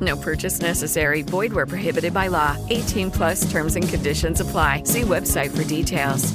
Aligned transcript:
No 0.00 0.16
purchase 0.16 0.60
necessary. 0.60 1.22
Void 1.22 1.52
where 1.52 1.66
prohibited 1.66 2.12
by 2.12 2.28
law. 2.28 2.56
18 2.70 3.10
plus 3.10 3.50
terms 3.50 3.76
and 3.76 3.86
conditions 3.86 4.40
apply. 4.40 4.84
See 4.84 5.02
website 5.02 5.52
for 5.52 5.64
details. 5.64 6.32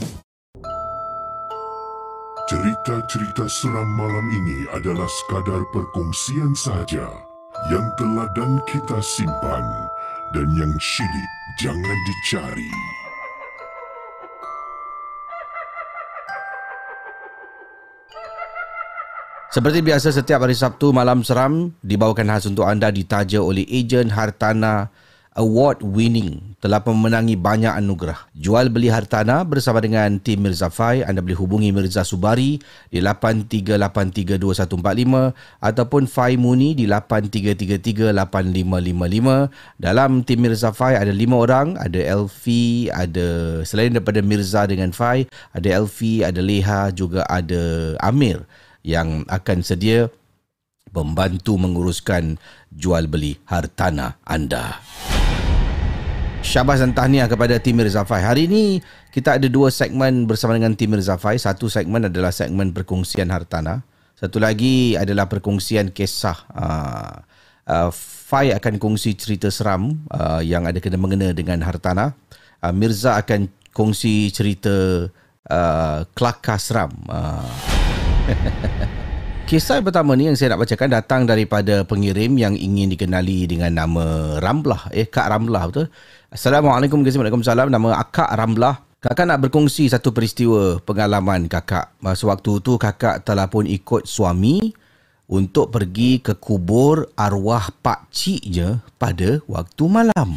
Cerita-cerita 2.46 3.50
seram 3.50 3.89
malam 3.98 4.30
ini 4.30 4.70
adalah 4.70 5.09
sekadar 5.09 5.66
perkongsian 5.73 6.54
sahaja 6.54 7.09
yang 7.73 7.89
teladan 7.98 8.62
kita 8.70 9.02
simpan 9.02 9.66
dan 10.30 10.48
yang 10.54 10.70
syilid 10.78 11.32
jangan 11.58 11.98
dicari. 12.06 12.70
Seperti 19.56 19.80
biasa 19.80 20.11
setiap 20.11 20.44
hari 20.44 20.52
Sabtu 20.52 20.92
malam 20.92 21.23
seram 21.23 21.72
dibawakan 21.80 22.28
khas 22.28 22.44
untuk 22.44 22.67
anda 22.67 22.92
ditaja 22.92 23.39
oleh 23.39 23.64
ejen 23.72 24.11
Hartana 24.11 24.92
award 25.39 25.80
winning 25.80 26.59
telah 26.59 26.84
memenangi 26.84 27.39
banyak 27.39 27.72
anugerah. 27.72 28.20
Jual 28.36 28.67
beli 28.67 28.92
hartana 28.92 29.48
bersama 29.48 29.80
dengan 29.80 30.20
tim 30.20 30.44
Mirza 30.44 30.67
Fai 30.67 31.08
anda 31.08 31.23
boleh 31.23 31.39
hubungi 31.39 31.72
Mirza 31.72 32.03
Subari 32.03 32.59
di 32.92 33.00
83832145 33.00 35.64
ataupun 35.64 36.03
Fai 36.03 36.36
Muni 36.36 36.76
di 36.76 36.83
83338555. 36.92 39.80
Dalam 39.80 40.20
tim 40.28 40.39
Mirza 40.44 40.76
Fai 40.76 41.00
ada 41.00 41.16
lima 41.16 41.39
orang, 41.39 41.80
ada 41.80 42.03
Elfi, 42.03 42.92
ada 42.92 43.64
selain 43.64 43.95
daripada 43.95 44.20
Mirza 44.20 44.67
dengan 44.67 44.92
Fai, 44.92 45.23
ada 45.56 45.80
Elfi, 45.80 46.28
ada 46.28 46.44
Leha 46.44 46.92
juga 46.92 47.23
ada 47.31 47.95
Amir 48.03 48.44
yang 48.86 49.25
akan 49.25 49.66
sedia 49.66 50.14
membantu 50.94 51.58
menguruskan 51.58 52.38
jual 52.69 53.09
beli 53.09 53.42
hartana 53.50 54.22
anda. 54.22 54.77
Syabas 56.45 56.77
dan 56.77 56.94
tahniah 56.94 57.25
kepada 57.25 57.58
Tim 57.58 57.81
Mirza 57.81 58.05
Fai. 58.05 58.22
Hari 58.22 58.45
ini 58.45 58.77
kita 59.09 59.42
ada 59.42 59.50
dua 59.50 59.73
segmen 59.73 60.30
bersama 60.30 60.53
dengan 60.53 60.77
Tim 60.77 60.94
Mirza 60.94 61.17
Fai. 61.17 61.42
Satu 61.42 61.66
segmen 61.66 62.05
adalah 62.05 62.30
segmen 62.30 62.69
perkongsian 62.69 63.33
hartana. 63.33 63.81
Satu 64.14 64.38
lagi 64.38 64.94
adalah 64.94 65.25
perkongsian 65.25 65.89
kisah. 65.89 66.38
Uh, 66.53 67.17
uh, 67.65 67.89
Fai 68.26 68.54
akan 68.54 68.77
kongsi 68.77 69.17
cerita 69.17 69.49
seram 69.49 70.05
uh, 70.14 70.39
yang 70.45 70.70
ada 70.70 70.77
kena 70.77 71.02
mengena 71.02 71.33
dengan 71.33 71.65
hartana. 71.65 72.14
Uh, 72.61 72.70
Mirza 72.70 73.17
akan 73.17 73.49
kongsi 73.73 74.30
cerita 74.30 75.10
uh, 75.49 75.99
kelakar 76.14 76.61
seram. 76.61 76.93
Uh, 77.10 77.74
Kisah 79.49 79.77
pertama 79.86 80.17
ni 80.17 80.25
yang 80.25 80.37
saya 80.37 80.53
nak 80.58 80.65
bacakan 80.65 80.89
datang 80.89 81.21
daripada 81.30 81.86
pengirim 81.86 82.33
yang 82.33 82.58
ingin 82.58 82.89
dikenali 82.89 83.45
dengan 83.45 83.77
nama 83.77 84.37
Ramlah. 84.41 84.89
Eh, 84.89 85.05
Kak 85.05 85.30
Ramlah 85.30 85.63
betul? 85.69 85.87
Assalamualaikum, 86.33 87.05
Waalaikumsalam. 87.05 87.69
Nama 87.69 87.89
Akak 88.02 88.33
Ramlah. 88.33 88.81
Kakak 89.05 89.30
nak 89.30 89.45
berkongsi 89.45 89.86
satu 89.86 90.09
peristiwa 90.09 90.81
pengalaman 90.81 91.45
kakak. 91.45 91.93
Masa 92.02 92.25
waktu 92.25 92.58
tu 92.65 92.81
kakak 92.81 93.21
telah 93.21 93.45
pun 93.45 93.69
ikut 93.69 94.09
suami 94.09 94.73
untuk 95.30 95.69
pergi 95.69 96.25
ke 96.25 96.33
kubur 96.42 97.13
arwah 97.13 97.69
pak 97.86 98.09
ciknya 98.09 98.81
pada 98.97 99.45
waktu 99.45 99.83
malam. 99.86 100.33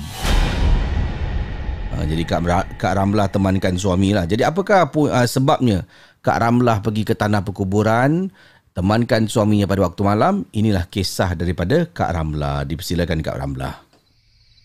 Ha, 1.99 2.05
jadi 2.05 2.22
Kak, 2.28 2.41
Kak 2.76 2.93
Ramlah 2.94 3.26
temankan 3.32 3.75
suami 3.75 4.12
lah. 4.12 4.28
Jadi 4.28 4.44
apakah 4.44 4.87
uh, 4.87 5.26
sebabnya 5.26 5.82
Kak 6.19 6.39
Ramlah 6.43 6.83
pergi 6.83 7.06
ke 7.06 7.15
tanah 7.15 7.47
perkuburan 7.47 8.31
temankan 8.75 9.27
suaminya 9.27 9.67
pada 9.67 9.87
waktu 9.87 10.03
malam. 10.03 10.47
Inilah 10.55 10.87
kisah 10.91 11.34
daripada 11.39 11.87
Kak 11.87 12.11
Ramlah. 12.15 12.67
Dipersilakan 12.67 13.19
Kak 13.23 13.39
Ramlah. 13.39 13.75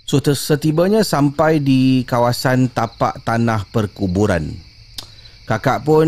So 0.03 0.19
setibanya 0.19 1.01
sampai 1.01 1.63
di 1.63 2.03
kawasan 2.03 2.69
tapak 2.75 3.23
tanah 3.23 3.65
perkuburan. 3.71 4.51
Kakak 5.43 5.83
pun 5.83 6.07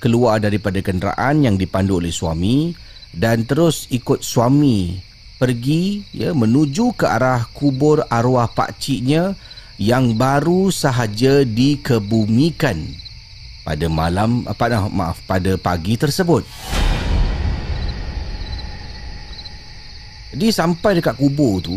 keluar 0.00 0.36
daripada 0.40 0.80
kenderaan 0.84 1.44
yang 1.44 1.56
dipandu 1.56 2.00
oleh 2.00 2.12
suami 2.12 2.76
dan 3.16 3.48
terus 3.48 3.88
ikut 3.88 4.20
suami 4.20 5.00
pergi 5.40 6.04
ya 6.12 6.36
menuju 6.36 6.92
ke 6.92 7.08
arah 7.08 7.48
kubur 7.56 8.04
arwah 8.12 8.52
pak 8.52 8.76
ciknya 8.76 9.32
yang 9.80 10.12
baru 10.20 10.68
sahaja 10.68 11.40
dikebumikan 11.48 12.84
pada 13.62 13.86
malam 13.86 14.44
apa 14.48 14.88
maaf 14.88 15.20
pada 15.28 15.54
pagi 15.60 15.94
tersebut. 16.00 16.44
Jadi 20.30 20.46
sampai 20.54 21.02
dekat 21.02 21.18
kubur 21.18 21.58
tu 21.58 21.74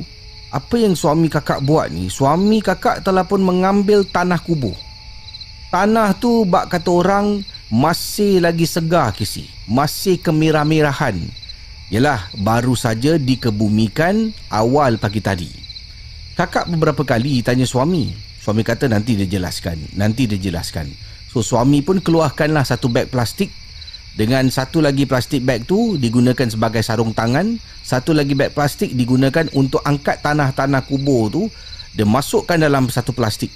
Apa 0.54 0.78
yang 0.78 0.94
suami 0.94 1.26
kakak 1.26 1.66
buat 1.66 1.90
ni 1.90 2.06
Suami 2.06 2.62
kakak 2.62 3.02
telah 3.02 3.26
pun 3.26 3.42
mengambil 3.42 4.06
tanah 4.06 4.38
kubur. 4.38 4.78
Tanah 5.74 6.14
tu 6.22 6.46
bak 6.46 6.70
kata 6.70 6.90
orang 6.94 7.42
Masih 7.74 8.38
lagi 8.38 8.70
segar 8.70 9.10
kisi 9.18 9.50
Masih 9.66 10.22
kemirah-mirahan 10.22 11.18
Yalah 11.90 12.30
baru 12.42 12.74
saja 12.74 13.22
dikebumikan 13.22 14.34
awal 14.50 14.98
pagi 14.98 15.22
tadi. 15.22 15.52
Kakak 16.34 16.66
beberapa 16.66 17.06
kali 17.06 17.46
tanya 17.46 17.70
suami. 17.70 18.10
Suami 18.42 18.66
kata 18.66 18.90
nanti 18.90 19.14
dia 19.14 19.30
jelaskan 19.30 19.78
Nanti 19.94 20.26
dia 20.26 20.42
jelaskan 20.42 20.90
So 21.34 21.42
suami 21.42 21.82
pun 21.82 21.98
keluarkanlah 21.98 22.62
satu 22.62 22.94
beg 22.94 23.10
plastik. 23.10 23.50
Dengan 24.14 24.46
satu 24.54 24.78
lagi 24.78 25.10
plastik 25.10 25.42
bag 25.42 25.66
tu 25.66 25.98
digunakan 25.98 26.46
sebagai 26.46 26.86
sarung 26.86 27.18
tangan. 27.18 27.58
Satu 27.82 28.14
lagi 28.14 28.38
bag 28.38 28.54
plastik 28.54 28.94
digunakan 28.94 29.50
untuk 29.58 29.82
angkat 29.82 30.22
tanah-tanah 30.22 30.86
kubur 30.86 31.34
tu. 31.34 31.50
Dia 31.98 32.06
masukkan 32.06 32.62
dalam 32.62 32.86
satu 32.86 33.18
plastik. 33.18 33.50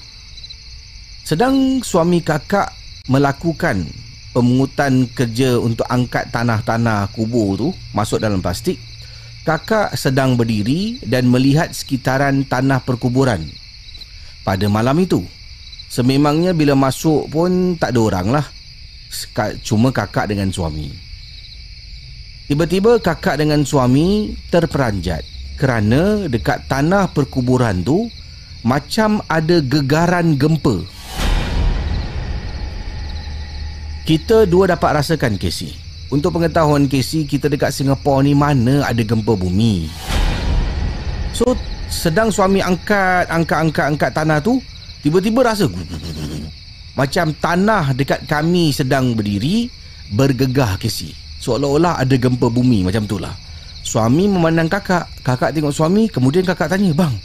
Sedang 1.21 1.85
suami 1.85 2.25
kakak 2.25 2.73
melakukan 3.05 3.85
pemungutan 4.33 5.05
kerja 5.13 5.61
untuk 5.61 5.85
angkat 5.85 6.33
tanah-tanah 6.33 7.13
kubur 7.13 7.61
tu 7.61 7.67
masuk 7.93 8.17
dalam 8.17 8.41
plastik 8.41 8.81
kakak 9.47 9.95
sedang 9.95 10.35
berdiri 10.35 10.99
dan 11.07 11.23
melihat 11.31 11.71
sekitaran 11.71 12.43
tanah 12.43 12.83
perkuburan. 12.83 13.47
Pada 14.43 14.67
malam 14.67 14.99
itu 14.99 15.23
sememangnya 15.87 16.51
bila 16.51 16.75
masuk 16.75 17.31
pun 17.31 17.75
tak 17.79 17.95
ada 17.95 17.99
orang 17.99 18.27
lah 18.31 18.45
cuma 19.63 19.89
kakak 19.95 20.29
dengan 20.31 20.51
suami. 20.51 20.91
Tiba-tiba 22.47 22.99
kakak 23.03 23.43
dengan 23.43 23.63
suami 23.67 24.35
terperanjat 24.47 25.23
kerana 25.59 26.31
dekat 26.31 26.63
tanah 26.71 27.11
perkuburan 27.11 27.83
tu 27.83 28.07
macam 28.63 29.19
ada 29.27 29.59
gegaran 29.59 30.39
gempa. 30.39 30.83
Kita 34.07 34.47
dua 34.47 34.71
dapat 34.71 35.03
rasakan 35.03 35.35
Casey. 35.35 35.75
Untuk 36.07 36.39
pengetahuan 36.39 36.87
Casey, 36.87 37.27
kita 37.27 37.51
dekat 37.51 37.75
Singapura 37.75 38.23
ni 38.23 38.31
mana 38.31 38.87
ada 38.87 39.03
gempa 39.03 39.35
bumi. 39.35 39.91
So, 41.35 41.51
sedang 41.91 42.31
suami 42.31 42.63
angkat, 42.63 43.27
angkat, 43.27 43.59
angkat, 43.67 43.85
angkat 43.91 44.11
tanah 44.15 44.39
tu, 44.39 44.63
tiba-tiba 45.07 45.39
rasa 45.47 45.71
macam 46.99 47.31
tanah 47.31 47.95
dekat 47.95 48.27
kami 48.27 48.75
sedang 48.75 49.15
berdiri 49.15 49.71
bergegah 50.11 50.75
kesi. 50.75 51.15
Seolah-olah 51.39 52.01
ada 52.01 52.15
gempa 52.17 52.51
bumi 52.51 52.83
macam 52.83 53.07
itulah. 53.07 53.31
Suami 53.87 54.27
memandang 54.27 54.67
kakak. 54.67 55.07
Kakak 55.23 55.55
tengok 55.55 55.71
suami, 55.71 56.11
kemudian 56.11 56.43
kakak 56.43 56.75
tanya, 56.75 56.91
"Bang." 56.91 57.15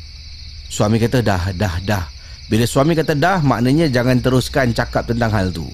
Suami 0.70 1.02
kata, 1.02 1.24
"Dah, 1.24 1.50
dah, 1.50 1.74
dah. 1.82 2.04
Bila 2.46 2.68
suami 2.68 2.92
kata 2.92 3.16
dah, 3.16 3.40
maknanya 3.40 3.88
jangan 3.88 4.20
teruskan 4.20 4.76
cakap 4.76 5.08
tentang 5.08 5.32
hal 5.32 5.48
tu. 5.50 5.64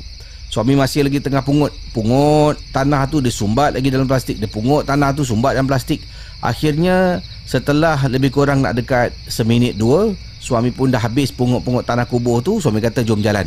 Suami 0.49 0.79
masih 0.79 1.05
lagi 1.05 1.21
tengah 1.21 1.43
pungut. 1.45 1.75
Pungut 1.93 2.57
tanah 2.73 3.05
tu 3.11 3.21
dia 3.21 3.35
sumbat 3.35 3.77
lagi 3.77 3.93
dalam 3.93 4.09
plastik. 4.09 4.41
Dia 4.41 4.49
pungut 4.49 4.87
tanah 4.87 5.13
tu 5.13 5.27
sumbat 5.27 5.59
dalam 5.59 5.69
plastik. 5.69 6.01
Akhirnya 6.41 7.21
setelah 7.45 7.99
lebih 8.07 8.33
kurang 8.33 8.65
nak 8.65 8.79
dekat 8.79 9.11
seminit 9.27 9.77
dua, 9.77 10.15
suami 10.39 10.71
pun 10.71 10.91
dah 10.91 11.03
habis 11.03 11.35
pungut-pungut 11.35 11.85
tanah 11.85 12.07
kubur 12.07 12.43
tu. 12.43 12.63
Suami 12.63 12.79
kata 12.83 13.03
jom 13.03 13.23
jalan. 13.23 13.47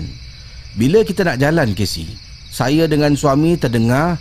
Bila 0.75 1.03
kita 1.03 1.27
nak 1.27 1.39
jalan 1.39 1.75
Casey, 1.75 2.07
saya 2.51 2.88
dengan 2.88 3.15
suami 3.15 3.59
terdengar 3.59 4.19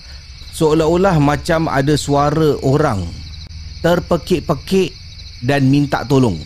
seolah-olah 0.54 1.18
macam 1.22 1.70
ada 1.70 1.94
suara 1.94 2.58
orang 2.66 3.06
terpekik-pekik 3.80 4.92
dan 5.40 5.66
minta 5.72 6.04
tolong. 6.04 6.36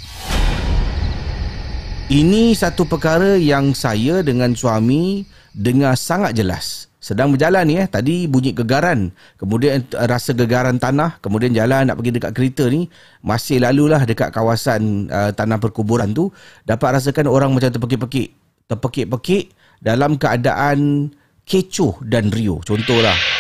Ini 2.05 2.53
satu 2.53 2.85
perkara 2.85 3.41
yang 3.41 3.73
saya 3.73 4.21
dengan 4.21 4.53
suami 4.53 5.25
dengar 5.57 5.97
sangat 5.97 6.37
jelas. 6.37 6.93
Sedang 7.05 7.37
berjalan 7.37 7.69
ni 7.69 7.77
eh, 7.77 7.85
tadi 7.85 8.25
bunyi 8.25 8.57
gegaran. 8.57 9.13
Kemudian 9.37 9.85
rasa 9.93 10.33
gegaran 10.33 10.81
tanah. 10.81 11.21
Kemudian 11.21 11.53
jalan 11.53 11.93
nak 11.93 12.01
pergi 12.01 12.17
dekat 12.17 12.33
kereta 12.33 12.65
ni. 12.73 12.89
Masih 13.21 13.61
lalulah 13.61 14.09
dekat 14.09 14.33
kawasan 14.33 15.13
uh, 15.13 15.29
tanah 15.37 15.61
perkuburan 15.61 16.17
tu. 16.17 16.33
Dapat 16.65 16.97
rasakan 16.97 17.29
orang 17.29 17.53
macam 17.53 17.69
terpekik-pekik. 17.69 18.33
Terpekik-pekik 18.73 19.53
dalam 19.85 20.17
keadaan 20.17 21.13
kecoh 21.45 22.01
dan 22.09 22.33
rio. 22.33 22.65
Contohlah. 22.65 23.34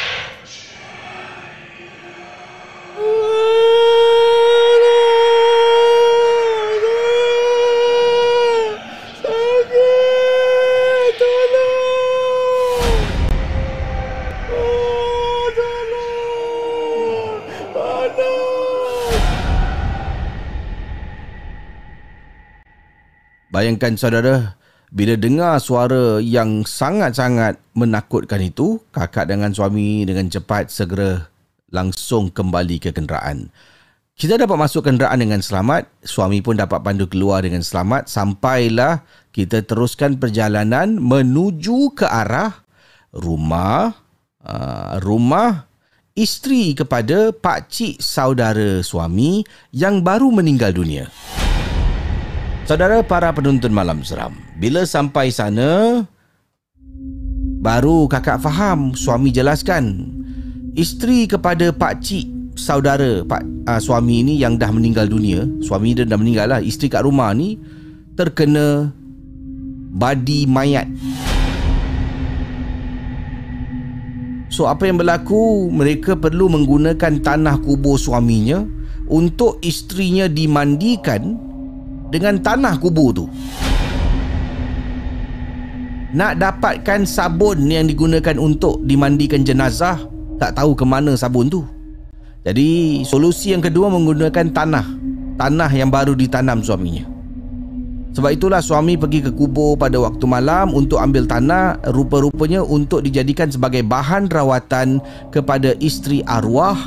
Bayangkan 23.54 23.94
saudara, 23.94 24.58
bila 24.90 25.14
dengar 25.14 25.62
suara 25.62 26.18
yang 26.18 26.66
sangat-sangat 26.66 27.54
menakutkan 27.78 28.42
itu, 28.42 28.82
kakak 28.90 29.30
dengan 29.30 29.54
suami 29.54 30.02
dengan 30.02 30.26
cepat 30.26 30.74
segera 30.74 31.30
langsung 31.70 32.34
kembali 32.34 32.82
ke 32.82 32.90
kenderaan. 32.90 33.54
Kita 34.18 34.34
dapat 34.42 34.58
masuk 34.58 34.90
kenderaan 34.90 35.22
dengan 35.22 35.38
selamat, 35.38 35.86
suami 36.02 36.42
pun 36.42 36.58
dapat 36.58 36.82
pandu 36.82 37.06
keluar 37.06 37.46
dengan 37.46 37.62
selamat 37.62 38.10
sampailah 38.10 39.06
kita 39.30 39.62
teruskan 39.62 40.18
perjalanan 40.18 40.98
menuju 40.98 41.94
ke 41.94 42.06
arah 42.10 42.66
rumah 43.14 43.94
uh, 44.42 44.98
rumah 44.98 45.70
isteri 46.18 46.74
kepada 46.74 47.30
pak 47.30 47.70
cik 47.70 48.02
saudara 48.02 48.82
suami 48.82 49.46
yang 49.70 50.02
baru 50.02 50.30
meninggal 50.34 50.74
dunia. 50.74 51.06
Saudara 52.64 53.04
para 53.04 53.28
penonton 53.28 53.76
malam 53.76 54.00
seram, 54.00 54.32
bila 54.56 54.88
sampai 54.88 55.28
sana 55.28 56.00
baru 57.60 58.08
kakak 58.08 58.40
faham 58.40 58.96
suami 58.96 59.28
jelaskan 59.28 60.08
isteri 60.72 61.28
kepada 61.28 61.76
pak 61.76 62.00
cik 62.00 62.56
saudara 62.56 63.20
pak 63.20 63.44
uh, 63.68 63.76
suami 63.76 64.24
ini 64.24 64.40
yang 64.40 64.56
dah 64.56 64.72
meninggal 64.72 65.04
dunia, 65.04 65.44
suami 65.60 65.92
dia 65.92 66.08
dah 66.08 66.16
meninggal 66.16 66.56
lah, 66.56 66.60
isteri 66.64 66.88
kat 66.88 67.04
rumah 67.04 67.36
ni 67.36 67.60
terkena 68.16 68.88
badi 69.92 70.48
mayat. 70.48 70.88
So 74.48 74.72
apa 74.72 74.88
yang 74.88 74.96
berlaku? 74.96 75.68
Mereka 75.68 76.16
perlu 76.16 76.48
menggunakan 76.48 77.20
tanah 77.20 77.60
kubur 77.60 78.00
suaminya 78.00 78.64
untuk 79.12 79.60
isterinya 79.60 80.32
dimandikan 80.32 81.52
dengan 82.08 82.40
tanah 82.40 82.76
kubur 82.80 83.14
tu. 83.14 83.26
Nak 86.14 86.38
dapatkan 86.38 87.02
sabun 87.02 87.66
yang 87.66 87.90
digunakan 87.90 88.38
untuk 88.38 88.78
dimandikan 88.86 89.42
jenazah, 89.42 89.98
tak 90.38 90.54
tahu 90.54 90.78
ke 90.78 90.86
mana 90.86 91.18
sabun 91.18 91.50
tu. 91.50 91.66
Jadi, 92.46 93.02
solusi 93.02 93.50
yang 93.50 93.64
kedua 93.64 93.90
menggunakan 93.90 94.52
tanah. 94.54 94.86
Tanah 95.34 95.70
yang 95.74 95.90
baru 95.90 96.14
ditanam 96.14 96.62
suaminya. 96.62 97.14
Sebab 98.14 98.30
itulah 98.30 98.62
suami 98.62 98.94
pergi 98.94 99.26
ke 99.26 99.34
kubur 99.34 99.74
pada 99.74 99.98
waktu 99.98 100.22
malam 100.22 100.70
untuk 100.70 101.02
ambil 101.02 101.26
tanah 101.26 101.82
rupa-rupanya 101.90 102.62
untuk 102.62 103.02
dijadikan 103.02 103.50
sebagai 103.50 103.82
bahan 103.82 104.30
rawatan 104.30 105.02
kepada 105.34 105.74
isteri 105.82 106.22
arwah 106.22 106.78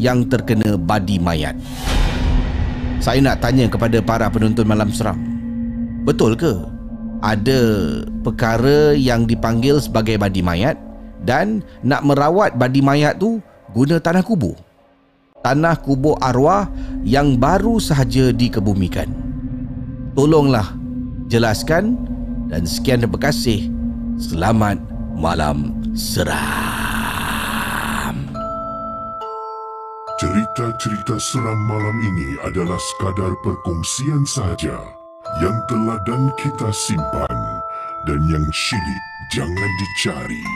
yang 0.00 0.24
terkena 0.32 0.80
badi 0.80 1.20
mayat. 1.20 1.52
Saya 3.02 3.18
nak 3.18 3.42
tanya 3.42 3.66
kepada 3.66 3.98
para 3.98 4.30
penonton 4.30 4.62
malam 4.62 4.86
seram. 4.94 5.18
Betul 6.06 6.38
ke 6.38 6.54
ada 7.18 7.60
perkara 8.22 8.94
yang 8.94 9.26
dipanggil 9.26 9.82
sebagai 9.82 10.14
badi 10.22 10.38
mayat 10.38 10.78
dan 11.26 11.66
nak 11.82 12.06
merawat 12.06 12.54
badi 12.54 12.78
mayat 12.78 13.18
tu 13.18 13.42
guna 13.74 13.98
tanah 13.98 14.22
kubur? 14.22 14.54
Tanah 15.42 15.74
kubur 15.82 16.14
arwah 16.22 16.70
yang 17.02 17.34
baru 17.34 17.82
sahaja 17.82 18.30
dikebumikan. 18.30 19.10
Tolonglah 20.14 20.70
jelaskan 21.26 21.98
dan 22.54 22.62
sekian 22.62 23.02
terima 23.02 23.18
kasih. 23.18 23.66
Selamat 24.14 24.78
malam 25.18 25.74
seram. 25.98 26.81
Cerita-cerita 30.22 31.18
seram 31.18 31.58
malam 31.66 31.98
ini 31.98 32.38
adalah 32.46 32.78
sekadar 32.78 33.34
perkongsian 33.42 34.22
sahaja 34.22 34.78
yang 35.42 35.58
telah 35.66 35.98
dan 36.06 36.30
kita 36.38 36.70
simpan 36.70 37.38
dan 38.06 38.22
yang 38.30 38.46
syilid 38.54 39.02
jangan 39.34 39.70
dicari. 39.82 40.46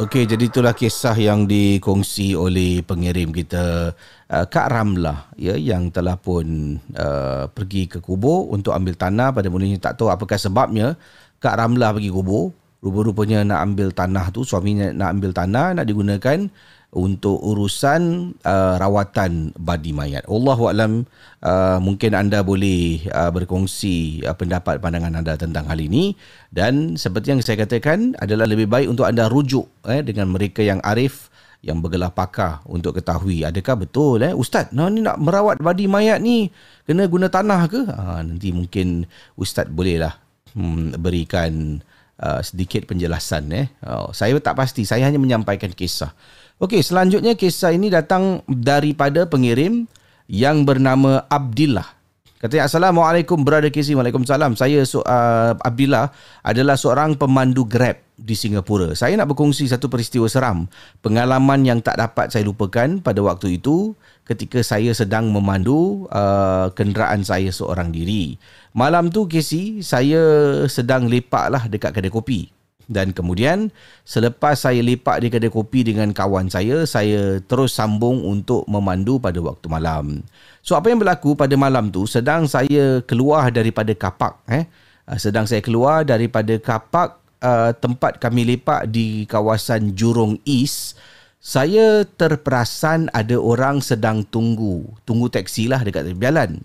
Okey, 0.00 0.24
jadi 0.24 0.48
itulah 0.48 0.72
kisah 0.72 1.12
yang 1.20 1.44
dikongsi 1.44 2.32
oleh 2.32 2.80
pengirim 2.80 3.36
kita 3.36 3.92
uh, 4.32 4.46
Kak 4.48 4.72
Ramlah 4.72 5.28
ya 5.36 5.60
yang 5.60 5.92
telah 5.92 6.16
pun 6.16 6.80
uh, 6.96 7.52
pergi 7.52 7.84
ke 7.84 8.00
kubur 8.00 8.48
untuk 8.48 8.72
ambil 8.72 8.96
tanah 8.96 9.36
pada 9.36 9.52
mulanya 9.52 9.76
tak 9.76 10.00
tahu 10.00 10.08
apakah 10.08 10.40
sebabnya 10.40 10.96
Kak 11.36 11.52
Ramlah 11.52 11.92
pergi 11.92 12.08
kubur 12.08 12.56
rupa-rupanya 12.78 13.42
nak 13.42 13.60
ambil 13.72 13.90
tanah 13.90 14.30
tu 14.30 14.46
suaminya 14.46 14.94
nak 14.94 15.18
ambil 15.18 15.30
tanah 15.34 15.74
nak 15.74 15.86
digunakan 15.86 16.46
untuk 16.88 17.36
urusan 17.44 18.32
uh, 18.48 18.80
rawatan 18.80 19.52
badi 19.60 19.92
mayat. 19.92 20.24
Allahu 20.24 20.72
alam 20.72 21.04
uh, 21.44 21.76
mungkin 21.84 22.16
anda 22.16 22.40
boleh 22.40 23.04
uh, 23.12 23.28
berkongsi 23.28 24.24
uh, 24.24 24.32
pendapat 24.32 24.80
pandangan 24.80 25.20
anda 25.20 25.36
tentang 25.36 25.68
hal 25.68 25.76
ini. 25.76 26.16
Dan 26.48 26.96
seperti 26.96 27.36
yang 27.36 27.40
saya 27.44 27.68
katakan 27.68 28.16
adalah 28.16 28.48
lebih 28.48 28.72
baik 28.72 28.88
untuk 28.88 29.04
anda 29.04 29.28
rujuk 29.28 29.68
eh 29.84 30.00
dengan 30.00 30.32
mereka 30.32 30.64
yang 30.64 30.80
arif 30.80 31.28
yang 31.60 31.82
bergelar 31.82 32.14
pakar 32.14 32.62
untuk 32.64 32.96
ketahui 32.96 33.44
adakah 33.44 33.84
betul 33.84 34.24
eh. 34.24 34.32
Ustaz 34.32 34.72
nah 34.72 34.88
ni 34.88 35.04
nak 35.04 35.20
merawat 35.20 35.60
badi 35.60 35.84
mayat 35.84 36.24
ni 36.24 36.48
kena 36.88 37.04
guna 37.04 37.28
tanah 37.28 37.68
ke? 37.68 37.84
Ha, 37.84 38.24
nanti 38.24 38.48
mungkin 38.48 39.04
ustaz 39.36 39.68
bolehlah 39.68 40.16
hmm, 40.56 40.96
berikan 40.96 41.84
uh, 42.22 42.42
sedikit 42.42 42.86
penjelasan 42.86 43.50
eh. 43.54 43.66
Oh, 43.86 44.10
saya 44.10 44.36
tak 44.38 44.58
pasti, 44.58 44.82
saya 44.82 45.06
hanya 45.06 45.18
menyampaikan 45.18 45.70
kisah. 45.70 46.12
Okey, 46.58 46.82
selanjutnya 46.82 47.38
kisah 47.38 47.70
ini 47.70 47.88
datang 47.88 48.42
daripada 48.50 49.24
pengirim 49.30 49.86
yang 50.26 50.66
bernama 50.66 51.24
Abdillah. 51.30 51.98
Katanya 52.38 52.70
Assalamualaikum 52.70 53.42
Brother 53.42 53.66
Casey 53.66 53.98
Waalaikumsalam 53.98 54.54
Saya 54.54 54.86
so, 54.86 55.02
uh, 55.02 55.58
Abdillah 55.58 56.14
adalah 56.46 56.78
seorang 56.78 57.18
pemandu 57.18 57.66
Grab 57.66 57.98
di 58.14 58.38
Singapura 58.38 58.94
Saya 58.94 59.18
nak 59.18 59.34
berkongsi 59.34 59.66
satu 59.66 59.90
peristiwa 59.90 60.30
seram 60.30 60.70
Pengalaman 61.02 61.66
yang 61.66 61.82
tak 61.82 61.98
dapat 61.98 62.30
saya 62.30 62.46
lupakan 62.46 63.02
pada 63.02 63.18
waktu 63.26 63.58
itu 63.58 63.90
Ketika 64.22 64.62
saya 64.62 64.94
sedang 64.94 65.34
memandu 65.34 66.06
uh, 66.14 66.70
kenderaan 66.78 67.26
saya 67.26 67.50
seorang 67.50 67.90
diri 67.90 68.38
Malam 68.76 69.08
tu 69.08 69.24
Casey 69.24 69.80
Saya 69.80 70.20
sedang 70.68 71.08
lepak 71.08 71.46
lah 71.48 71.64
dekat 71.68 71.96
kedai 71.96 72.12
kopi 72.12 72.52
dan 72.88 73.12
kemudian 73.12 73.68
selepas 74.08 74.56
saya 74.64 74.80
lepak 74.80 75.20
di 75.20 75.28
kedai 75.28 75.52
kopi 75.52 75.84
dengan 75.84 76.08
kawan 76.10 76.48
saya, 76.48 76.88
saya 76.88 77.36
terus 77.44 77.76
sambung 77.76 78.24
untuk 78.24 78.64
memandu 78.64 79.20
pada 79.20 79.36
waktu 79.44 79.68
malam. 79.68 80.24
So 80.64 80.72
apa 80.74 80.88
yang 80.88 81.04
berlaku 81.04 81.36
pada 81.36 81.52
malam 81.60 81.92
tu 81.92 82.08
sedang 82.08 82.48
saya 82.48 83.04
keluar 83.04 83.52
daripada 83.52 83.92
kapak 83.92 84.40
eh 84.48 84.64
ah, 85.04 85.20
sedang 85.20 85.44
saya 85.44 85.60
keluar 85.60 86.08
daripada 86.08 86.56
kapak 86.56 87.20
uh, 87.44 87.76
tempat 87.76 88.16
kami 88.24 88.56
lepak 88.56 88.88
di 88.88 89.28
kawasan 89.28 89.92
Jurong 89.92 90.40
East 90.48 90.96
saya 91.38 92.02
terperasan 92.02 93.14
ada 93.14 93.38
orang 93.38 93.78
sedang 93.78 94.26
tunggu, 94.26 94.82
tunggu 95.06 95.30
teksi 95.30 95.70
lah 95.70 95.86
dekat 95.86 96.18
jalan. 96.18 96.58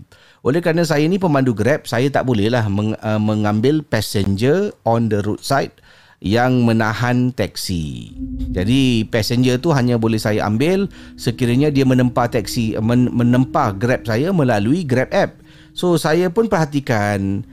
Oleh 0.43 0.59
kerana 0.59 0.83
saya 0.83 1.07
ni 1.07 1.15
pemandu 1.15 1.55
Grab, 1.55 1.87
saya 1.87 2.11
tak 2.11 2.27
bolehlah 2.27 2.67
meng, 2.67 2.99
uh, 2.99 3.15
mengambil 3.15 3.79
passenger 3.79 4.75
on 4.83 5.07
the 5.07 5.23
roadside 5.23 5.71
yang 6.19 6.67
menahan 6.67 7.31
teksi. 7.31 8.11
Jadi 8.51 9.07
passenger 9.07 9.55
tu 9.63 9.71
hanya 9.71 9.95
boleh 9.95 10.19
saya 10.19 10.43
ambil 10.43 10.91
sekiranya 11.15 11.71
dia 11.71 11.87
menempa 11.87 12.27
teksi 12.27 12.75
men, 12.83 13.07
menempa 13.15 13.71
Grab 13.71 14.03
saya 14.03 14.35
melalui 14.35 14.83
Grab 14.83 15.07
app. 15.15 15.39
So 15.71 15.95
saya 15.95 16.27
pun 16.27 16.51
perhatikan 16.51 17.47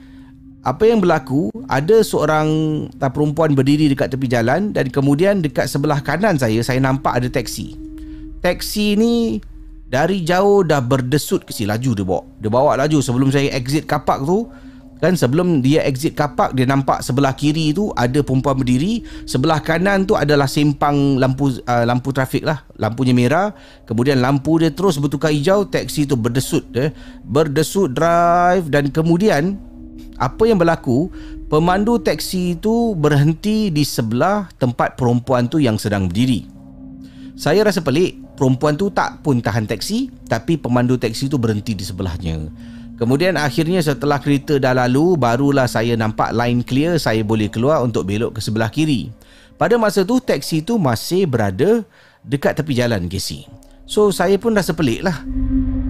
apa 0.67 0.83
yang 0.83 0.99
berlaku 0.99 1.47
ada 1.71 2.03
seorang 2.03 2.47
perempuan 2.99 3.55
berdiri 3.55 3.87
dekat 3.87 4.11
tepi 4.11 4.27
jalan 4.27 4.75
dan 4.75 4.91
kemudian 4.91 5.39
dekat 5.39 5.71
sebelah 5.71 6.03
kanan 6.03 6.37
saya 6.37 6.61
saya 6.61 6.77
nampak 6.77 7.17
ada 7.17 7.25
teksi 7.33 7.73
teksi 8.45 8.93
ni 8.93 9.41
dari 9.91 10.23
jauh 10.23 10.63
dah 10.63 10.79
berdesut 10.79 11.43
ke 11.43 11.51
si 11.51 11.67
laju 11.67 11.91
dia 11.91 12.05
bawa. 12.07 12.23
Dia 12.39 12.47
bawa 12.47 12.71
laju 12.79 13.03
sebelum 13.03 13.27
saya 13.27 13.51
exit 13.51 13.83
kapak 13.83 14.23
tu. 14.23 14.47
Kan 15.01 15.17
sebelum 15.17 15.65
dia 15.65 15.81
exit 15.81 16.13
kapak 16.13 16.53
dia 16.53 16.63
nampak 16.63 17.01
sebelah 17.01 17.33
kiri 17.33 17.75
tu 17.75 17.91
ada 17.99 18.23
perempuan 18.23 18.55
berdiri. 18.55 19.03
Sebelah 19.27 19.59
kanan 19.59 20.07
tu 20.07 20.15
adalah 20.15 20.47
simpang 20.47 21.19
lampu 21.19 21.51
uh, 21.67 21.83
lampu 21.83 22.15
trafik 22.15 22.47
lah. 22.47 22.63
Lampunya 22.79 23.11
merah. 23.11 23.51
Kemudian 23.83 24.23
lampu 24.23 24.63
dia 24.63 24.71
terus 24.71 24.95
bertukar 24.95 25.35
hijau. 25.35 25.67
Teksi 25.67 26.07
tu 26.07 26.15
berdesut 26.15 26.63
eh. 26.71 26.95
berdesut 27.27 27.91
drive 27.91 28.71
dan 28.71 28.93
kemudian 28.95 29.59
apa 30.21 30.47
yang 30.47 30.55
berlaku? 30.55 31.11
Pemandu 31.51 31.99
teksi 31.99 32.55
itu 32.55 32.95
berhenti 32.95 33.67
di 33.75 33.83
sebelah 33.83 34.47
tempat 34.55 34.95
perempuan 34.95 35.51
tu 35.51 35.59
yang 35.59 35.75
sedang 35.75 36.07
berdiri. 36.07 36.47
Saya 37.35 37.65
rasa 37.65 37.81
pelik 37.81 38.30
perempuan 38.41 38.73
tu 38.73 38.89
tak 38.89 39.21
pun 39.21 39.37
tahan 39.37 39.69
teksi 39.69 40.09
tapi 40.25 40.57
pemandu 40.57 40.97
teksi 40.97 41.29
tu 41.29 41.37
berhenti 41.37 41.77
di 41.77 41.85
sebelahnya. 41.85 42.49
Kemudian 42.97 43.37
akhirnya 43.37 43.85
setelah 43.85 44.17
kereta 44.17 44.57
dah 44.57 44.73
lalu 44.73 45.13
barulah 45.13 45.69
saya 45.69 45.93
nampak 45.93 46.33
line 46.33 46.65
clear 46.65 46.97
saya 46.97 47.21
boleh 47.21 47.53
keluar 47.53 47.85
untuk 47.85 48.09
belok 48.09 48.37
ke 48.37 48.41
sebelah 48.41 48.73
kiri. 48.73 49.13
Pada 49.61 49.77
masa 49.77 50.01
tu 50.01 50.17
teksi 50.17 50.65
tu 50.65 50.81
masih 50.81 51.29
berada 51.29 51.85
dekat 52.25 52.57
tepi 52.57 52.73
jalan 52.81 53.05
Casey 53.05 53.45
So 53.85 54.09
saya 54.09 54.41
pun 54.41 54.57
rasa 54.57 54.73
pelik 54.73 55.05
lah 55.05 55.21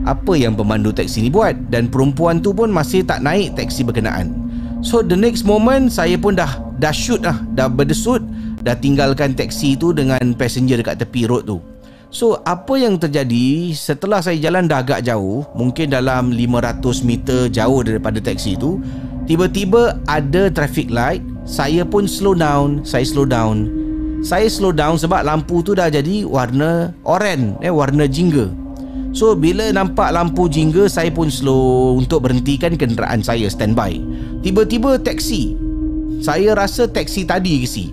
Apa 0.03 0.36
yang 0.36 0.60
pemandu 0.60 0.91
teksi 0.91 1.24
ni 1.24 1.31
buat 1.31 1.55
Dan 1.72 1.88
perempuan 1.88 2.43
tu 2.43 2.51
pun 2.51 2.67
masih 2.67 3.08
tak 3.08 3.24
naik 3.24 3.55
teksi 3.55 3.88
berkenaan. 3.88 4.36
So 4.84 5.00
the 5.00 5.15
next 5.15 5.48
moment 5.48 5.88
saya 5.88 6.20
pun 6.20 6.36
dah 6.36 6.60
dah 6.84 6.91
shoot 6.91 7.24
lah 7.24 7.39
Dah 7.55 7.72
berdesut 7.72 8.20
Dah 8.60 8.75
tinggalkan 8.75 9.39
teksi 9.39 9.79
tu 9.79 9.96
dengan 9.96 10.36
passenger 10.36 10.84
dekat 10.84 11.00
tepi 11.08 11.24
road 11.24 11.48
tu 11.48 11.71
So 12.12 12.44
apa 12.44 12.75
yang 12.75 13.00
terjadi 13.00 13.72
setelah 13.72 14.20
saya 14.20 14.36
jalan 14.36 14.68
dah 14.68 14.84
agak 14.84 15.08
jauh 15.08 15.48
Mungkin 15.56 15.96
dalam 15.96 16.36
500 16.36 17.08
meter 17.08 17.48
jauh 17.48 17.80
daripada 17.88 18.20
teksi 18.20 18.60
tu 18.60 18.84
Tiba-tiba 19.24 19.96
ada 20.12 20.51
traffic 20.51 20.91
light. 20.91 21.24
Saya 21.48 21.88
pun 21.88 22.03
slow 22.03 22.36
down 22.36 22.84
Saya 22.84 23.08
slow 23.08 23.24
down. 23.24 23.72
Saya 24.22 24.51
slow 24.51 24.75
down 24.75 25.00
sebab 25.00 25.24
lampu 25.24 25.63
tu 25.63 25.72
dah 25.72 25.88
jadi 25.88 26.27
warna 26.27 26.94
oranye 27.08 27.58
eh 27.63 27.74
warna 27.74 28.06
jingga. 28.06 28.53
So 29.18 29.34
bila 29.34 29.74
nampak 29.74 30.13
lampu 30.13 30.46
jingga 30.46 30.86
saya 30.86 31.10
pun 31.10 31.34
slow 31.34 31.98
untuk 31.98 32.30
berhentikan 32.30 32.77
kenderaan 32.77 33.25
saya 33.25 33.50
standby. 33.50 33.98
Tiba-tiba 34.46 35.01
taksi. 35.01 35.58
Saya 36.22 36.53
rasa 36.53 36.86
taksi 36.86 37.25
tadi 37.25 37.65
ke 37.65 37.68
si 37.72 37.89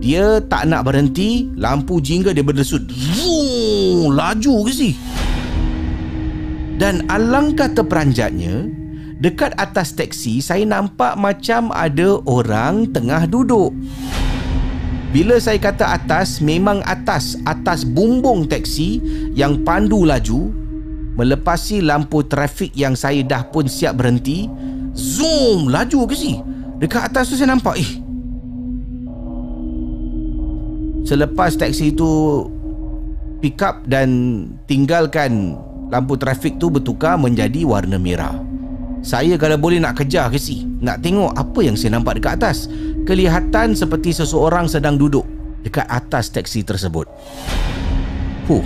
dia 0.00 0.40
tak 0.48 0.66
nak 0.66 0.88
berhenti 0.88 1.52
lampu 1.54 2.00
jingga 2.00 2.32
dia 2.32 2.42
berdesut 2.42 2.82
Vroom, 2.88 4.16
laju 4.16 4.54
ke 4.66 4.72
si 4.72 4.90
dan 6.80 7.04
alangkah 7.12 7.68
terperanjatnya 7.68 8.66
dekat 9.20 9.52
atas 9.60 9.92
taksi 9.92 10.40
saya 10.40 10.64
nampak 10.64 11.14
macam 11.20 11.68
ada 11.76 12.16
orang 12.24 12.88
tengah 12.88 13.28
duduk 13.28 13.76
bila 15.10 15.42
saya 15.42 15.58
kata 15.58 15.90
atas, 15.90 16.38
memang 16.38 16.86
atas, 16.86 17.34
atas 17.42 17.82
bumbung 17.82 18.46
teksi 18.46 19.02
yang 19.34 19.66
pandu 19.66 20.06
laju 20.06 20.54
melepasi 21.18 21.82
lampu 21.82 22.22
trafik 22.22 22.70
yang 22.78 22.96
saya 22.96 23.20
dah 23.26 23.42
pun 23.50 23.68
siap 23.68 23.98
berhenti. 23.98 24.48
Zoom, 24.94 25.68
laju 25.68 26.06
ke 26.06 26.14
si? 26.14 26.38
Dekat 26.80 27.10
atas 27.12 27.28
tu 27.28 27.34
saya 27.34 27.52
nampak, 27.52 27.76
eh. 27.76 27.90
Selepas 31.10 31.58
teksi 31.58 31.90
itu 31.90 32.46
pick 33.42 33.58
up 33.66 33.82
dan 33.90 34.46
tinggalkan 34.70 35.58
lampu 35.90 36.14
trafik 36.14 36.62
tu 36.62 36.70
bertukar 36.70 37.18
menjadi 37.18 37.66
warna 37.66 37.98
merah. 37.98 38.38
Saya 39.02 39.34
kalau 39.34 39.58
boleh 39.58 39.82
nak 39.82 39.98
kejar 39.98 40.30
ke 40.30 40.38
si, 40.38 40.62
nak 40.78 41.02
tengok 41.02 41.34
apa 41.34 41.66
yang 41.66 41.74
saya 41.74 41.98
nampak 41.98 42.22
dekat 42.22 42.38
atas 42.38 42.70
kelihatan 43.10 43.74
seperti 43.74 44.14
seseorang 44.14 44.70
sedang 44.70 44.94
duduk 44.94 45.26
dekat 45.66 45.82
atas 45.90 46.30
teksi 46.30 46.62
tersebut. 46.62 47.10
Huh. 48.46 48.62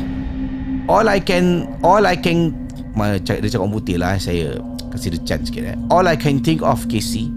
All 0.84 1.08
I 1.08 1.24
can 1.24 1.64
all 1.80 2.04
I 2.04 2.12
can 2.12 2.52
dia 3.24 3.48
cakap 3.48 3.72
putih 3.72 3.96
lah 3.96 4.20
saya 4.20 4.60
kasih 4.92 5.16
dia 5.16 5.24
chance 5.24 5.48
sikit 5.48 5.64
eh. 5.64 5.76
All 5.88 6.04
I 6.04 6.20
can 6.20 6.44
think 6.44 6.60
of 6.60 6.84
Casey 6.92 7.32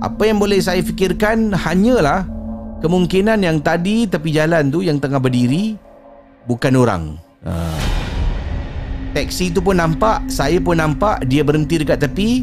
apa 0.00 0.24
yang 0.24 0.40
boleh 0.40 0.58
saya 0.58 0.80
fikirkan 0.80 1.52
hanyalah 1.52 2.26
kemungkinan 2.82 3.38
yang 3.40 3.62
tadi 3.62 4.10
tepi 4.10 4.34
jalan 4.34 4.68
tu 4.68 4.82
yang 4.82 4.98
tengah 4.98 5.22
berdiri 5.22 5.78
bukan 6.50 6.74
orang. 6.74 7.02
Uh. 7.46 7.78
Teksi 9.12 9.52
tu 9.52 9.60
pun 9.60 9.76
nampak, 9.76 10.24
saya 10.26 10.56
pun 10.58 10.76
nampak 10.76 11.22
dia 11.28 11.44
berhenti 11.44 11.80
dekat 11.80 12.02
tepi. 12.02 12.42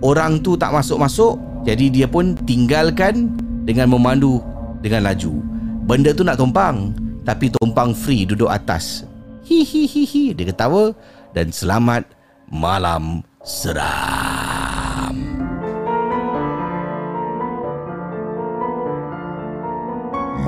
Orang 0.00 0.40
tu 0.40 0.56
tak 0.56 0.72
masuk-masuk, 0.72 1.36
jadi 1.64 1.92
dia 1.92 2.06
pun 2.08 2.32
tinggalkan 2.48 3.36
dengan 3.68 3.92
memandu 3.92 4.40
dengan 4.80 5.04
laju. 5.04 5.44
Benda 5.84 6.16
tu 6.16 6.24
nak 6.24 6.40
tumpang, 6.40 6.92
tapi 7.24 7.52
tumpang 7.52 7.92
free 7.92 8.24
duduk 8.24 8.48
atas. 8.48 9.04
Hihihihi, 9.44 10.36
dia 10.36 10.48
ketawa 10.48 10.92
dan 11.36 11.52
selamat 11.52 12.08
malam 12.48 13.24
seram. 13.44 14.59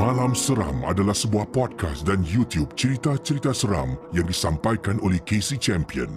Malam 0.02 0.34
Seram 0.34 0.82
adalah 0.82 1.14
sebuah 1.14 1.54
podcast 1.54 2.02
dan 2.02 2.26
YouTube 2.26 2.74
cerita-cerita 2.74 3.54
seram 3.54 3.94
yang 4.10 4.26
disampaikan 4.26 4.98
oleh 4.98 5.22
Casey 5.22 5.54
Champion. 5.54 6.10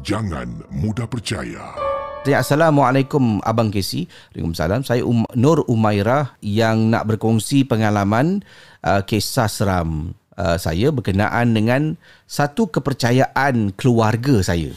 Jangan 0.00 0.64
mudah 0.72 1.04
percaya. 1.04 1.76
Ya, 2.24 2.40
Assalamualaikum 2.40 3.44
Abang 3.44 3.68
Casey. 3.68 4.08
Waalaikumsalam. 4.32 4.88
Saya 4.88 5.04
um, 5.04 5.28
Nur 5.36 5.68
Umairah 5.68 6.32
yang 6.40 6.88
nak 6.88 7.12
berkongsi 7.12 7.68
pengalaman 7.68 8.40
uh, 8.80 9.04
kisah 9.04 9.52
seram 9.52 10.16
uh, 10.40 10.56
saya 10.56 10.88
berkenaan 10.88 11.52
dengan 11.52 12.00
satu 12.24 12.72
kepercayaan 12.72 13.76
keluarga 13.76 14.40
saya. 14.40 14.72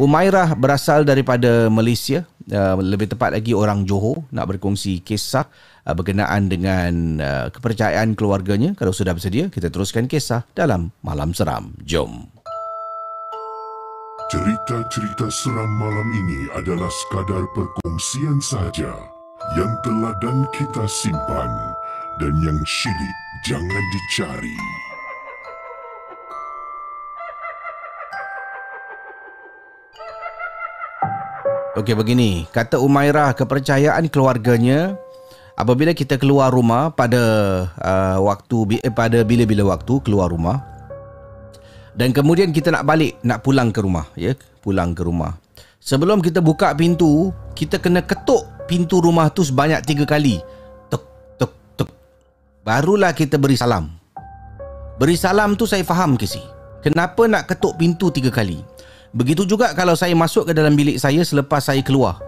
Umairah 0.00 0.56
berasal 0.56 1.04
daripada 1.04 1.68
Malaysia, 1.68 2.24
uh, 2.50 2.74
lebih 2.80 3.12
tepat 3.12 3.36
lagi 3.36 3.54
orang 3.54 3.86
Johor 3.86 4.26
nak 4.34 4.50
berkongsi 4.50 5.04
kisah 5.04 5.46
uh, 5.86 5.94
berkenaan 5.94 6.50
dengan 6.50 6.92
uh, 7.22 7.46
kepercayaan 7.54 8.18
keluarganya. 8.18 8.74
Kalau 8.74 8.90
sudah 8.90 9.14
bersedia, 9.14 9.46
kita 9.52 9.70
teruskan 9.70 10.10
kisah 10.10 10.42
dalam 10.56 10.90
Malam 11.06 11.30
Seram. 11.36 11.76
Jom. 11.86 12.26
Cerita-cerita 14.32 15.28
seram 15.28 15.68
malam 15.76 16.08
ini 16.08 16.48
adalah 16.56 16.88
sekadar 16.88 17.44
perkongsian 17.52 18.40
saja 18.40 18.96
yang 19.60 19.72
telah 19.84 20.16
dan 20.24 20.48
kita 20.56 20.88
simpan 20.88 21.52
dan 22.16 22.32
yang 22.40 22.56
syilid 22.64 23.16
jangan 23.44 23.84
dicari. 23.92 24.81
Okey 31.72 31.96
begini, 31.96 32.44
kata 32.52 32.76
Umairah 32.76 33.32
kepercayaan 33.32 34.04
keluarganya 34.12 34.92
apabila 35.56 35.96
kita 35.96 36.20
keluar 36.20 36.52
rumah 36.52 36.92
pada 36.92 37.16
uh, 37.80 38.20
waktu 38.20 38.76
eh, 38.84 38.92
pada 38.92 39.24
bila-bila 39.24 39.72
waktu 39.72 40.04
keluar 40.04 40.28
rumah 40.28 40.60
dan 41.96 42.12
kemudian 42.12 42.52
kita 42.52 42.68
nak 42.68 42.84
balik 42.84 43.16
nak 43.24 43.40
pulang 43.40 43.72
ke 43.72 43.80
rumah 43.80 44.04
ya 44.20 44.36
pulang 44.60 44.92
ke 44.92 45.00
rumah. 45.00 45.40
Sebelum 45.80 46.20
kita 46.20 46.44
buka 46.44 46.76
pintu 46.76 47.32
kita 47.56 47.80
kena 47.80 48.04
ketuk 48.04 48.44
pintu 48.68 49.00
rumah 49.00 49.32
tu 49.32 49.40
sebanyak 49.40 49.80
tiga 49.88 50.04
kali. 50.04 50.44
Tuk 50.92 51.08
tuk 51.40 51.56
tuk. 51.80 51.88
Barulah 52.68 53.16
kita 53.16 53.40
beri 53.40 53.56
salam. 53.56 53.88
Beri 55.00 55.16
salam 55.16 55.56
tu 55.56 55.64
saya 55.64 55.80
faham 55.88 56.20
ke 56.20 56.28
si 56.28 56.44
kenapa 56.84 57.24
nak 57.24 57.48
ketuk 57.48 57.80
pintu 57.80 58.12
tiga 58.12 58.28
kali 58.28 58.60
begitu 59.12 59.44
juga 59.44 59.76
kalau 59.76 59.92
saya 59.92 60.16
masuk 60.16 60.48
ke 60.48 60.52
dalam 60.56 60.72
bilik 60.72 60.96
saya 60.96 61.20
selepas 61.20 61.60
saya 61.60 61.84
keluar 61.84 62.20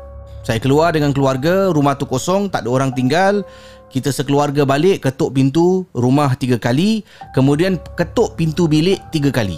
saya 0.44 0.60
keluar 0.60 0.92
dengan 0.92 1.16
keluarga 1.16 1.72
rumah 1.72 1.96
tu 1.96 2.04
kosong 2.04 2.52
tak 2.52 2.64
ada 2.64 2.70
orang 2.70 2.92
tinggal 2.92 3.40
kita 3.88 4.12
sekeluarga 4.12 4.68
balik 4.68 5.08
ketuk 5.08 5.32
pintu 5.32 5.88
rumah 5.96 6.36
tiga 6.36 6.60
kali 6.60 7.00
kemudian 7.32 7.80
ketuk 7.96 8.36
pintu 8.36 8.68
bilik 8.68 9.00
tiga 9.08 9.32
kali 9.32 9.56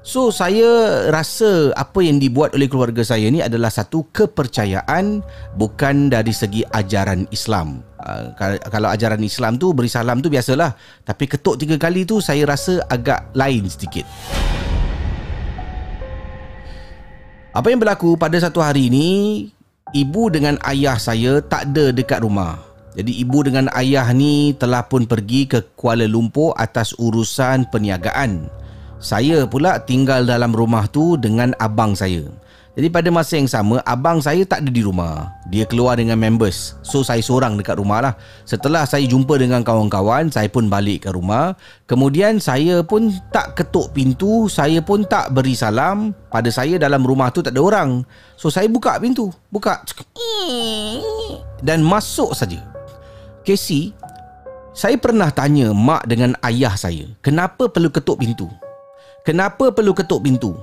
So 0.00 0.32
saya 0.32 0.66
rasa 1.12 1.76
apa 1.76 2.00
yang 2.00 2.16
dibuat 2.16 2.56
oleh 2.56 2.72
keluarga 2.72 3.04
saya 3.04 3.28
ni 3.28 3.44
adalah 3.44 3.68
satu 3.68 4.08
kepercayaan 4.08 5.20
bukan 5.60 6.08
dari 6.08 6.32
segi 6.32 6.64
ajaran 6.72 7.28
Islam. 7.28 7.84
Uh, 8.00 8.32
kalau 8.72 8.88
ajaran 8.88 9.20
Islam 9.20 9.60
tu 9.60 9.76
beri 9.76 9.92
salam 9.92 10.24
tu 10.24 10.32
biasalah. 10.32 10.72
Tapi 11.04 11.28
ketuk 11.28 11.60
tiga 11.60 11.76
kali 11.76 12.08
tu 12.08 12.16
saya 12.24 12.48
rasa 12.48 12.80
agak 12.88 13.28
lain 13.36 13.68
sedikit. 13.68 14.08
Apa 17.50 17.66
yang 17.74 17.82
berlaku 17.82 18.14
pada 18.14 18.38
satu 18.38 18.62
hari 18.62 18.86
ini 18.86 19.08
ibu 19.90 20.30
dengan 20.30 20.54
ayah 20.70 20.94
saya 21.02 21.42
tak 21.42 21.74
ada 21.74 21.90
dekat 21.90 22.22
rumah. 22.22 22.62
Jadi 22.94 23.10
ibu 23.18 23.42
dengan 23.42 23.66
ayah 23.74 24.06
ni 24.14 24.54
telah 24.54 24.86
pun 24.86 25.02
pergi 25.02 25.50
ke 25.50 25.74
Kuala 25.74 26.06
Lumpur 26.06 26.54
atas 26.54 26.94
urusan 26.94 27.66
perniagaan. 27.74 28.46
Saya 29.02 29.50
pula 29.50 29.82
tinggal 29.82 30.30
dalam 30.30 30.54
rumah 30.54 30.86
tu 30.94 31.18
dengan 31.18 31.50
abang 31.58 31.98
saya. 31.98 32.22
Jadi 32.80 32.88
pada 32.88 33.12
masa 33.12 33.36
yang 33.36 33.44
sama, 33.44 33.84
abang 33.84 34.24
saya 34.24 34.40
tak 34.48 34.64
ada 34.64 34.72
di 34.72 34.80
rumah. 34.80 35.36
Dia 35.52 35.68
keluar 35.68 36.00
dengan 36.00 36.16
members. 36.16 36.80
So 36.80 37.04
saya 37.04 37.20
seorang 37.20 37.60
dekat 37.60 37.76
rumah 37.76 38.00
lah. 38.00 38.16
Setelah 38.48 38.88
saya 38.88 39.04
jumpa 39.04 39.36
dengan 39.36 39.60
kawan-kawan, 39.60 40.32
saya 40.32 40.48
pun 40.48 40.72
balik 40.72 41.04
ke 41.04 41.12
rumah. 41.12 41.60
Kemudian 41.84 42.40
saya 42.40 42.80
pun 42.80 43.12
tak 43.36 43.52
ketuk 43.52 43.92
pintu, 43.92 44.48
saya 44.48 44.80
pun 44.80 45.04
tak 45.04 45.28
beri 45.36 45.52
salam. 45.52 46.16
Pada 46.32 46.48
saya 46.48 46.80
dalam 46.80 47.04
rumah 47.04 47.28
tu 47.28 47.44
tak 47.44 47.52
ada 47.52 47.60
orang. 47.60 48.00
So 48.40 48.48
saya 48.48 48.64
buka 48.64 48.96
pintu. 48.96 49.28
Buka. 49.52 49.84
Dan 51.60 51.84
masuk 51.84 52.32
saja. 52.32 52.64
Casey, 53.44 53.92
saya 54.72 54.96
pernah 54.96 55.28
tanya 55.28 55.76
mak 55.76 56.08
dengan 56.08 56.32
ayah 56.48 56.72
saya, 56.80 57.12
kenapa 57.20 57.68
perlu 57.68 57.92
ketuk 57.92 58.24
pintu? 58.24 58.48
Kenapa 59.20 59.68
perlu 59.68 59.92
ketuk 59.92 60.24
pintu? 60.24 60.56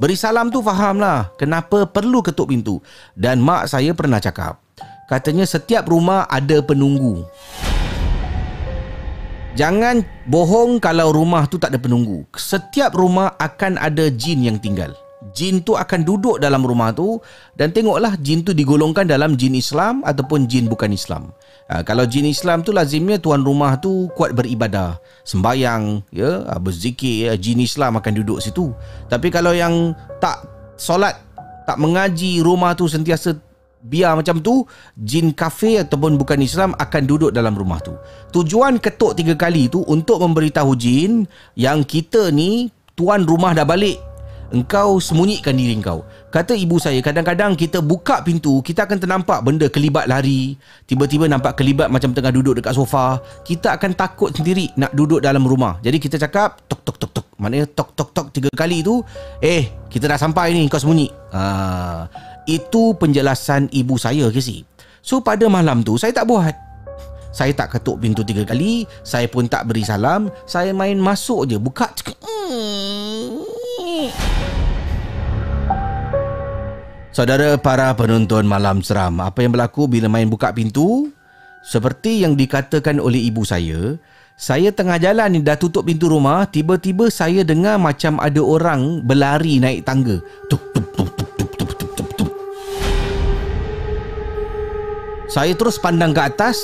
Beri 0.00 0.16
salam 0.16 0.48
tu 0.48 0.64
fahamlah. 0.64 1.28
Kenapa 1.36 1.84
perlu 1.84 2.24
ketuk 2.24 2.48
pintu? 2.48 2.80
Dan 3.12 3.36
mak 3.44 3.68
saya 3.68 3.92
pernah 3.92 4.16
cakap. 4.16 4.56
Katanya 5.04 5.44
setiap 5.44 5.84
rumah 5.92 6.24
ada 6.24 6.64
penunggu. 6.64 7.28
Jangan 9.60 10.00
bohong 10.24 10.80
kalau 10.80 11.12
rumah 11.12 11.44
tu 11.44 11.60
tak 11.60 11.76
ada 11.76 11.80
penunggu. 11.84 12.24
Setiap 12.32 12.96
rumah 12.96 13.36
akan 13.36 13.76
ada 13.76 14.08
jin 14.08 14.40
yang 14.40 14.56
tinggal. 14.56 14.96
Jin 15.30 15.62
tu 15.62 15.78
akan 15.78 16.02
duduk 16.02 16.42
dalam 16.42 16.66
rumah 16.66 16.90
tu 16.90 17.22
dan 17.54 17.70
tengoklah 17.70 18.18
jin 18.18 18.42
tu 18.42 18.50
digolongkan 18.50 19.06
dalam 19.06 19.38
jin 19.38 19.54
Islam 19.54 20.02
ataupun 20.02 20.50
jin 20.50 20.66
bukan 20.66 20.90
Islam. 20.90 21.30
Ha, 21.70 21.86
kalau 21.86 22.02
jin 22.02 22.26
Islam 22.26 22.66
tu 22.66 22.74
lazimnya 22.74 23.22
tuan 23.22 23.46
rumah 23.46 23.78
tu 23.78 24.10
kuat 24.18 24.34
beribadah, 24.34 24.98
sembayang, 25.22 26.02
ya, 26.10 26.42
ha, 26.50 26.58
berzikir, 26.58 27.30
ya, 27.30 27.32
jin 27.38 27.62
Islam 27.62 27.94
akan 27.94 28.12
duduk 28.22 28.42
situ. 28.42 28.74
Tapi 29.06 29.30
kalau 29.30 29.54
yang 29.54 29.94
tak 30.18 30.42
solat, 30.74 31.14
tak 31.62 31.78
mengaji 31.78 32.42
rumah 32.42 32.74
tu 32.74 32.90
sentiasa 32.90 33.38
biar 33.86 34.18
macam 34.18 34.42
tu, 34.42 34.66
jin 34.98 35.30
kafe 35.30 35.80
ataupun 35.80 36.18
bukan 36.18 36.42
Islam 36.42 36.74
akan 36.74 37.02
duduk 37.06 37.30
dalam 37.30 37.54
rumah 37.54 37.78
tu. 37.78 37.94
Tujuan 38.34 38.82
ketuk 38.82 39.14
tiga 39.14 39.38
kali 39.38 39.70
tu 39.70 39.86
untuk 39.86 40.20
memberitahu 40.20 40.74
jin 40.74 41.24
yang 41.54 41.86
kita 41.86 42.34
ni 42.34 42.68
tuan 42.98 43.24
rumah 43.24 43.54
dah 43.54 43.64
balik 43.64 44.09
engkau 44.50 44.98
sembunyikan 45.02 45.54
diri 45.54 45.74
engkau. 45.78 46.02
Kata 46.30 46.54
ibu 46.54 46.78
saya, 46.78 47.02
kadang-kadang 47.02 47.58
kita 47.58 47.82
buka 47.82 48.22
pintu, 48.22 48.62
kita 48.62 48.86
akan 48.86 48.98
ternampak 49.02 49.38
benda 49.42 49.66
kelibat 49.66 50.06
lari. 50.06 50.54
Tiba-tiba 50.86 51.26
nampak 51.26 51.58
kelibat 51.58 51.90
macam 51.90 52.14
tengah 52.14 52.30
duduk 52.30 52.62
dekat 52.62 52.74
sofa. 52.74 53.18
Kita 53.42 53.74
akan 53.74 53.98
takut 53.98 54.30
sendiri 54.30 54.70
nak 54.78 54.94
duduk 54.94 55.18
dalam 55.18 55.42
rumah. 55.42 55.82
Jadi 55.82 55.98
kita 55.98 56.18
cakap, 56.18 56.62
tok 56.70 56.86
tok 56.86 56.96
tok 57.02 57.10
tok. 57.18 57.26
Maknanya 57.40 57.66
tok 57.72 57.96
tok 57.98 58.10
tok 58.14 58.26
tiga 58.30 58.50
kali 58.54 58.84
tu, 58.84 59.02
eh, 59.42 59.72
kita 59.90 60.06
dah 60.06 60.18
sampai 60.20 60.54
ni, 60.54 60.68
kau 60.70 60.78
sembunyi. 60.78 61.08
Ha, 61.34 62.06
itu 62.46 62.94
penjelasan 62.94 63.72
ibu 63.74 63.96
saya, 63.96 64.28
Casey. 64.30 64.62
So, 65.00 65.24
pada 65.24 65.48
malam 65.48 65.80
tu, 65.80 65.96
saya 65.96 66.12
tak 66.12 66.28
buat. 66.28 66.52
Saya 67.30 67.54
tak 67.54 67.78
ketuk 67.78 68.02
pintu 68.02 68.26
tiga 68.26 68.42
kali, 68.42 68.84
saya 69.06 69.30
pun 69.30 69.46
tak 69.46 69.70
beri 69.70 69.86
salam, 69.86 70.28
saya 70.50 70.74
main 70.74 70.98
masuk 70.98 71.46
je, 71.46 71.56
buka. 71.62 71.86
Hmm. 72.26 72.99
Saudara 77.20 77.52
para 77.60 77.92
penonton 78.00 78.48
malam 78.48 78.80
seram, 78.80 79.20
apa 79.20 79.44
yang 79.44 79.52
berlaku 79.52 79.84
bila 79.84 80.08
main 80.08 80.24
buka 80.24 80.56
pintu? 80.56 81.12
Seperti 81.60 82.24
yang 82.24 82.32
dikatakan 82.32 82.96
oleh 82.96 83.20
ibu 83.28 83.44
saya, 83.44 84.00
saya 84.40 84.72
tengah 84.72 84.96
jalan 84.96 85.36
ni 85.36 85.44
dah 85.44 85.52
tutup 85.60 85.84
pintu 85.84 86.08
rumah, 86.08 86.48
tiba-tiba 86.48 87.12
saya 87.12 87.44
dengar 87.44 87.76
macam 87.76 88.16
ada 88.24 88.40
orang 88.40 89.04
berlari 89.04 89.60
naik 89.60 89.84
tangga. 89.84 90.16
Tup, 90.48 90.64
tup, 90.72 90.96
tup, 90.96 91.12
tup, 91.12 91.28
tup, 91.36 91.50
tup, 91.60 91.70
tup, 91.76 91.90
tup, 91.92 92.08
tup. 92.16 92.30
Saya 95.28 95.52
terus 95.52 95.76
pandang 95.76 96.16
ke 96.16 96.24
atas, 96.24 96.56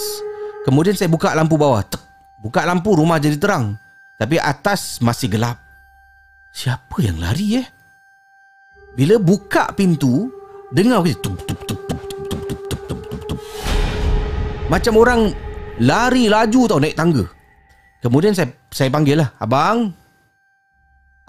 kemudian 0.64 0.96
saya 0.96 1.12
buka 1.12 1.36
lampu 1.36 1.60
bawah. 1.60 1.84
Tuk. 1.84 2.00
Buka 2.40 2.64
lampu 2.64 2.96
rumah 2.96 3.20
jadi 3.20 3.36
terang. 3.36 3.76
Tapi 4.16 4.40
atas 4.40 5.04
masih 5.04 5.36
gelap. 5.36 5.60
Siapa 6.48 7.04
yang 7.04 7.20
lari 7.20 7.60
eh? 7.60 7.68
Bila 8.96 9.20
buka 9.20 9.68
pintu, 9.76 10.32
Dengar 10.74 10.98
macam 10.98 11.14
tup, 11.22 11.38
tup, 11.46 11.60
tup, 11.62 11.80
tup, 11.86 12.02
tup, 12.10 12.20
tup, 12.26 12.42
tup, 12.42 12.60
tup, 12.66 12.80
tup, 12.90 13.00
tup, 13.06 13.20
tup. 13.30 13.40
Macam 14.66 14.98
orang 14.98 15.30
lari 15.78 16.26
laju 16.26 16.60
tau 16.66 16.82
naik 16.82 16.98
tangga. 16.98 17.22
Kemudian 18.02 18.34
saya 18.34 18.50
saya 18.74 18.90
panggil 18.90 19.22
lah. 19.22 19.30
Abang. 19.38 19.94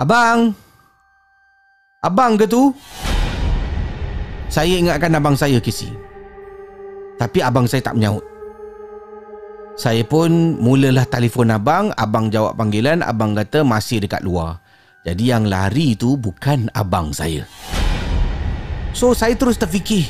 Abang. 0.02 0.58
Abang 2.02 2.34
ke 2.34 2.50
tu? 2.50 2.74
Saya 4.50 4.74
ingatkan 4.74 5.14
abang 5.14 5.38
saya 5.38 5.62
Kisi. 5.62 5.94
Tapi 7.22 7.38
abang 7.46 7.70
saya 7.70 7.86
tak 7.86 7.94
menyaut. 7.94 8.26
Saya 9.78 10.02
pun 10.02 10.58
mulalah 10.58 11.06
telefon 11.06 11.54
abang. 11.54 11.94
Abang 11.94 12.34
jawab 12.34 12.58
panggilan. 12.58 13.06
Abang 13.06 13.38
kata 13.38 13.62
masih 13.62 14.02
dekat 14.02 14.26
luar. 14.26 14.58
Jadi 15.06 15.30
yang 15.30 15.46
lari 15.46 15.94
tu 15.94 16.18
bukan 16.18 16.74
abang 16.74 17.14
saya. 17.14 17.46
So 18.98 19.14
saya 19.14 19.38
terus 19.38 19.62
terfikir 19.62 20.10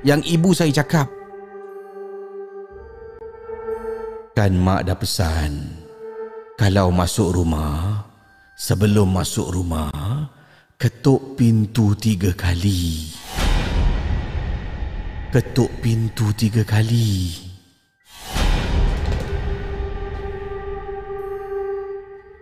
yang 0.00 0.24
ibu 0.24 0.56
saya 0.56 0.72
cakap. 0.72 1.12
Kan 4.32 4.56
mak 4.56 4.88
dah 4.88 4.96
pesan 4.96 5.84
kalau 6.56 6.88
masuk 6.88 7.36
rumah, 7.36 8.08
sebelum 8.56 9.12
masuk 9.12 9.52
rumah, 9.52 9.92
ketuk 10.80 11.36
pintu 11.36 11.92
tiga 12.00 12.32
kali. 12.32 13.12
Ketuk 15.28 15.68
pintu 15.84 16.32
tiga 16.32 16.64
kali. 16.64 17.28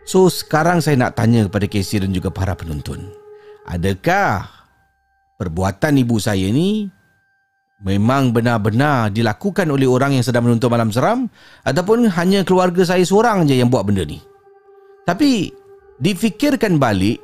So 0.07 0.31
sekarang 0.31 0.79
saya 0.79 0.95
nak 0.95 1.19
tanya 1.19 1.51
kepada 1.51 1.67
Casey 1.67 1.99
dan 1.99 2.15
juga 2.15 2.31
para 2.31 2.55
penonton. 2.55 3.11
Adakah 3.67 4.62
perbuatan 5.43 5.99
ibu 5.99 6.23
saya 6.23 6.47
ni 6.55 6.87
memang 7.83 8.31
benar-benar 8.31 9.11
dilakukan 9.11 9.67
oleh 9.67 9.91
orang 9.91 10.15
yang 10.15 10.23
sedang 10.23 10.47
menonton 10.47 10.71
malam 10.71 10.95
seram 10.95 11.27
ataupun 11.67 12.07
hanya 12.15 12.47
keluarga 12.47 12.87
saya 12.87 13.03
seorang 13.03 13.43
je 13.51 13.59
yang 13.59 13.67
buat 13.67 13.83
benda 13.83 14.07
ni. 14.07 14.23
Tapi 15.03 15.51
difikirkan 15.99 16.79
balik 16.79 17.19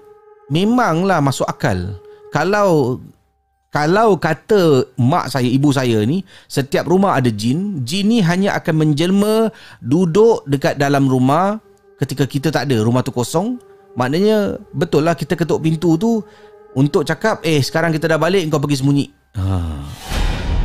memanglah 0.50 1.22
masuk 1.22 1.46
akal. 1.46 1.94
Kalau 2.34 2.98
kalau 3.68 4.18
kata 4.18 4.90
mak 4.98 5.30
saya, 5.30 5.46
ibu 5.46 5.70
saya 5.70 6.02
ni 6.02 6.26
setiap 6.50 6.90
rumah 6.90 7.14
ada 7.14 7.30
jin, 7.30 7.86
jin 7.86 8.10
ni 8.10 8.18
hanya 8.24 8.58
akan 8.58 8.82
menjelma 8.82 9.54
duduk 9.78 10.42
dekat 10.50 10.74
dalam 10.80 11.06
rumah 11.06 11.62
ketika 12.02 12.26
kita 12.26 12.48
tak 12.50 12.66
ada, 12.66 12.82
rumah 12.82 13.06
tu 13.06 13.14
kosong. 13.14 13.60
Maknanya 13.94 14.58
betul 14.74 15.06
lah 15.06 15.14
kita 15.14 15.36
ketuk 15.36 15.62
pintu 15.62 15.94
tu 16.00 16.24
untuk 16.76 17.06
cakap 17.08 17.40
Eh 17.46 17.64
sekarang 17.64 17.94
kita 17.94 18.10
dah 18.10 18.20
balik 18.20 18.44
Kau 18.52 18.60
pergi 18.60 18.84
sembunyi. 18.84 19.06
Ha. 19.40 19.46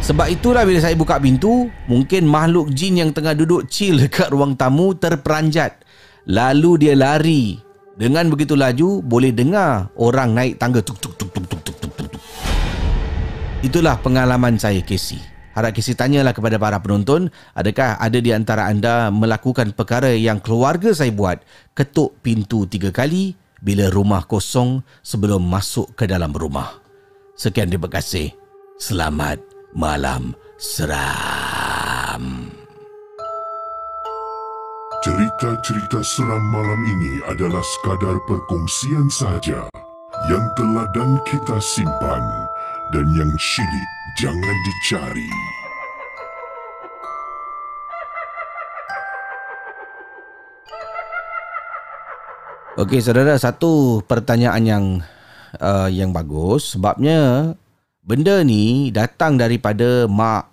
Sebab 0.04 0.28
itulah 0.28 0.68
bila 0.68 0.80
saya 0.84 0.98
buka 1.00 1.16
pintu 1.22 1.72
Mungkin 1.88 2.28
makhluk 2.28 2.74
jin 2.76 3.00
yang 3.00 3.12
tengah 3.16 3.32
duduk 3.32 3.72
chill 3.72 3.96
Dekat 4.04 4.28
ruang 4.34 4.60
tamu 4.60 4.92
terperanjat. 4.98 5.80
Lalu 6.28 6.88
dia 6.88 6.96
lari. 6.96 7.56
Dengan 7.96 8.28
begitu 8.28 8.60
laju 8.60 9.00
Boleh 9.00 9.32
dengar 9.32 9.94
orang 9.96 10.36
naik 10.36 10.60
tangga. 10.60 10.84
Tuk, 10.84 11.00
tuk, 11.00 11.16
tuk, 11.16 11.32
tuk, 11.32 11.46
tuk, 11.48 11.62
tuk, 11.64 11.78
tuk, 11.80 11.94
tuk. 11.96 12.22
Itulah 13.64 13.96
pengalaman 14.04 14.60
saya 14.60 14.84
Casey. 14.84 15.24
Harap 15.56 15.72
Casey 15.72 15.94
tanyalah 15.94 16.34
kepada 16.34 16.58
para 16.58 16.82
penonton 16.82 17.30
Adakah 17.54 18.02
ada 18.02 18.18
di 18.18 18.34
antara 18.34 18.66
anda 18.66 19.14
Melakukan 19.14 19.78
perkara 19.78 20.10
yang 20.10 20.42
keluarga 20.42 20.92
saya 20.98 21.14
buat? 21.14 21.46
Ketuk 21.78 22.18
pintu 22.26 22.66
tiga 22.66 22.90
kali 22.90 23.38
bila 23.64 23.88
rumah 23.88 24.28
kosong 24.28 24.84
sebelum 25.00 25.40
masuk 25.40 25.96
ke 25.96 26.04
dalam 26.04 26.36
rumah. 26.36 26.84
Sekian 27.40 27.72
terima 27.72 27.88
kasih. 27.88 28.36
Selamat 28.76 29.40
malam 29.72 30.36
seram. 30.60 32.52
Cerita-cerita 35.04 36.00
seram 36.04 36.44
malam 36.52 36.80
ini 36.88 37.24
adalah 37.28 37.64
sekadar 37.64 38.20
perkongsian 38.28 39.08
sahaja 39.12 39.68
yang 40.32 40.46
telah 40.56 40.88
dan 40.96 41.20
kita 41.28 41.60
simpan 41.60 42.24
dan 42.96 43.08
yang 43.16 43.32
syilid 43.40 43.90
jangan 44.20 44.58
dicari. 44.64 45.32
Okey 52.74 53.06
saudara, 53.06 53.38
satu 53.38 54.02
pertanyaan 54.10 54.64
yang 54.66 54.86
uh, 55.62 55.86
yang 55.94 56.10
bagus 56.10 56.74
sebabnya 56.74 57.54
benda 58.02 58.42
ni 58.42 58.90
datang 58.90 59.38
daripada 59.38 60.10
mak 60.10 60.50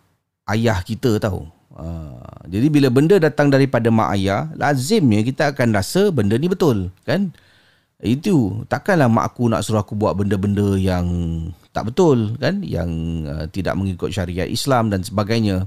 ayah 0.53 0.85
kita 0.85 1.17
tahu. 1.17 1.49
Uh, 1.73 2.21
jadi 2.45 2.69
bila 2.69 2.93
benda 2.93 3.17
datang 3.17 3.49
daripada 3.49 3.89
mak 3.89 4.21
ayah, 4.21 4.53
lazimnya 4.53 5.25
kita 5.25 5.57
akan 5.57 5.73
rasa 5.73 6.13
benda 6.13 6.37
ni 6.37 6.53
betul, 6.53 6.93
kan? 7.09 7.33
Itu 8.05 8.69
takkanlah 8.69 9.09
mak 9.09 9.33
aku 9.33 9.49
nak 9.49 9.65
suruh 9.65 9.81
aku 9.81 9.97
buat 9.97 10.13
benda-benda 10.13 10.77
yang 10.77 11.09
tak 11.73 11.89
betul, 11.89 12.37
kan? 12.37 12.61
Yang 12.61 12.91
uh, 13.33 13.47
tidak 13.49 13.81
mengikut 13.81 14.13
syariat 14.13 14.45
Islam 14.45 14.93
dan 14.93 15.01
sebagainya. 15.01 15.65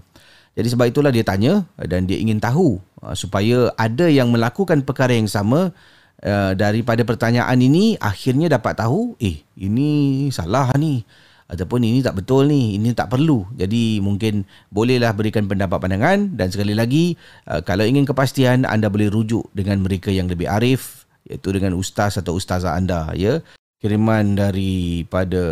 Jadi 0.53 0.69
sebab 0.69 0.85
itulah 0.85 1.09
dia 1.09 1.25
tanya 1.25 1.65
dan 1.81 2.05
dia 2.05 2.21
ingin 2.21 2.37
tahu 2.37 2.77
uh, 3.01 3.17
supaya 3.17 3.73
ada 3.73 4.05
yang 4.05 4.29
melakukan 4.29 4.85
perkara 4.85 5.17
yang 5.17 5.25
sama 5.25 5.73
uh, 6.21 6.53
daripada 6.53 7.01
pertanyaan 7.01 7.57
ini 7.57 7.97
akhirnya 7.97 8.51
dapat 8.53 8.77
tahu 8.77 9.17
eh 9.17 9.41
ini 9.57 10.29
salah 10.29 10.69
ni. 10.77 11.01
Ataupun 11.43 11.85
ini 11.85 12.01
tak 12.01 12.17
betul 12.17 12.49
ni 12.49 12.77
ini 12.77 12.97
tak 12.97 13.13
perlu. 13.13 13.45
Jadi 13.53 14.01
mungkin 14.01 14.47
bolehlah 14.73 15.13
berikan 15.13 15.45
pendapat 15.45 15.77
pandangan. 15.77 16.33
Dan 16.33 16.49
sekali 16.49 16.73
lagi 16.73 17.13
uh, 17.49 17.61
kalau 17.61 17.85
ingin 17.85 18.05
kepastian 18.09 18.65
anda 18.65 18.89
boleh 18.89 19.09
rujuk 19.09 19.49
dengan 19.53 19.81
mereka 19.81 20.09
yang 20.09 20.25
lebih 20.25 20.49
arif 20.49 21.05
iaitu 21.29 21.53
dengan 21.53 21.77
ustaz 21.77 22.17
atau 22.17 22.37
ustazah 22.37 22.73
anda 22.73 23.09
ya. 23.13 23.41
Kiriman 23.83 24.39
daripada 24.39 25.43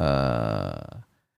uh, 0.00 1.01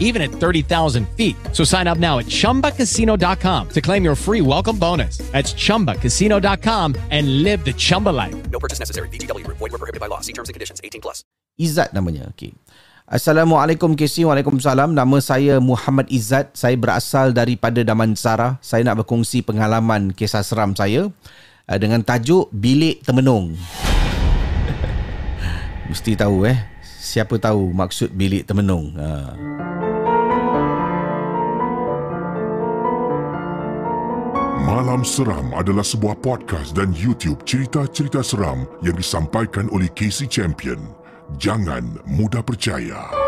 even 0.00 0.22
at 0.22 0.32
30,000 0.32 1.06
feet. 1.14 1.36
So 1.52 1.62
sign 1.62 1.86
up 1.86 2.00
now 2.00 2.18
at 2.18 2.26
chumbacasino.com 2.26 3.68
to 3.76 3.80
claim 3.80 4.02
your 4.02 4.16
free 4.16 4.40
welcome 4.40 4.80
bonus. 4.80 5.18
That's 5.30 5.52
chumbacasino.com 5.52 6.96
and 7.10 7.44
live 7.44 7.64
the 7.68 7.74
Chumba 7.74 8.10
life. 8.10 8.34
No 8.50 8.58
purchase 8.58 8.80
necessary. 8.80 9.08
VGW 9.12 9.44
Group. 9.44 9.58
Void 9.60 9.76
were 9.76 9.78
prohibited 9.78 10.00
by 10.00 10.08
law. 10.08 10.24
See 10.24 10.32
terms 10.32 10.48
and 10.48 10.54
conditions. 10.54 10.80
18 10.82 11.02
plus. 11.02 11.22
Izzat 11.60 11.92
namanya. 11.92 12.32
Okey. 12.32 12.56
Assalamualaikum 13.06 13.94
KC. 13.94 14.26
Waalaikumsalam. 14.26 14.96
Nama 14.96 15.18
saya 15.22 15.62
Muhammad 15.62 16.10
Izzat. 16.10 16.56
Saya 16.56 16.74
berasal 16.74 17.36
daripada 17.36 17.86
Damansara. 17.86 18.58
Saya 18.58 18.82
nak 18.82 19.04
berkongsi 19.04 19.46
pengalaman 19.46 20.10
kisah 20.10 20.42
seram 20.42 20.74
saya 20.74 21.06
uh, 21.70 21.78
dengan 21.78 22.02
tajuk 22.02 22.50
Bilik 22.50 23.06
Temenung. 23.06 23.54
Mesti 25.90 26.18
tahu 26.18 26.50
eh. 26.50 26.58
Siapa 26.82 27.38
tahu 27.38 27.70
maksud 27.70 28.10
bilik 28.10 28.50
temenung. 28.50 28.90
Uh. 28.98 29.85
Malam 34.66 35.06
Seram 35.06 35.54
adalah 35.54 35.86
sebuah 35.86 36.18
podcast 36.26 36.74
dan 36.74 36.90
YouTube 36.90 37.38
cerita-cerita 37.46 38.18
seram 38.18 38.66
yang 38.82 38.98
disampaikan 38.98 39.70
oleh 39.70 39.86
Casey 39.94 40.26
Champion. 40.26 40.90
Jangan 41.38 42.02
mudah 42.02 42.42
percaya. 42.42 43.25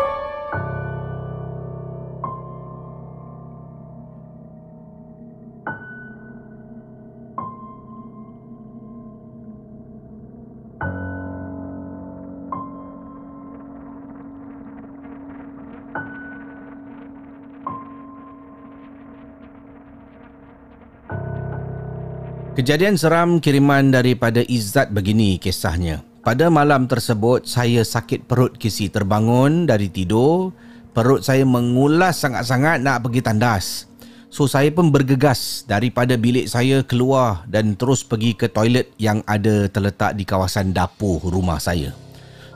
Kejadian 22.59 22.99
seram 22.99 23.39
kiriman 23.39 23.87
daripada 23.87 24.43
Izzat 24.43 24.91
begini 24.91 25.39
kisahnya. 25.39 26.03
Pada 26.27 26.51
malam 26.51 26.91
tersebut, 26.91 27.47
saya 27.47 27.87
sakit 27.87 28.27
perut 28.27 28.59
kisi 28.59 28.91
terbangun 28.91 29.63
dari 29.63 29.87
tidur. 29.87 30.51
Perut 30.91 31.23
saya 31.23 31.47
mengulas 31.47 32.19
sangat-sangat 32.19 32.83
nak 32.83 33.07
pergi 33.07 33.23
tandas. 33.23 33.87
So 34.27 34.43
saya 34.43 34.75
pun 34.75 34.91
bergegas 34.91 35.63
daripada 35.71 36.19
bilik 36.19 36.51
saya 36.51 36.83
keluar 36.83 37.47
dan 37.47 37.79
terus 37.79 38.03
pergi 38.03 38.35
ke 38.35 38.51
toilet 38.51 38.91
yang 38.99 39.23
ada 39.23 39.71
terletak 39.71 40.19
di 40.19 40.27
kawasan 40.27 40.75
dapur 40.75 41.23
rumah 41.31 41.63
saya. 41.63 41.95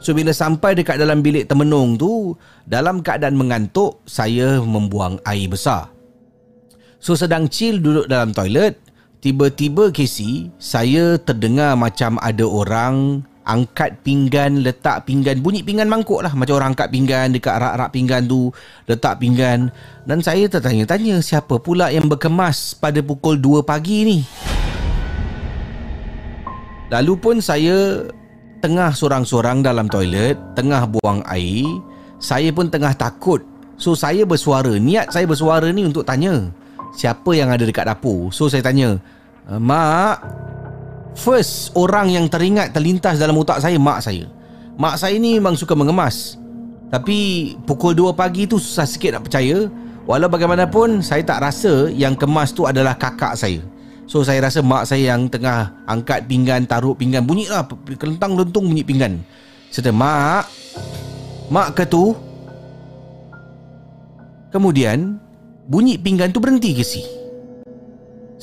So 0.04 0.12
bila 0.12 0.36
sampai 0.36 0.76
dekat 0.76 1.00
dalam 1.00 1.24
bilik 1.24 1.48
temenung 1.48 1.96
tu, 1.96 2.36
dalam 2.68 3.00
keadaan 3.00 3.40
mengantuk, 3.40 4.04
saya 4.04 4.60
membuang 4.60 5.24
air 5.24 5.48
besar. 5.48 5.96
So 7.00 7.16
sedang 7.16 7.48
chill 7.48 7.80
duduk 7.80 8.12
dalam 8.12 8.36
toilet, 8.36 8.83
tiba-tiba 9.24 9.88
Casey, 9.96 10.52
saya 10.60 11.16
terdengar 11.16 11.80
macam 11.80 12.20
ada 12.20 12.44
orang 12.44 13.24
angkat 13.48 14.04
pinggan, 14.04 14.68
letak 14.68 15.08
pinggan, 15.08 15.40
bunyi 15.40 15.64
pinggan 15.64 15.88
mangkuk 15.88 16.20
lah. 16.20 16.36
Macam 16.36 16.60
orang 16.60 16.76
angkat 16.76 16.92
pinggan 16.92 17.32
dekat 17.32 17.56
rak-rak 17.56 17.96
pinggan 17.96 18.28
tu, 18.28 18.52
letak 18.84 19.24
pinggan. 19.24 19.72
Dan 20.04 20.20
saya 20.20 20.52
tertanya-tanya 20.52 21.24
siapa 21.24 21.56
pula 21.56 21.88
yang 21.88 22.12
berkemas 22.12 22.76
pada 22.76 23.00
pukul 23.00 23.40
2 23.40 23.64
pagi 23.64 24.04
ni. 24.04 24.20
Lalu 26.92 27.14
pun 27.16 27.36
saya 27.40 28.04
tengah 28.60 28.92
sorang-sorang 28.92 29.64
dalam 29.64 29.88
toilet, 29.88 30.36
tengah 30.52 30.84
buang 30.84 31.24
air. 31.32 31.64
Saya 32.20 32.52
pun 32.52 32.68
tengah 32.68 32.92
takut. 32.92 33.40
So 33.80 33.96
saya 33.96 34.28
bersuara, 34.28 34.76
niat 34.76 35.16
saya 35.16 35.24
bersuara 35.24 35.72
ni 35.72 35.88
untuk 35.88 36.04
tanya 36.04 36.52
siapa 36.94 37.34
yang 37.34 37.50
ada 37.50 37.66
dekat 37.66 37.90
dapur. 37.90 38.30
So 38.30 38.48
saya 38.48 38.62
tanya, 38.64 39.02
"Eh, 39.50 39.60
Mak, 39.60 40.18
first 41.18 41.74
orang 41.76 42.10
yang 42.14 42.26
teringat 42.30 42.74
terlintas 42.74 43.22
dalam 43.22 43.38
otak 43.38 43.62
saya 43.62 43.78
mak 43.78 44.02
saya. 44.02 44.26
Mak 44.76 44.96
saya 44.98 45.16
ni 45.18 45.38
memang 45.38 45.54
suka 45.54 45.78
mengemas. 45.78 46.38
Tapi 46.90 47.54
pukul 47.66 47.98
2 47.98 48.14
pagi 48.14 48.46
tu 48.46 48.62
susah 48.62 48.86
sikit 48.86 49.18
nak 49.18 49.24
percaya. 49.30 49.70
Walau 50.04 50.28
bagaimanapun 50.28 51.02
saya 51.02 51.24
tak 51.24 51.42
rasa 51.42 51.90
yang 51.90 52.14
kemas 52.14 52.52
tu 52.52 52.68
adalah 52.68 52.94
kakak 52.94 53.34
saya. 53.34 53.64
So 54.04 54.22
saya 54.22 54.46
rasa 54.46 54.60
mak 54.60 54.84
saya 54.84 55.16
yang 55.16 55.32
tengah 55.32 55.72
angkat 55.88 56.28
pinggan, 56.28 56.68
taruh 56.68 56.94
pinggan. 56.94 57.24
Bunyi 57.24 57.48
lah, 57.48 57.66
kelentang 57.98 58.36
lentung 58.36 58.68
bunyi 58.68 58.84
pinggan. 58.84 59.24
Kata, 59.74 59.90
Mak, 59.90 60.46
Mak 61.50 61.74
ke 61.74 61.84
tu? 61.90 62.14
Kemudian, 64.54 65.18
bunyi 65.66 65.98
pinggan 65.98 66.30
tu 66.30 66.38
berhenti 66.38 66.78
ke 66.78 66.86
si? 66.86 67.02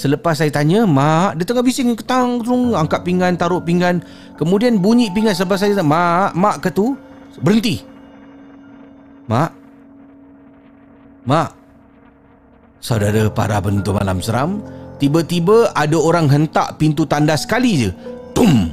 Selepas 0.00 0.40
saya 0.40 0.48
tanya, 0.48 0.88
Mak, 0.88 1.36
dia 1.36 1.44
tengah 1.44 1.60
bising 1.60 1.92
ketang, 1.92 2.40
terung, 2.40 2.72
angkat 2.72 3.04
pinggan, 3.04 3.36
taruh 3.36 3.60
pinggan. 3.60 4.00
Kemudian 4.40 4.80
bunyi 4.80 5.12
pinggan 5.12 5.36
selepas 5.36 5.60
saya 5.60 5.76
tanya, 5.76 5.84
Mak, 5.84 6.32
Mak 6.40 6.56
ke 6.64 6.68
tu? 6.72 6.96
Berhenti. 7.44 7.84
Mak? 9.28 9.50
Mak? 11.28 11.48
Saudara 12.80 13.28
para 13.28 13.60
penonton 13.60 14.00
malam 14.00 14.24
seram, 14.24 14.64
tiba-tiba 14.96 15.68
ada 15.76 16.00
orang 16.00 16.32
hentak 16.32 16.80
pintu 16.80 17.04
tandas 17.04 17.44
sekali 17.44 17.84
je. 17.84 17.90
Tum! 18.32 18.72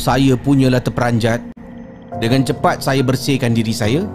Saya 0.00 0.32
punyalah 0.40 0.80
terperanjat. 0.80 1.44
Dengan 2.24 2.40
cepat 2.40 2.80
saya 2.80 3.04
bersihkan 3.04 3.52
diri 3.52 3.76
saya. 3.76 4.08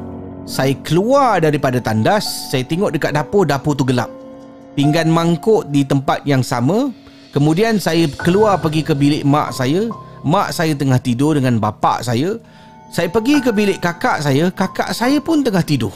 Saya 0.49 0.73
keluar 0.81 1.45
daripada 1.45 1.77
tandas, 1.77 2.49
saya 2.49 2.65
tengok 2.65 2.89
dekat 2.89 3.13
dapur, 3.13 3.45
dapur 3.45 3.77
tu 3.77 3.85
gelap. 3.85 4.22
Pinggan 4.73 5.09
mangkuk 5.13 5.69
di 5.69 5.85
tempat 5.85 6.25
yang 6.25 6.41
sama. 6.41 6.89
Kemudian 7.29 7.77
saya 7.77 8.09
keluar 8.17 8.57
pergi 8.57 8.81
ke 8.81 8.97
bilik 8.97 9.21
mak 9.21 9.53
saya. 9.53 9.85
Mak 10.25 10.49
saya 10.49 10.73
tengah 10.73 10.97
tidur 10.97 11.37
dengan 11.37 11.61
bapak 11.61 12.01
saya. 12.01 12.37
Saya 12.93 13.09
pergi 13.09 13.41
ke 13.41 13.49
bilik 13.49 13.81
kakak 13.81 14.21
saya, 14.21 14.53
kakak 14.53 14.93
saya 14.93 15.17
pun 15.17 15.41
tengah 15.41 15.65
tidur. 15.65 15.89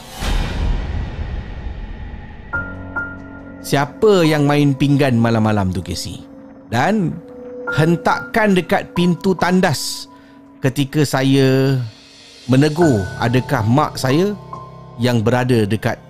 Siapa 3.62 4.26
yang 4.26 4.46
main 4.46 4.74
pinggan 4.74 5.14
malam-malam 5.14 5.70
tu 5.70 5.78
Casey? 5.78 6.22
Dan 6.70 7.14
hentakan 7.74 8.58
dekat 8.58 8.94
pintu 8.98 9.34
tandas 9.38 10.10
ketika 10.58 11.06
saya 11.06 11.78
menegur 12.50 13.04
adakah 13.22 13.62
mak 13.62 13.94
saya 13.94 14.34
yang 14.98 15.22
berada 15.22 15.68
dekat 15.68 16.00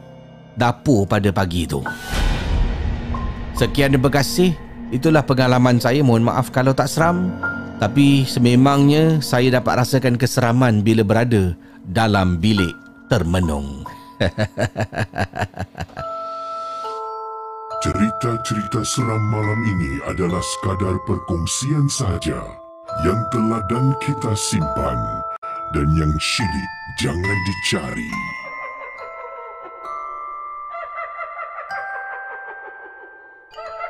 dapur 0.57 1.05
pada 1.05 1.29
pagi 1.35 1.69
itu. 1.69 1.85
Sekian 3.59 3.91
terima 3.91 4.07
kasih. 4.07 4.55
Itulah 4.95 5.27
pengalaman 5.27 5.83
saya. 5.83 5.99
Mohon 6.07 6.31
maaf 6.31 6.55
kalau 6.55 6.71
tak 6.79 6.87
seram. 6.87 7.35
Tapi 7.83 8.23
sememangnya 8.23 9.19
saya 9.19 9.51
dapat 9.59 9.83
rasakan 9.83 10.15
keseraman 10.15 10.87
bila 10.87 11.03
berada 11.03 11.59
dalam 11.83 12.39
bilik 12.39 12.71
termenung. 13.11 13.83
Cerita-cerita 17.83 18.83
seram 18.87 19.23
malam 19.31 19.61
ini 19.63 20.03
adalah 20.07 20.43
sekadar 20.43 20.99
perkongsian 21.07 21.87
sahaja 21.87 22.43
yang 23.07 23.19
telah 23.31 23.63
dan 23.71 23.95
kita 24.03 24.35
simpan 24.35 24.99
dan 25.75 25.87
yang 25.99 26.11
syilid 26.19 26.71
jangan 26.99 27.39
dicari. 27.47 28.38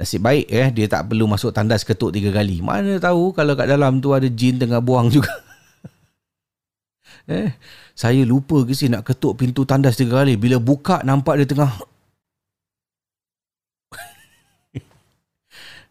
nasib 0.00 0.24
baik 0.24 0.48
eh, 0.52 0.68
dia 0.72 0.88
tak 0.88 1.08
perlu 1.12 1.24
masuk 1.28 1.52
tandas 1.52 1.84
ketuk 1.84 2.08
tiga 2.08 2.32
kali. 2.32 2.64
Mana 2.64 2.96
tahu 2.96 3.36
kalau 3.36 3.52
kat 3.52 3.68
dalam 3.68 4.00
tu 4.00 4.16
ada 4.16 4.24
jin 4.32 4.56
tengah 4.56 4.80
buang 4.80 5.12
juga. 5.12 5.28
eh, 7.36 7.52
saya 7.92 8.24
lupa 8.24 8.64
ke 8.64 8.72
si 8.72 8.88
nak 8.88 9.04
ketuk 9.04 9.36
pintu 9.44 9.68
tandas 9.68 10.00
tiga 10.00 10.24
kali. 10.24 10.40
Bila 10.40 10.56
buka 10.56 11.04
nampak 11.04 11.44
dia 11.44 11.48
tengah... 11.48 11.76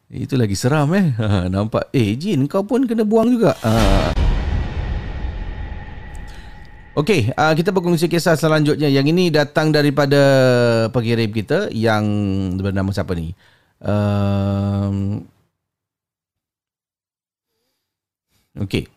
Itu 0.25 0.41
lagi 0.41 0.57
seram 0.57 0.89
eh. 0.97 1.13
nampak, 1.53 1.93
eh 1.93 2.17
jin 2.17 2.49
kau 2.49 2.65
pun 2.65 2.89
kena 2.89 3.05
buang 3.05 3.29
juga. 3.29 3.53
Uh. 3.61 4.34
Okey, 6.95 7.27
uh, 7.35 7.51
kita 7.51 7.75
berkongsi 7.75 8.07
kisah 8.07 8.39
selanjutnya. 8.39 8.87
Yang 8.87 9.11
ini 9.11 9.27
datang 9.27 9.67
daripada 9.67 10.15
pengirim 10.95 11.27
kita 11.27 11.67
yang 11.75 12.07
bernama 12.55 12.87
siapa 12.95 13.11
ni? 13.11 13.35
Um, 13.83 15.27
Okey. 18.55 18.87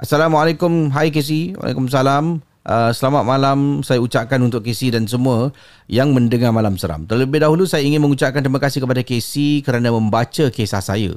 Assalamualaikum. 0.00 0.88
Hai 0.88 1.12
Casey. 1.12 1.52
Waalaikumsalam. 1.60 2.40
Uh, 2.64 2.90
selamat 2.96 3.28
malam 3.28 3.84
saya 3.84 4.00
ucapkan 4.00 4.40
untuk 4.40 4.64
Casey 4.64 4.88
dan 4.88 5.04
semua 5.04 5.52
yang 5.84 6.16
mendengar 6.16 6.48
malam 6.48 6.80
seram. 6.80 7.04
Terlebih 7.04 7.44
dahulu 7.44 7.68
saya 7.68 7.84
ingin 7.84 8.00
mengucapkan 8.00 8.40
terima 8.40 8.56
kasih 8.56 8.80
kepada 8.80 9.04
Casey 9.04 9.60
kerana 9.60 9.92
membaca 9.92 10.48
kisah 10.48 10.80
saya. 10.80 11.12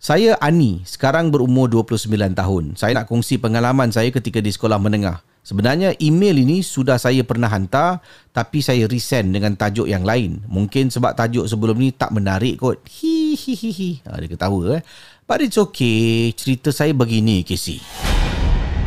Saya 0.00 0.32
Ani, 0.40 0.80
sekarang 0.88 1.28
berumur 1.28 1.68
29 1.68 2.08
tahun. 2.32 2.64
Saya 2.80 3.04
nak 3.04 3.12
kongsi 3.12 3.36
pengalaman 3.36 3.92
saya 3.92 4.08
ketika 4.08 4.40
di 4.40 4.48
sekolah 4.48 4.80
menengah. 4.80 5.20
Sebenarnya 5.48 5.96
email 6.04 6.36
ini 6.44 6.60
sudah 6.60 7.00
saya 7.00 7.24
pernah 7.24 7.48
hantar 7.48 8.04
tapi 8.36 8.60
saya 8.60 8.84
resend 8.84 9.32
dengan 9.32 9.56
tajuk 9.56 9.88
yang 9.88 10.04
lain. 10.04 10.44
Mungkin 10.44 10.92
sebab 10.92 11.16
tajuk 11.16 11.48
sebelum 11.48 11.80
ni 11.80 11.88
tak 11.88 12.12
menarik 12.12 12.60
kot. 12.60 12.84
Hi 12.84 13.32
hi 13.32 13.56
hi 13.56 13.70
hi. 13.72 13.90
Ha, 14.04 14.20
dia 14.20 14.28
ketawa 14.28 14.76
eh. 14.76 14.84
But 15.24 15.40
it's 15.40 15.56
okay. 15.56 16.36
Cerita 16.36 16.68
saya 16.68 16.92
begini, 16.92 17.40
Casey. 17.48 17.80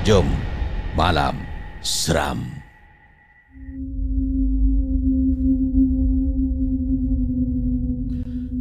Jom. 0.05 0.29
Malam. 0.93 1.41
Seram. 1.81 2.45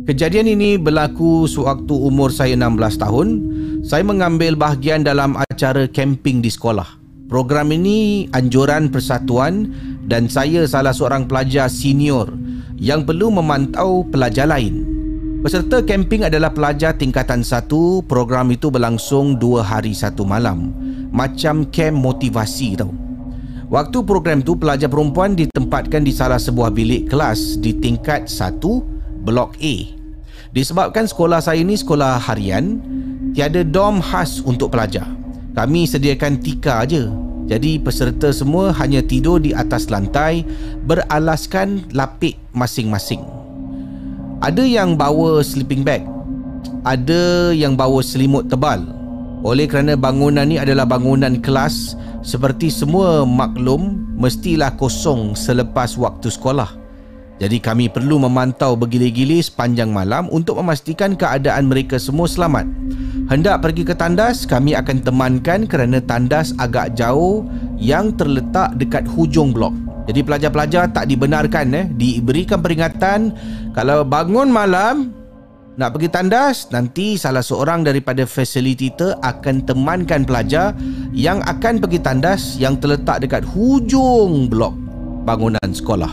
Kejadian 0.08 0.56
ini 0.56 0.80
berlaku 0.80 1.44
sewaktu 1.44 1.92
umur 1.92 2.32
saya 2.32 2.56
16 2.56 2.96
tahun. 2.96 3.28
Saya 3.84 4.08
mengambil 4.08 4.56
bahagian 4.56 5.04
dalam 5.04 5.36
acara 5.36 5.84
camping 5.84 6.40
di 6.40 6.48
sekolah. 6.48 6.99
Program 7.30 7.70
ini 7.70 8.26
anjuran 8.34 8.90
persatuan 8.90 9.70
dan 10.02 10.26
saya 10.26 10.66
salah 10.66 10.90
seorang 10.90 11.30
pelajar 11.30 11.70
senior 11.70 12.26
yang 12.74 13.06
perlu 13.06 13.30
memantau 13.30 14.02
pelajar 14.02 14.50
lain. 14.50 14.82
Peserta 15.46 15.78
camping 15.86 16.26
adalah 16.26 16.50
pelajar 16.50 16.98
tingkatan 16.98 17.46
satu. 17.46 18.02
Program 18.10 18.50
itu 18.50 18.66
berlangsung 18.66 19.38
dua 19.38 19.62
hari 19.62 19.94
satu 19.94 20.26
malam. 20.26 20.74
Macam 21.14 21.70
camp 21.70 22.02
motivasi 22.02 22.82
tau. 22.82 22.90
Waktu 23.70 24.02
program 24.02 24.42
tu 24.42 24.58
pelajar 24.58 24.90
perempuan 24.90 25.38
ditempatkan 25.38 26.02
di 26.02 26.10
salah 26.10 26.42
sebuah 26.42 26.74
bilik 26.74 27.06
kelas 27.06 27.62
di 27.62 27.78
tingkat 27.78 28.26
satu 28.26 28.82
blok 29.22 29.54
A. 29.62 29.74
Disebabkan 30.50 31.06
sekolah 31.06 31.38
saya 31.38 31.62
ini 31.62 31.78
sekolah 31.78 32.18
harian, 32.26 32.82
tiada 33.38 33.62
dom 33.62 34.02
khas 34.02 34.42
untuk 34.42 34.74
pelajar. 34.74 35.19
Kami 35.54 35.86
sediakan 35.86 36.38
tika 36.38 36.86
aja. 36.86 37.10
Jadi 37.50 37.82
peserta 37.82 38.30
semua 38.30 38.70
hanya 38.78 39.02
tidur 39.02 39.42
di 39.42 39.50
atas 39.50 39.90
lantai 39.90 40.46
beralaskan 40.86 41.90
lapik 41.90 42.38
masing-masing. 42.54 43.26
Ada 44.40 44.64
yang 44.64 44.96
bawa 44.96 45.44
sleeping 45.44 45.84
bag. 45.84 46.06
Ada 46.86 47.52
yang 47.52 47.76
bawa 47.76 48.00
selimut 48.00 48.48
tebal. 48.48 48.80
Oleh 49.44 49.68
kerana 49.68 50.00
bangunan 50.00 50.48
ni 50.48 50.56
adalah 50.56 50.88
bangunan 50.88 51.40
kelas, 51.44 51.92
seperti 52.24 52.72
semua 52.72 53.28
maklum 53.28 54.00
mestilah 54.16 54.72
kosong 54.80 55.36
selepas 55.36 55.96
waktu 56.00 56.32
sekolah. 56.32 56.79
Jadi 57.40 57.56
kami 57.56 57.88
perlu 57.88 58.20
memantau 58.20 58.76
bergili-gili 58.76 59.40
sepanjang 59.40 59.88
malam 59.88 60.28
untuk 60.28 60.60
memastikan 60.60 61.16
keadaan 61.16 61.72
mereka 61.72 61.96
semua 61.96 62.28
selamat. 62.28 62.68
Hendak 63.32 63.64
pergi 63.64 63.88
ke 63.88 63.96
tandas, 63.96 64.44
kami 64.44 64.76
akan 64.76 65.00
temankan 65.00 65.64
kerana 65.64 66.04
tandas 66.04 66.52
agak 66.60 66.92
jauh 66.92 67.48
yang 67.80 68.12
terletak 68.12 68.76
dekat 68.76 69.08
hujung 69.08 69.56
blok. 69.56 69.72
Jadi 70.04 70.20
pelajar-pelajar 70.20 70.92
tak 70.92 71.08
dibenarkan 71.08 71.66
eh 71.72 71.86
diberikan 71.96 72.60
peringatan 72.60 73.32
kalau 73.72 74.04
bangun 74.04 74.50
malam 74.50 75.14
nak 75.78 75.94
pergi 75.94 76.10
tandas 76.10 76.66
nanti 76.74 77.14
salah 77.14 77.46
seorang 77.46 77.86
daripada 77.86 78.26
facilitator 78.26 79.16
akan 79.22 79.64
temankan 79.64 80.26
pelajar 80.26 80.74
yang 81.14 81.40
akan 81.46 81.78
pergi 81.78 82.02
tandas 82.02 82.58
yang 82.58 82.76
terletak 82.76 83.22
dekat 83.22 83.46
hujung 83.46 84.50
blok 84.50 84.74
bangunan 85.24 85.70
sekolah. 85.70 86.10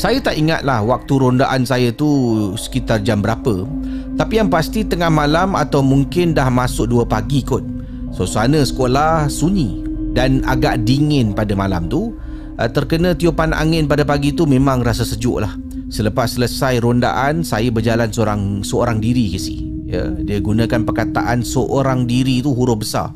Saya 0.00 0.16
tak 0.16 0.40
ingatlah 0.40 0.80
waktu 0.80 1.12
rondaan 1.12 1.68
saya 1.68 1.92
tu 1.92 2.08
sekitar 2.56 3.04
jam 3.04 3.20
berapa. 3.20 3.68
Tapi 4.16 4.40
yang 4.40 4.48
pasti 4.48 4.80
tengah 4.80 5.12
malam 5.12 5.52
atau 5.52 5.84
mungkin 5.84 6.32
dah 6.32 6.48
masuk 6.48 6.88
2 6.88 7.04
pagi 7.04 7.44
kot. 7.44 7.60
Suasana 8.08 8.64
sekolah 8.64 9.28
sunyi 9.28 9.84
dan 10.16 10.40
agak 10.48 10.88
dingin 10.88 11.36
pada 11.36 11.52
malam 11.52 11.84
tu. 11.92 12.16
Eh, 12.56 12.72
terkena 12.72 13.12
tiupan 13.12 13.52
angin 13.52 13.84
pada 13.84 14.00
pagi 14.08 14.32
tu 14.32 14.48
memang 14.48 14.80
rasa 14.80 15.04
sejuk 15.04 15.44
lah. 15.44 15.52
Selepas 15.92 16.32
selesai 16.32 16.80
rondaan, 16.80 17.44
saya 17.44 17.68
berjalan 17.68 18.08
seorang 18.08 18.64
seorang 18.64 19.04
diri 19.04 19.28
ke 19.28 19.36
si. 19.36 19.68
Ya, 19.84 20.08
dia 20.16 20.40
gunakan 20.40 20.80
perkataan 20.80 21.44
seorang 21.44 22.08
diri 22.08 22.40
tu 22.40 22.56
huruf 22.56 22.88
besar. 22.88 23.12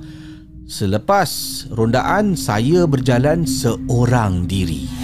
Selepas 0.68 1.64
rondaan, 1.72 2.36
saya 2.36 2.84
berjalan 2.84 3.48
seorang 3.48 4.44
diri 4.44 5.03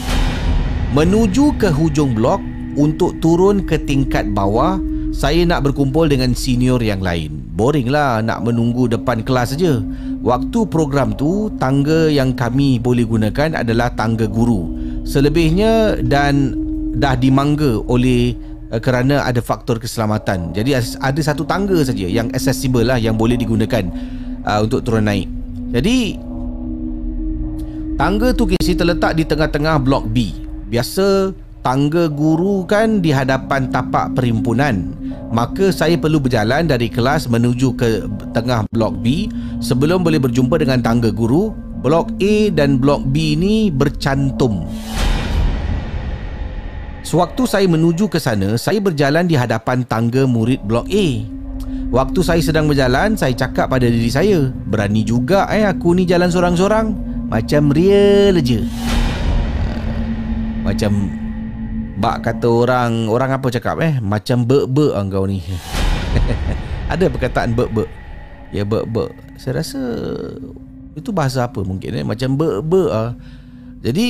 menuju 0.91 1.55
ke 1.55 1.71
hujung 1.71 2.19
blok 2.19 2.43
untuk 2.75 3.15
turun 3.23 3.63
ke 3.63 3.79
tingkat 3.79 4.27
bawah 4.35 4.83
saya 5.15 5.43
nak 5.47 5.67
berkumpul 5.67 6.07
dengan 6.07 6.35
senior 6.35 6.83
yang 6.83 6.99
lain. 6.99 7.47
Boring 7.55 7.91
lah 7.91 8.23
nak 8.23 8.43
menunggu 8.43 8.91
depan 8.91 9.23
kelas 9.23 9.55
saja 9.55 9.79
waktu 10.23 10.67
program 10.67 11.15
tu 11.15 11.51
tangga 11.63 12.11
yang 12.11 12.35
kami 12.35 12.83
boleh 12.83 13.07
gunakan 13.07 13.63
adalah 13.63 13.95
tangga 13.95 14.27
guru. 14.27 14.71
Selebihnya 15.07 16.03
dan 16.03 16.59
dah 16.99 17.15
dimangga 17.15 17.79
oleh 17.87 18.35
uh, 18.75 18.83
kerana 18.83 19.23
ada 19.23 19.39
faktor 19.39 19.79
keselamatan. 19.79 20.51
Jadi 20.51 20.75
ada 20.79 21.21
satu 21.23 21.47
tangga 21.47 21.79
saja 21.87 22.07
yang 22.07 22.35
accessible 22.35 22.83
lah 22.83 22.99
yang 22.99 23.15
boleh 23.15 23.39
digunakan 23.39 23.87
uh, 24.43 24.67
untuk 24.67 24.83
turun 24.83 25.07
naik. 25.07 25.31
Jadi 25.71 26.19
tangga 27.95 28.35
tu 28.35 28.51
kisi 28.51 28.75
terletak 28.75 29.15
di 29.15 29.23
tengah-tengah 29.23 29.79
blok 29.79 30.11
B 30.11 30.50
Biasa 30.71 31.35
tangga 31.67 32.07
guru 32.07 32.63
kan 32.63 33.03
di 33.03 33.11
hadapan 33.11 33.67
tapak 33.75 34.15
perimpunan. 34.15 34.95
Maka 35.35 35.75
saya 35.75 35.99
perlu 35.99 36.23
berjalan 36.23 36.71
dari 36.71 36.87
kelas 36.87 37.27
menuju 37.27 37.75
ke 37.75 38.07
tengah 38.31 38.71
blok 38.71 39.03
B 39.03 39.27
sebelum 39.59 40.07
boleh 40.07 40.23
berjumpa 40.23 40.63
dengan 40.63 40.79
tangga 40.79 41.11
guru. 41.11 41.51
Blok 41.83 42.15
A 42.23 42.35
dan 42.55 42.79
blok 42.79 43.03
B 43.11 43.35
ni 43.35 43.67
bercantum. 43.75 44.63
Sewaktu 47.03 47.43
saya 47.51 47.67
menuju 47.67 48.07
ke 48.07 48.23
sana, 48.23 48.55
saya 48.55 48.79
berjalan 48.79 49.27
di 49.27 49.35
hadapan 49.35 49.83
tangga 49.83 50.23
murid 50.29 50.63
blok 50.63 50.87
A. 50.87 51.07
Waktu 51.91 52.21
saya 52.23 52.39
sedang 52.39 52.71
berjalan, 52.71 53.19
saya 53.19 53.35
cakap 53.35 53.75
pada 53.75 53.91
diri 53.91 54.07
saya, 54.07 54.47
berani 54.71 55.03
juga 55.03 55.51
eh 55.51 55.67
aku 55.67 55.99
ni 55.99 56.07
jalan 56.07 56.31
sorang-sorang. 56.31 56.95
Macam 57.27 57.75
real 57.75 58.39
je. 58.39 58.90
Macam 60.61 60.93
Bak 62.01 62.25
kata 62.25 62.49
orang 62.49 63.09
Orang 63.09 63.31
apa 63.33 63.49
cakap 63.53 63.81
eh? 63.81 64.01
Macam 64.01 64.45
ber-ber 64.45 64.97
engkau 64.97 65.29
ni. 65.29 65.45
Ada 66.93 67.09
perkataan 67.09 67.53
ber-ber 67.57 67.89
Ya 68.53 68.65
ber-ber 68.65 69.13
Saya 69.37 69.61
rasa 69.61 69.81
Itu 70.97 71.13
bahasa 71.13 71.49
apa 71.49 71.61
mungkin 71.65 71.97
eh? 71.97 72.05
Macam 72.05 72.37
ber-ber 72.37 72.89
ah. 72.93 73.11
Jadi 73.81 74.07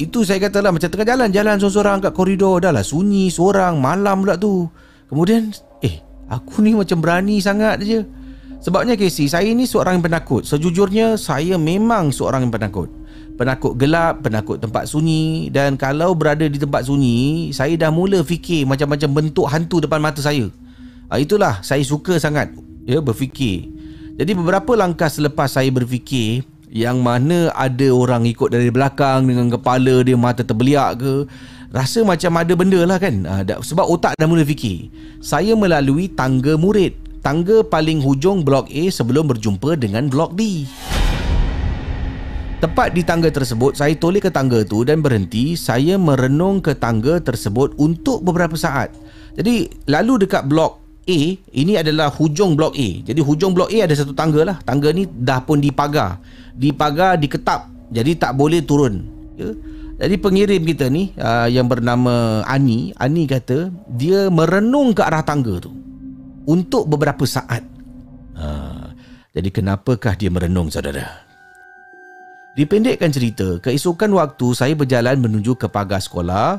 Itu 0.00 0.24
saya 0.24 0.40
kata 0.40 0.64
lah 0.64 0.72
Macam 0.72 0.88
tengah 0.88 1.08
jalan 1.08 1.28
Jalan 1.28 1.56
seorang-seorang 1.60 1.98
kat 2.04 2.12
koridor. 2.16 2.64
Dah 2.64 2.72
lah 2.72 2.84
sunyi 2.84 3.28
Seorang 3.28 3.80
Malam 3.80 4.24
pula 4.24 4.36
tu. 4.40 4.68
Kemudian 5.08 5.52
Eh 5.84 6.00
Aku 6.30 6.62
ni 6.62 6.70
macam 6.78 7.02
berani 7.02 7.42
sangat 7.42 7.82
je. 7.82 8.06
Sebabnya 8.62 8.94
Casey 8.94 9.26
Saya 9.26 9.50
ni 9.50 9.66
seorang 9.66 9.98
yang 9.98 10.04
penakut. 10.06 10.46
Sejujurnya 10.46 11.18
Saya 11.18 11.58
memang 11.58 12.14
seorang 12.14 12.46
yang 12.46 12.54
penakut 12.54 12.99
penakut 13.40 13.72
gelap, 13.80 14.20
penakut 14.20 14.60
tempat 14.60 14.84
sunyi 14.84 15.48
dan 15.48 15.80
kalau 15.80 16.12
berada 16.12 16.44
di 16.44 16.60
tempat 16.60 16.84
sunyi, 16.84 17.48
saya 17.56 17.72
dah 17.80 17.88
mula 17.88 18.20
fikir 18.20 18.68
macam-macam 18.68 19.08
bentuk 19.24 19.48
hantu 19.48 19.80
depan 19.80 19.96
mata 19.96 20.20
saya. 20.20 20.52
Ha, 21.08 21.16
itulah 21.16 21.64
saya 21.64 21.80
suka 21.80 22.20
sangat 22.20 22.52
ya 22.84 23.00
berfikir. 23.00 23.72
Jadi 24.20 24.36
beberapa 24.36 24.76
langkah 24.76 25.08
selepas 25.08 25.56
saya 25.56 25.72
berfikir 25.72 26.44
yang 26.68 27.00
mana 27.00 27.48
ada 27.56 27.88
orang 27.88 28.28
ikut 28.28 28.52
dari 28.52 28.68
belakang 28.68 29.24
dengan 29.24 29.48
kepala 29.48 30.04
dia 30.04 30.20
mata 30.20 30.44
terbeliak 30.44 31.00
ke, 31.00 31.24
rasa 31.72 32.04
macam 32.04 32.36
ada 32.36 32.52
benda 32.52 32.84
lah 32.84 33.00
kan. 33.00 33.24
Ha, 33.24 33.56
sebab 33.64 33.88
otak 33.88 34.20
dah 34.20 34.28
mula 34.28 34.44
fikir. 34.44 34.92
Saya 35.24 35.56
melalui 35.56 36.12
tangga 36.12 36.60
murid, 36.60 36.92
tangga 37.24 37.64
paling 37.64 38.04
hujung 38.04 38.44
blok 38.44 38.68
A 38.68 38.92
sebelum 38.92 39.32
berjumpa 39.32 39.80
dengan 39.80 40.12
blok 40.12 40.36
B. 40.36 40.68
Tepat 42.60 42.92
di 42.92 43.00
tangga 43.00 43.32
tersebut, 43.32 43.72
saya 43.72 43.96
toleh 43.96 44.20
ke 44.20 44.28
tangga 44.28 44.60
tu 44.68 44.84
dan 44.84 45.00
berhenti. 45.00 45.56
Saya 45.56 45.96
merenung 45.96 46.60
ke 46.60 46.76
tangga 46.76 47.16
tersebut 47.16 47.72
untuk 47.80 48.20
beberapa 48.20 48.52
saat. 48.52 48.92
Jadi, 49.32 49.72
lalu 49.88 50.28
dekat 50.28 50.44
blok 50.44 50.76
A, 51.08 51.20
ini 51.56 51.80
adalah 51.80 52.12
hujung 52.12 52.60
blok 52.60 52.76
A. 52.76 52.88
Jadi, 53.00 53.16
hujung 53.24 53.56
blok 53.56 53.72
A 53.72 53.88
ada 53.88 53.96
satu 53.96 54.12
tangga 54.12 54.44
lah. 54.44 54.56
Tangga 54.60 54.92
ni 54.92 55.08
dah 55.08 55.40
pun 55.40 55.56
dipagar. 55.56 56.20
Dipagar, 56.52 57.16
diketap. 57.16 57.64
Jadi, 57.88 58.20
tak 58.20 58.36
boleh 58.36 58.60
turun. 58.60 59.08
Ya? 59.40 59.56
Jadi, 60.04 60.20
pengirim 60.20 60.60
kita 60.60 60.92
ni 60.92 61.16
uh, 61.16 61.48
yang 61.48 61.64
bernama 61.64 62.44
Ani, 62.44 62.92
Ani 63.00 63.24
kata, 63.24 63.72
dia 63.88 64.28
merenung 64.28 64.92
ke 64.92 65.00
arah 65.00 65.24
tangga 65.24 65.64
tu. 65.64 65.72
Untuk 66.44 66.92
beberapa 66.92 67.24
saat. 67.24 67.64
Uh, 68.36 68.92
jadi, 69.32 69.48
kenapakah 69.48 70.12
dia 70.12 70.28
merenung, 70.28 70.68
saudara? 70.68 71.29
Dipendekkan 72.58 73.14
cerita, 73.14 73.62
keesokan 73.62 74.10
waktu 74.10 74.46
saya 74.58 74.74
berjalan 74.74 75.22
menuju 75.22 75.54
ke 75.54 75.70
pagar 75.70 76.02
sekolah. 76.02 76.58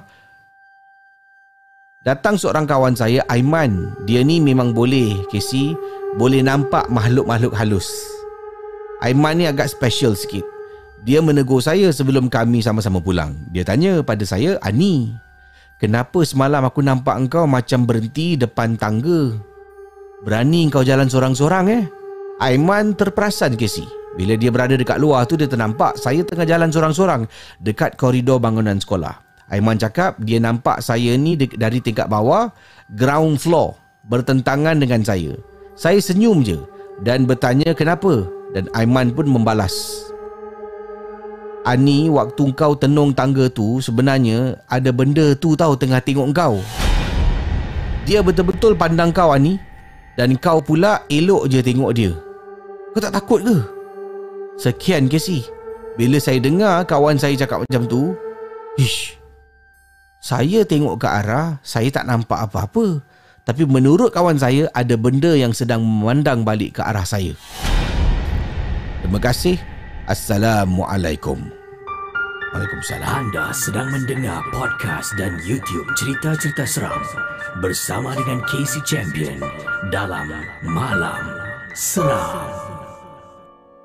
Datang 2.01 2.39
seorang 2.39 2.63
kawan 2.63 2.95
saya, 2.95 3.27
Aiman. 3.27 3.91
Dia 4.07 4.23
ni 4.23 4.39
memang 4.39 4.71
boleh, 4.71 5.19
Casey, 5.27 5.75
boleh 6.15 6.39
nampak 6.41 6.87
makhluk-makhluk 6.87 7.51
halus. 7.53 7.91
Aiman 9.03 9.43
ni 9.43 9.45
agak 9.51 9.67
special 9.67 10.15
sikit. 10.15 10.47
Dia 11.03 11.19
menegur 11.19 11.59
saya 11.59 11.91
sebelum 11.91 12.31
kami 12.31 12.63
sama-sama 12.63 13.03
pulang. 13.03 13.35
Dia 13.51 13.67
tanya 13.67 13.99
pada 13.99 14.23
saya, 14.23 14.55
Ani, 14.63 15.11
kenapa 15.75 16.23
semalam 16.23 16.63
aku 16.63 16.79
nampak 16.79 17.19
engkau 17.19 17.43
macam 17.45 17.83
berhenti 17.83 18.39
depan 18.39 18.79
tangga? 18.79 19.35
Berani 20.23 20.71
engkau 20.71 20.87
jalan 20.87 21.11
sorang-sorang 21.11 21.67
eh? 21.67 21.83
Aiman 22.39 22.95
terperasan, 22.95 23.59
Casey. 23.59 24.00
Bila 24.11 24.35
dia 24.35 24.51
berada 24.51 24.75
dekat 24.75 24.99
luar 24.99 25.23
tu 25.23 25.39
dia 25.39 25.47
ternampak 25.47 25.95
saya 25.95 26.19
tengah 26.27 26.43
jalan 26.43 26.67
sorang-sorang 26.67 27.23
dekat 27.63 27.95
koridor 27.95 28.43
bangunan 28.43 28.75
sekolah. 28.75 29.15
Aiman 29.51 29.79
cakap 29.79 30.19
dia 30.23 30.39
nampak 30.39 30.79
saya 30.83 31.15
ni 31.15 31.35
dari 31.35 31.79
tingkat 31.83 32.07
bawah 32.07 32.51
ground 32.95 33.39
floor 33.39 33.75
bertentangan 34.07 34.79
dengan 34.79 35.03
saya. 35.03 35.35
Saya 35.75 35.99
senyum 35.99 36.43
je 36.43 36.59
dan 37.03 37.23
bertanya 37.23 37.71
kenapa 37.71 38.27
dan 38.51 38.67
Aiman 38.75 39.15
pun 39.15 39.27
membalas. 39.27 40.07
Ani 41.63 42.09
waktu 42.11 42.51
kau 42.57 42.73
tenung 42.75 43.13
tangga 43.13 43.47
tu 43.47 43.79
sebenarnya 43.79 44.59
ada 44.65 44.89
benda 44.89 45.37
tu 45.37 45.55
tahu 45.55 45.77
tengah 45.79 46.03
tengok 46.03 46.31
kau. 46.35 46.59
Dia 48.03 48.19
betul-betul 48.19 48.75
pandang 48.75 49.13
kau 49.15 49.31
Ani 49.31 49.55
dan 50.19 50.35
kau 50.35 50.59
pula 50.59 51.05
elok 51.07 51.47
je 51.47 51.63
tengok 51.63 51.91
dia. 51.95 52.11
Kau 52.91 52.99
tak 52.99 53.15
takut 53.15 53.39
ke? 53.39 53.80
Sekian 54.61 55.09
Casey 55.09 55.41
Bila 55.97 56.21
saya 56.21 56.37
dengar 56.37 56.85
kawan 56.85 57.17
saya 57.17 57.33
cakap 57.33 57.65
macam 57.65 57.89
tu 57.89 58.13
Ish 58.77 59.17
Saya 60.21 60.61
tengok 60.61 61.01
ke 61.01 61.07
arah 61.09 61.57
Saya 61.65 61.89
tak 61.89 62.05
nampak 62.05 62.45
apa-apa. 62.45 63.01
Tapi 63.41 63.65
menurut 63.65 64.13
kawan 64.13 64.37
saya 64.37 64.69
Ada 64.77 64.93
benda 65.01 65.33
yang 65.33 65.49
sedang 65.49 65.81
memandang 65.81 66.45
balik 66.45 66.77
ke 66.77 66.81
arah 66.85 67.01
saya. 67.01 67.33
Terima 69.01 69.17
kasih. 69.17 69.57
Assalamualaikum. 70.05 71.41
Waalaikumsalam. 72.53 73.07
Anda 73.09 73.49
sedang 73.55 73.89
mendengar 73.89 74.45
podcast 74.53 75.17
dan 75.17 75.41
YouTube 75.41 75.89
cerita-cerita 75.97 76.69
seram 76.69 77.01
Bersama 77.65 78.13
dengan 78.13 78.45
Casey 78.45 78.83
Champion 78.85 79.41
Dalam 79.89 80.29
Malam 80.61 81.23
Seram 81.73 82.70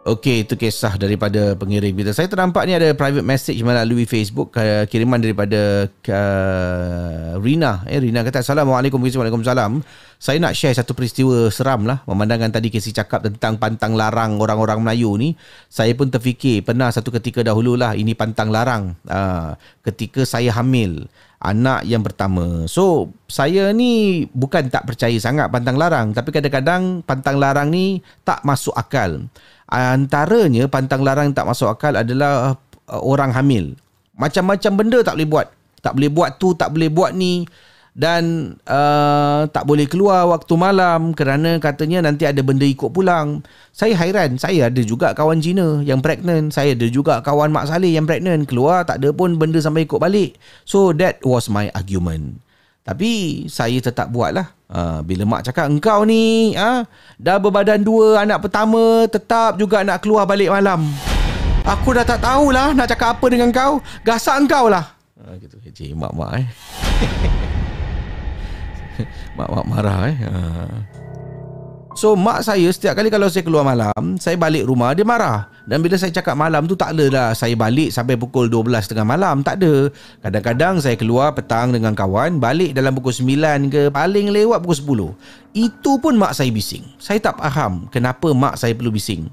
Okey, 0.07 0.47
itu 0.47 0.55
kisah 0.55 0.95
daripada 0.95 1.59
pengirim 1.59 1.90
kita. 1.90 2.14
Saya 2.14 2.31
ternampak 2.31 2.62
ni 2.62 2.79
ada 2.79 2.95
private 2.95 3.27
message 3.27 3.59
melalui 3.59 4.07
Facebook 4.07 4.55
uh, 4.55 4.87
kiriman 4.87 5.19
daripada 5.19 5.90
uh, 5.90 7.42
Rina. 7.42 7.83
Eh, 7.90 7.99
Rina 7.99 8.23
kata, 8.23 8.38
Assalamualaikum 8.38 9.03
warahmatullahi 9.03 9.83
Saya 10.23 10.38
nak 10.38 10.55
share 10.55 10.79
satu 10.79 10.95
peristiwa 10.95 11.51
seram 11.51 11.90
lah. 11.90 12.07
Memandangkan 12.07 12.55
tadi 12.55 12.71
Casey 12.71 12.95
cakap 12.95 13.27
tentang 13.27 13.59
pantang 13.59 13.99
larang 13.99 14.38
orang-orang 14.38 14.79
Melayu 14.79 15.19
ni. 15.19 15.35
Saya 15.66 15.90
pun 15.99 16.07
terfikir 16.07 16.62
pernah 16.62 16.87
satu 16.95 17.11
ketika 17.11 17.42
dahulu 17.42 17.75
lah 17.75 17.99
ini 17.99 18.14
pantang 18.14 18.55
larang. 18.55 18.95
Uh, 19.11 19.59
ketika 19.83 20.23
saya 20.23 20.55
hamil 20.55 21.11
anak 21.40 21.85
yang 21.85 22.01
pertama. 22.01 22.64
So, 22.64 23.12
saya 23.29 23.70
ni 23.77 24.25
bukan 24.33 24.72
tak 24.72 24.88
percaya 24.88 25.14
sangat 25.20 25.53
pantang 25.53 25.77
larang. 25.77 26.16
Tapi 26.16 26.33
kadang-kadang 26.33 27.05
pantang 27.05 27.37
larang 27.37 27.68
ni 27.68 28.01
tak 28.25 28.40
masuk 28.42 28.72
akal. 28.72 29.29
Antaranya 29.68 30.70
pantang 30.70 31.03
larang 31.03 31.35
tak 31.35 31.44
masuk 31.44 31.68
akal 31.68 31.92
adalah 31.99 32.57
uh, 32.88 33.03
orang 33.03 33.35
hamil. 33.35 33.77
Macam-macam 34.16 34.72
benda 34.75 34.99
tak 35.05 35.20
boleh 35.20 35.29
buat. 35.29 35.46
Tak 35.85 35.92
boleh 35.92 36.11
buat 36.11 36.31
tu, 36.40 36.49
tak 36.57 36.72
boleh 36.72 36.88
buat 36.88 37.12
ni. 37.12 37.44
Dan 37.97 38.53
uh, 38.69 39.49
tak 39.49 39.65
boleh 39.65 39.89
keluar 39.89 40.29
waktu 40.29 40.53
malam 40.53 41.17
kerana 41.17 41.57
katanya 41.57 42.05
nanti 42.05 42.29
ada 42.29 42.45
benda 42.45 42.69
ikut 42.69 42.93
pulang. 42.93 43.41
Saya 43.73 43.97
hairan. 43.97 44.37
Saya 44.37 44.69
ada 44.69 44.85
juga 44.85 45.17
kawan 45.17 45.41
Cina 45.41 45.81
yang 45.81 46.05
pregnant. 46.05 46.53
Saya 46.53 46.77
ada 46.77 46.85
juga 46.93 47.25
kawan 47.25 47.49
Mak 47.49 47.73
Saleh 47.73 47.97
yang 47.97 48.05
pregnant. 48.05 48.45
Keluar 48.45 48.85
tak 48.85 49.01
ada 49.01 49.17
pun 49.17 49.41
benda 49.41 49.57
sampai 49.65 49.89
ikut 49.89 49.97
balik. 49.97 50.37
So 50.69 50.93
that 51.01 51.25
was 51.25 51.49
my 51.49 51.73
argument. 51.73 52.44
Tapi 52.85 53.44
saya 53.49 53.81
tetap 53.81 54.13
buat 54.13 54.37
lah. 54.37 54.53
Ha, 54.69 55.01
bila 55.01 55.25
mak 55.25 55.47
cakap 55.47 55.71
engkau 55.71 56.03
ni 56.03 56.55
ha, 56.59 56.83
dah 57.19 57.38
berbadan 57.38 57.83
dua 57.83 58.27
anak 58.27 58.42
pertama 58.47 59.07
tetap 59.07 59.59
juga 59.59 59.83
nak 59.83 60.05
keluar 60.05 60.29
balik 60.29 60.53
malam. 60.53 60.85
Aku 61.65 61.97
dah 61.97 62.05
tak 62.05 62.21
tahulah 62.23 62.77
nak 62.77 62.87
cakap 62.92 63.19
apa 63.19 63.27
dengan 63.27 63.51
kau. 63.51 63.81
Gasak 64.05 64.37
engkau 64.37 64.69
lah. 64.69 64.85
Ha, 65.17 65.35
gitu. 65.40 65.57
Cik, 65.65 65.97
mak-mak 65.97 66.44
eh. 66.44 66.47
mak-mak 69.38 69.67
marah 69.69 70.01
eh. 70.09 70.17
Ha. 70.25 70.33
So 71.97 72.13
mak 72.13 72.44
saya 72.44 72.69
setiap 72.69 72.92
kali 72.92 73.09
kalau 73.09 73.25
saya 73.33 73.40
keluar 73.40 73.65
malam 73.65 74.21
Saya 74.21 74.37
balik 74.37 74.69
rumah 74.69 74.92
dia 74.92 75.01
marah. 75.01 75.49
Dan 75.65 75.81
bila 75.81 75.97
saya 75.97 76.13
cakap 76.13 76.37
malam 76.37 76.69
tu 76.69 76.77
tak 76.77 76.92
ada 76.92 77.09
lah. 77.09 77.29
Saya 77.33 77.57
balik 77.57 77.88
sampai 77.88 78.21
pukul 78.21 78.53
12 78.53 78.92
tengah 78.92 79.09
malam 79.09 79.40
Tak 79.40 79.57
ada. 79.65 79.88
Kadang-kadang 80.21 80.85
saya 80.85 81.01
keluar 81.01 81.33
petang 81.33 81.73
dengan 81.73 81.97
kawan 81.97 82.37
Balik 82.37 82.77
dalam 82.77 82.92
pukul 82.92 83.17
9 83.17 83.73
ke 83.73 83.88
Paling 83.88 84.29
lewat 84.29 84.61
pukul 84.61 85.17
10 85.57 85.57
Itu 85.57 85.97
pun 85.97 86.21
mak 86.21 86.37
saya 86.37 86.53
bising. 86.53 86.85
Saya 87.01 87.17
tak 87.17 87.40
faham 87.40 87.88
Kenapa 87.88 88.29
mak 88.37 88.61
saya 88.61 88.77
perlu 88.77 88.92
bising. 88.92 89.33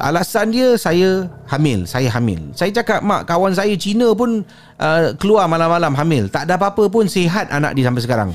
Alasan 0.00 0.48
dia 0.48 0.80
saya 0.80 1.28
hamil 1.44 1.84
Saya 1.84 2.08
hamil. 2.08 2.40
Saya 2.56 2.72
cakap 2.72 3.04
mak 3.04 3.28
kawan 3.28 3.52
saya 3.52 3.76
Cina 3.76 4.16
pun 4.16 4.48
uh, 4.80 5.12
Keluar 5.20 5.44
malam-malam 5.44 5.92
hamil. 5.92 6.32
Tak 6.32 6.48
ada 6.48 6.56
apa-apa 6.56 6.88
pun 6.88 7.04
Sihat 7.04 7.52
anak 7.52 7.76
dia 7.76 7.84
sampai 7.84 8.00
sekarang 8.00 8.32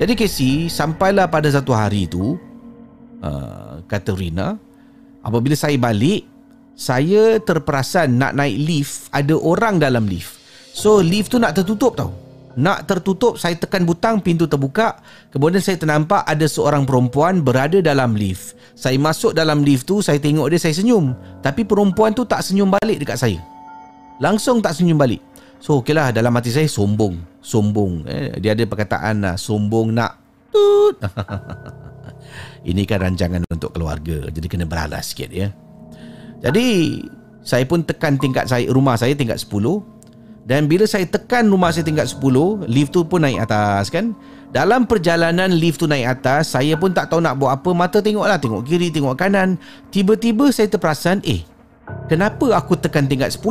jadi 0.00 0.16
Casey 0.16 0.72
sampailah 0.72 1.28
pada 1.28 1.52
satu 1.52 1.76
hari 1.76 2.08
tu 2.08 2.40
uh, 3.20 3.84
kata 3.84 4.16
Rina 4.16 4.56
apabila 5.20 5.52
saya 5.52 5.76
balik 5.76 6.24
saya 6.72 7.36
terperasan 7.36 8.16
nak 8.16 8.32
naik 8.32 8.56
lift 8.56 9.12
ada 9.12 9.36
orang 9.36 9.76
dalam 9.76 10.08
lift. 10.08 10.40
So 10.72 11.04
lift 11.04 11.28
tu 11.28 11.36
nak 11.36 11.52
tertutup 11.52 12.00
tau. 12.00 12.16
Nak 12.56 12.88
tertutup 12.88 13.36
saya 13.36 13.60
tekan 13.60 13.84
butang 13.84 14.24
pintu 14.24 14.48
terbuka 14.48 15.04
kemudian 15.28 15.60
saya 15.60 15.76
ternampak 15.76 16.24
ada 16.24 16.48
seorang 16.48 16.88
perempuan 16.88 17.44
berada 17.44 17.84
dalam 17.84 18.16
lift. 18.16 18.56
Saya 18.72 18.96
masuk 18.96 19.36
dalam 19.36 19.60
lift 19.60 19.84
tu 19.84 20.00
saya 20.00 20.16
tengok 20.16 20.48
dia 20.48 20.56
saya 20.56 20.72
senyum 20.72 21.12
tapi 21.44 21.68
perempuan 21.68 22.16
tu 22.16 22.24
tak 22.24 22.40
senyum 22.40 22.72
balik 22.72 23.04
dekat 23.04 23.20
saya. 23.20 23.36
Langsung 24.16 24.64
tak 24.64 24.80
senyum 24.80 24.96
balik. 24.96 25.20
So 25.60 25.84
okey 25.84 25.92
lah 25.92 26.08
dalam 26.08 26.32
hati 26.32 26.48
saya 26.48 26.64
sombong 26.72 27.29
Sombong. 27.40 28.04
Eh, 28.06 28.36
Dia 28.38 28.52
ada 28.52 28.64
perkataan 28.68 29.24
lah 29.24 29.34
Sombong 29.40 29.96
nak. 29.96 30.20
Tut. 30.52 31.00
Ini 32.70 32.82
kan 32.84 33.00
rancangan 33.00 33.42
untuk 33.48 33.72
keluarga 33.72 34.28
Jadi 34.28 34.46
kena 34.46 34.68
beralas 34.68 35.12
sikit 35.12 35.32
ya. 35.32 35.48
Jadi 36.44 37.00
Saya 37.40 37.64
pun 37.64 37.80
tekan 37.84 38.20
tingkat 38.20 38.48
saya 38.48 38.68
rumah 38.68 39.00
saya 39.00 39.16
tingkat 39.16 39.40
10 39.40 39.48
Dan 40.44 40.68
bila 40.68 40.84
saya 40.84 41.08
tekan 41.08 41.48
rumah 41.48 41.72
saya 41.72 41.86
tingkat 41.86 42.12
10 42.12 42.68
Lift 42.68 42.92
tu 42.92 43.06
pun 43.08 43.24
naik 43.24 43.48
atas 43.48 43.88
kan? 43.88 44.12
Dalam 44.50 44.84
perjalanan 44.84 45.54
lift 45.54 45.80
tu 45.80 45.86
naik 45.86 46.20
atas 46.20 46.52
Saya 46.52 46.74
pun 46.76 46.92
tak 46.92 47.08
tahu 47.08 47.22
nak 47.22 47.38
buat 47.38 47.62
apa. 47.62 47.70
Mata 47.72 48.02
tengoklah 48.02 48.36
Tengok 48.36 48.66
kiri, 48.66 48.90
tengok 48.92 49.16
kanan. 49.16 49.56
Tiba-tiba 49.88 50.50
saya 50.52 50.68
terperasan 50.68 51.24
Eh 51.24 51.46
Kenapa 52.10 52.54
aku 52.54 52.74
tekan 52.76 53.06
tingkat 53.06 53.34
10 53.38 53.46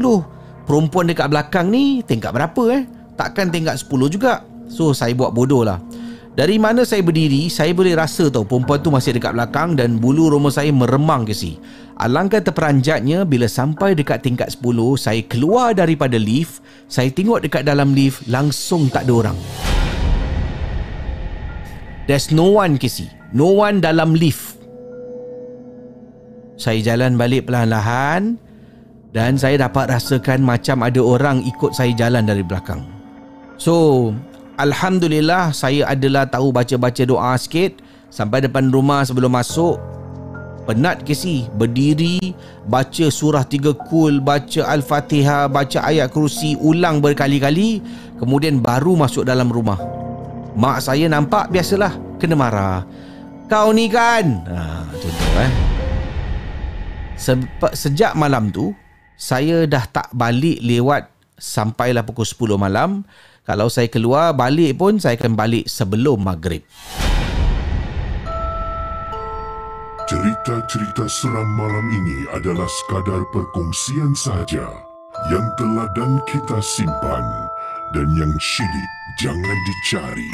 perempuan 0.70 1.10
dekat 1.10 1.34
belakang 1.34 1.74
ni 1.74 2.06
tingkat 2.06 2.30
berapa 2.30 2.64
eh? 2.78 2.84
Takkan 3.20 3.52
tingkat 3.52 3.76
10 3.84 4.08
juga. 4.08 4.48
So 4.72 4.96
saya 4.96 5.12
buat 5.12 5.36
bodoh 5.36 5.68
lah. 5.68 5.84
Dari 6.40 6.56
mana 6.56 6.88
saya 6.88 7.04
berdiri, 7.04 7.52
saya 7.52 7.76
boleh 7.76 8.00
rasa 8.00 8.32
tau 8.32 8.48
perempuan 8.48 8.80
tu 8.80 8.88
masih 8.96 9.12
dekat 9.12 9.36
belakang 9.36 9.76
dan 9.76 10.00
bulu 10.00 10.32
roma 10.32 10.48
saya 10.48 10.72
meremang 10.72 11.28
ke 11.28 11.36
si. 11.36 11.60
Alangkah 12.00 12.40
terperanjatnya 12.40 13.28
bila 13.28 13.44
sampai 13.44 13.92
dekat 13.92 14.24
tingkat 14.24 14.56
10, 14.56 14.96
saya 14.96 15.20
keluar 15.28 15.76
daripada 15.76 16.16
lift, 16.16 16.64
saya 16.88 17.12
tengok 17.12 17.44
dekat 17.44 17.68
dalam 17.68 17.92
lift, 17.92 18.24
langsung 18.32 18.88
tak 18.88 19.04
ada 19.04 19.14
orang. 19.20 19.38
There's 22.08 22.32
no 22.32 22.56
one 22.56 22.80
si. 22.88 23.12
No 23.36 23.60
one 23.60 23.84
dalam 23.84 24.16
lift. 24.16 24.56
Saya 26.56 26.80
jalan 26.80 27.20
balik 27.20 27.52
perlahan-lahan 27.52 28.40
dan 29.12 29.36
saya 29.36 29.60
dapat 29.60 29.92
rasakan 29.92 30.40
macam 30.40 30.88
ada 30.88 31.04
orang 31.04 31.44
ikut 31.44 31.76
saya 31.76 31.92
jalan 32.00 32.24
dari 32.24 32.48
belakang. 32.48 32.99
So, 33.60 34.16
alhamdulillah 34.56 35.52
saya 35.52 35.92
adalah 35.92 36.24
tahu 36.32 36.56
baca-baca 36.56 37.04
doa 37.04 37.36
sikit 37.36 37.84
sampai 38.08 38.48
depan 38.48 38.72
rumah 38.72 39.04
sebelum 39.04 39.36
masuk. 39.36 39.76
Penat 40.64 41.04
ke 41.04 41.12
si 41.12 41.44
berdiri 41.60 42.32
baca 42.72 43.12
surah 43.12 43.44
tiga 43.44 43.76
kul, 43.76 44.24
baca 44.24 44.64
al-Fatihah, 44.64 45.52
baca 45.52 45.84
ayat 45.84 46.08
kerusi 46.08 46.56
ulang 46.56 47.04
berkali-kali, 47.04 47.84
kemudian 48.16 48.64
baru 48.64 48.96
masuk 48.96 49.28
dalam 49.28 49.52
rumah. 49.52 49.76
Mak 50.56 50.80
saya 50.80 51.12
nampak 51.12 51.52
biasalah 51.52 52.00
kena 52.16 52.40
marah. 52.40 52.88
Kau 53.52 53.76
ni 53.76 53.92
kan. 53.92 54.40
Ha, 54.48 54.88
contoh 54.88 55.32
eh. 55.36 55.52
Sejak 57.76 58.16
malam 58.16 58.56
tu 58.56 58.72
saya 59.20 59.68
dah 59.68 59.84
tak 59.84 60.08
balik 60.16 60.64
lewat 60.64 61.12
sampailah 61.36 62.08
pukul 62.08 62.24
10 62.24 62.56
malam. 62.56 63.04
Kalau 63.50 63.66
saya 63.66 63.90
keluar 63.90 64.38
balik 64.38 64.78
pun 64.78 65.02
saya 65.02 65.18
akan 65.18 65.34
balik 65.34 65.66
sebelum 65.66 66.22
maghrib. 66.22 66.62
Cerita-cerita 70.06 71.10
seram 71.10 71.50
malam 71.58 71.90
ini 71.90 72.30
adalah 72.38 72.70
sekadar 72.70 73.26
perkongsian 73.34 74.14
sahaja 74.14 74.70
yang 75.34 75.50
telah 75.58 75.90
dan 75.98 76.22
kita 76.30 76.62
simpan 76.62 77.26
dan 77.98 78.06
yang 78.14 78.34
syilid 78.38 78.90
jangan 79.18 79.58
dicari. 79.66 80.30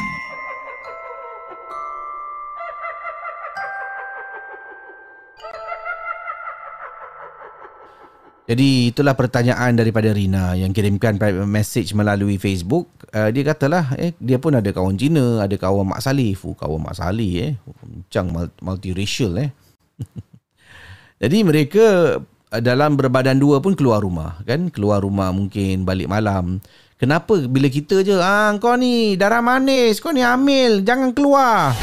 Jadi 8.45 8.93
itulah 8.93 9.17
pertanyaan 9.17 9.73
daripada 9.73 10.13
Rina 10.13 10.53
yang 10.53 10.69
kirimkan 10.69 11.17
message 11.49 11.97
melalui 11.97 12.37
Facebook. 12.37 12.85
Uh, 13.09 13.33
dia 13.33 13.41
katalah 13.41 13.97
eh 13.97 14.13
dia 14.21 14.37
pun 14.37 14.53
ada 14.53 14.69
kawan 14.69 14.93
Cina, 15.01 15.41
ada 15.41 15.57
kawan 15.57 15.89
Mak 15.89 16.01
Salih, 16.05 16.37
Fuh, 16.37 16.53
kawan 16.53 16.77
Mak 16.85 16.93
Salih 16.93 17.31
eh. 17.41 17.51
Macam 17.81 18.53
multiracial 18.61 19.33
eh. 19.41 19.49
Jadi 21.25 21.41
mereka 21.41 21.85
eh, 22.53 22.61
dalam 22.61 22.93
berbadan 22.93 23.41
dua 23.41 23.65
pun 23.65 23.73
keluar 23.73 24.05
rumah 24.05 24.37
kan, 24.45 24.69
keluar 24.69 25.01
rumah 25.01 25.33
mungkin 25.33 25.81
balik 25.81 26.05
malam. 26.05 26.61
Kenapa 27.01 27.41
bila 27.49 27.65
kita 27.65 28.05
je, 28.05 28.13
ah 28.13 28.53
kau 28.61 28.77
ni 28.77 29.17
darah 29.17 29.41
manis, 29.41 29.97
kau 29.97 30.13
ni 30.13 30.21
hamil, 30.21 30.85
jangan 30.85 31.17
keluar. 31.17 31.73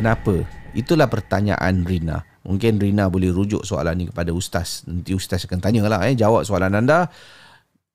Kenapa? 0.00 0.48
Itulah 0.72 1.12
pertanyaan 1.12 1.84
Rina. 1.84 2.29
Mungkin 2.40 2.80
Rina 2.80 3.12
boleh 3.12 3.28
rujuk 3.28 3.68
soalan 3.68 4.00
ni 4.00 4.04
kepada 4.08 4.32
ustaz. 4.32 4.88
Nanti 4.88 5.12
ustaz 5.12 5.44
akan 5.44 5.60
tanyalah 5.60 6.08
eh 6.08 6.16
jawab 6.16 6.48
soalan 6.48 6.72
anda 6.72 7.12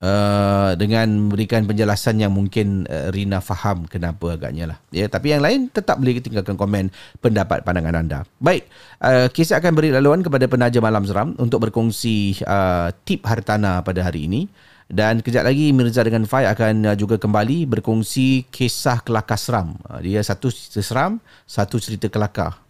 uh, 0.06 0.78
dengan 0.78 1.08
memberikan 1.10 1.66
penjelasan 1.66 2.22
yang 2.22 2.30
mungkin 2.30 2.86
uh, 2.86 3.10
Rina 3.10 3.42
faham 3.42 3.90
kenapa 3.90 4.38
agaknya 4.38 4.76
lah. 4.76 4.78
Ya, 4.94 5.10
tapi 5.10 5.34
yang 5.34 5.42
lain 5.42 5.74
tetap 5.74 5.98
boleh 5.98 6.22
tinggalkan 6.22 6.54
komen 6.54 6.94
pendapat 7.26 7.66
pandangan 7.66 8.06
anda. 8.06 8.20
Baik, 8.38 8.70
uh, 9.02 9.28
kisah 9.34 9.58
akan 9.58 9.74
beri 9.74 9.90
laluan 9.90 10.22
kepada 10.22 10.46
penaja 10.46 10.78
malam 10.78 11.04
seram 11.10 11.34
untuk 11.42 11.66
berkongsi 11.66 12.38
uh, 12.46 12.94
tip 13.02 13.26
hartana 13.26 13.82
pada 13.82 14.06
hari 14.06 14.30
ini. 14.30 14.46
Dan 14.86 15.26
kejap 15.26 15.42
lagi 15.42 15.74
Mirza 15.74 16.06
dengan 16.06 16.30
Fai 16.30 16.46
akan 16.46 16.94
juga 16.94 17.18
kembali 17.18 17.66
berkongsi 17.66 18.46
kisah 18.54 19.02
kelakar 19.02 19.42
seram. 19.42 19.74
Dia 20.06 20.22
satu 20.22 20.54
cerita 20.54 20.86
seram, 20.86 21.18
satu 21.50 21.82
cerita 21.82 22.06
kelakar. 22.06 22.62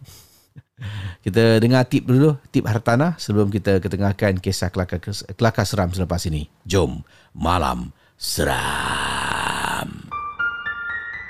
Kita 1.24 1.58
dengar 1.58 1.88
tip 1.88 2.04
dulu, 2.04 2.36
tip 2.52 2.68
hartanah 2.68 3.16
sebelum 3.16 3.48
kita 3.48 3.80
ketengahkan 3.80 4.36
kisah 4.38 4.68
kelakar, 4.68 5.00
kelakar 5.34 5.64
seram 5.64 5.90
selepas 5.90 6.22
ini. 6.28 6.46
Jom, 6.68 7.00
malam 7.32 7.90
seram. 8.20 9.88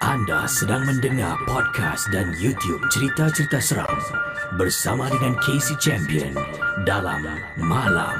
Anda 0.04 0.44
sedang 0.46 0.84
mendengar 0.84 1.34
podcast 1.48 2.06
dan 2.12 2.30
YouTube 2.36 2.84
cerita-cerita 2.92 3.58
seram 3.58 3.96
bersama 4.60 5.08
dengan 5.08 5.34
Casey 5.40 5.74
Champion 5.80 6.36
dalam 6.84 7.24
Malam 7.58 8.18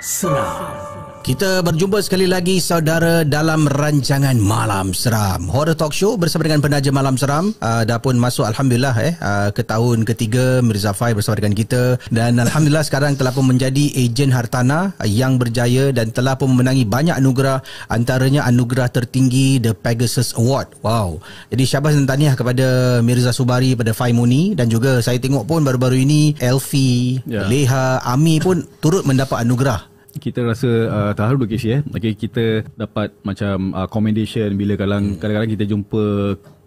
Seram. 0.00 1.07
Kita 1.28 1.60
berjumpa 1.60 2.00
sekali 2.00 2.24
lagi 2.24 2.56
saudara 2.56 3.20
dalam 3.20 3.68
rancangan 3.68 4.40
Malam 4.40 4.96
Seram. 4.96 5.44
Horror 5.52 5.76
Talk 5.76 5.92
Show 5.92 6.16
bersama 6.16 6.48
dengan 6.48 6.64
penaja 6.64 6.88
Malam 6.88 7.20
Seram. 7.20 7.52
Uh, 7.60 7.84
dah 7.84 8.00
pun 8.00 8.16
masuk 8.16 8.48
Alhamdulillah 8.48 8.96
eh, 8.96 9.12
uh, 9.20 9.52
ke 9.52 9.60
tahun 9.60 10.08
ketiga 10.08 10.64
Mirza 10.64 10.96
Fai 10.96 11.12
bersama 11.12 11.36
dengan 11.36 11.52
kita. 11.52 12.00
Dan 12.08 12.40
Alhamdulillah 12.40 12.80
sekarang 12.80 13.12
telah 13.20 13.36
pun 13.36 13.44
menjadi 13.44 13.92
ejen 14.00 14.32
hartana 14.32 14.96
yang 15.04 15.36
berjaya 15.36 15.92
dan 15.92 16.16
telah 16.16 16.32
pun 16.32 16.48
memenangi 16.48 16.88
banyak 16.88 17.20
anugerah. 17.20 17.60
Antaranya 17.92 18.48
anugerah 18.48 18.88
tertinggi 18.88 19.60
The 19.60 19.76
Pegasus 19.76 20.32
Award. 20.32 20.80
Wow. 20.80 21.20
Jadi 21.52 21.64
syabas 21.68 21.92
dan 21.92 22.08
tahniah 22.08 22.40
kepada 22.40 22.98
Mirza 23.04 23.36
Subari 23.36 23.76
pada 23.76 23.92
Fai 23.92 24.16
Muni. 24.16 24.56
Dan 24.56 24.72
juga 24.72 25.04
saya 25.04 25.20
tengok 25.20 25.44
pun 25.44 25.60
baru-baru 25.60 26.08
ini 26.08 26.40
Elfie, 26.40 27.20
yeah. 27.28 27.44
Leha, 27.44 28.00
Ami 28.00 28.40
pun 28.40 28.64
turut 28.80 29.04
mendapat 29.04 29.44
anugerah 29.44 29.97
kita 30.20 30.44
rasa 30.44 30.70
uh, 30.90 31.12
terharu 31.14 31.46
kes 31.48 31.64
ya. 31.64 31.78
Okay, 31.94 32.12
kita 32.12 32.66
dapat 32.76 33.14
macam 33.24 33.72
uh, 33.72 33.88
commendation 33.88 34.52
bila 34.58 34.76
kadang, 34.76 35.14
hmm. 35.14 35.18
kadang-kadang 35.22 35.52
kita 35.54 35.64
jumpa 35.64 36.04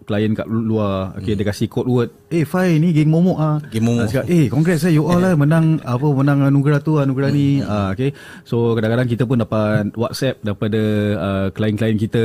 klien 0.02 0.34
kat 0.34 0.46
luar 0.50 1.14
okay, 1.16 1.32
hmm. 1.32 1.38
dia 1.40 1.46
kasih 1.46 1.66
code 1.70 1.88
word 1.88 2.10
Eh 2.28 2.42
Fai 2.42 2.76
ni 2.82 2.90
geng 2.90 3.08
momok 3.08 3.38
ah. 3.38 3.56
Geng 3.70 3.86
momok. 3.86 4.04
Ah, 4.04 4.08
cakap, 4.10 4.24
eh 4.28 4.46
congrats 4.50 4.84
eh 4.88 4.92
you 4.92 5.06
all 5.06 5.20
lah 5.22 5.36
menang 5.38 5.78
apa 5.84 6.06
menang 6.10 6.48
anugerah 6.48 6.80
tu 6.82 6.98
anugerah 6.98 7.30
ni. 7.30 7.60
Ah 7.62 7.92
okay. 7.92 8.16
So 8.42 8.72
kadang-kadang 8.72 9.08
kita 9.08 9.28
pun 9.28 9.40
dapat 9.40 9.92
WhatsApp 9.94 10.42
daripada 10.42 10.80
uh, 11.16 11.46
klien-klien 11.54 11.96
kita. 12.00 12.24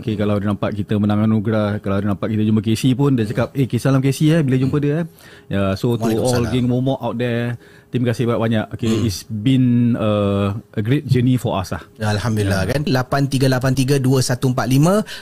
Okay 0.00 0.14
kalau 0.14 0.38
dia 0.38 0.48
nampak 0.52 0.76
kita 0.76 1.00
menang 1.00 1.24
anugerah, 1.26 1.80
kalau 1.80 1.98
dia 1.98 2.08
nampak 2.12 2.28
kita 2.30 2.42
jumpa 2.46 2.60
Casey 2.62 2.92
pun 2.92 3.16
dia 3.16 3.24
cakap, 3.24 3.56
"Eh 3.56 3.66
Casey 3.66 3.84
salam 3.88 4.04
Casey 4.04 4.32
eh 4.32 4.40
bila 4.44 4.56
jumpa 4.60 4.76
dia 4.78 4.94
eh." 5.02 5.04
Ya, 5.50 5.62
so 5.74 5.96
to 5.96 6.06
all 6.20 6.44
geng 6.52 6.68
momok 6.68 7.00
out 7.00 7.16
there, 7.16 7.56
terima 7.96 8.12
kasih 8.12 8.28
banyak-banyak. 8.28 8.76
Okay, 8.76 9.08
it's 9.08 9.24
been 9.24 9.96
uh, 9.96 10.52
a 10.76 10.84
great 10.84 11.08
journey 11.08 11.40
for 11.40 11.56
us 11.56 11.72
lah. 11.72 11.80
Alhamdulillah 11.96 12.68
kan 12.68 12.84
83832145 12.84 14.44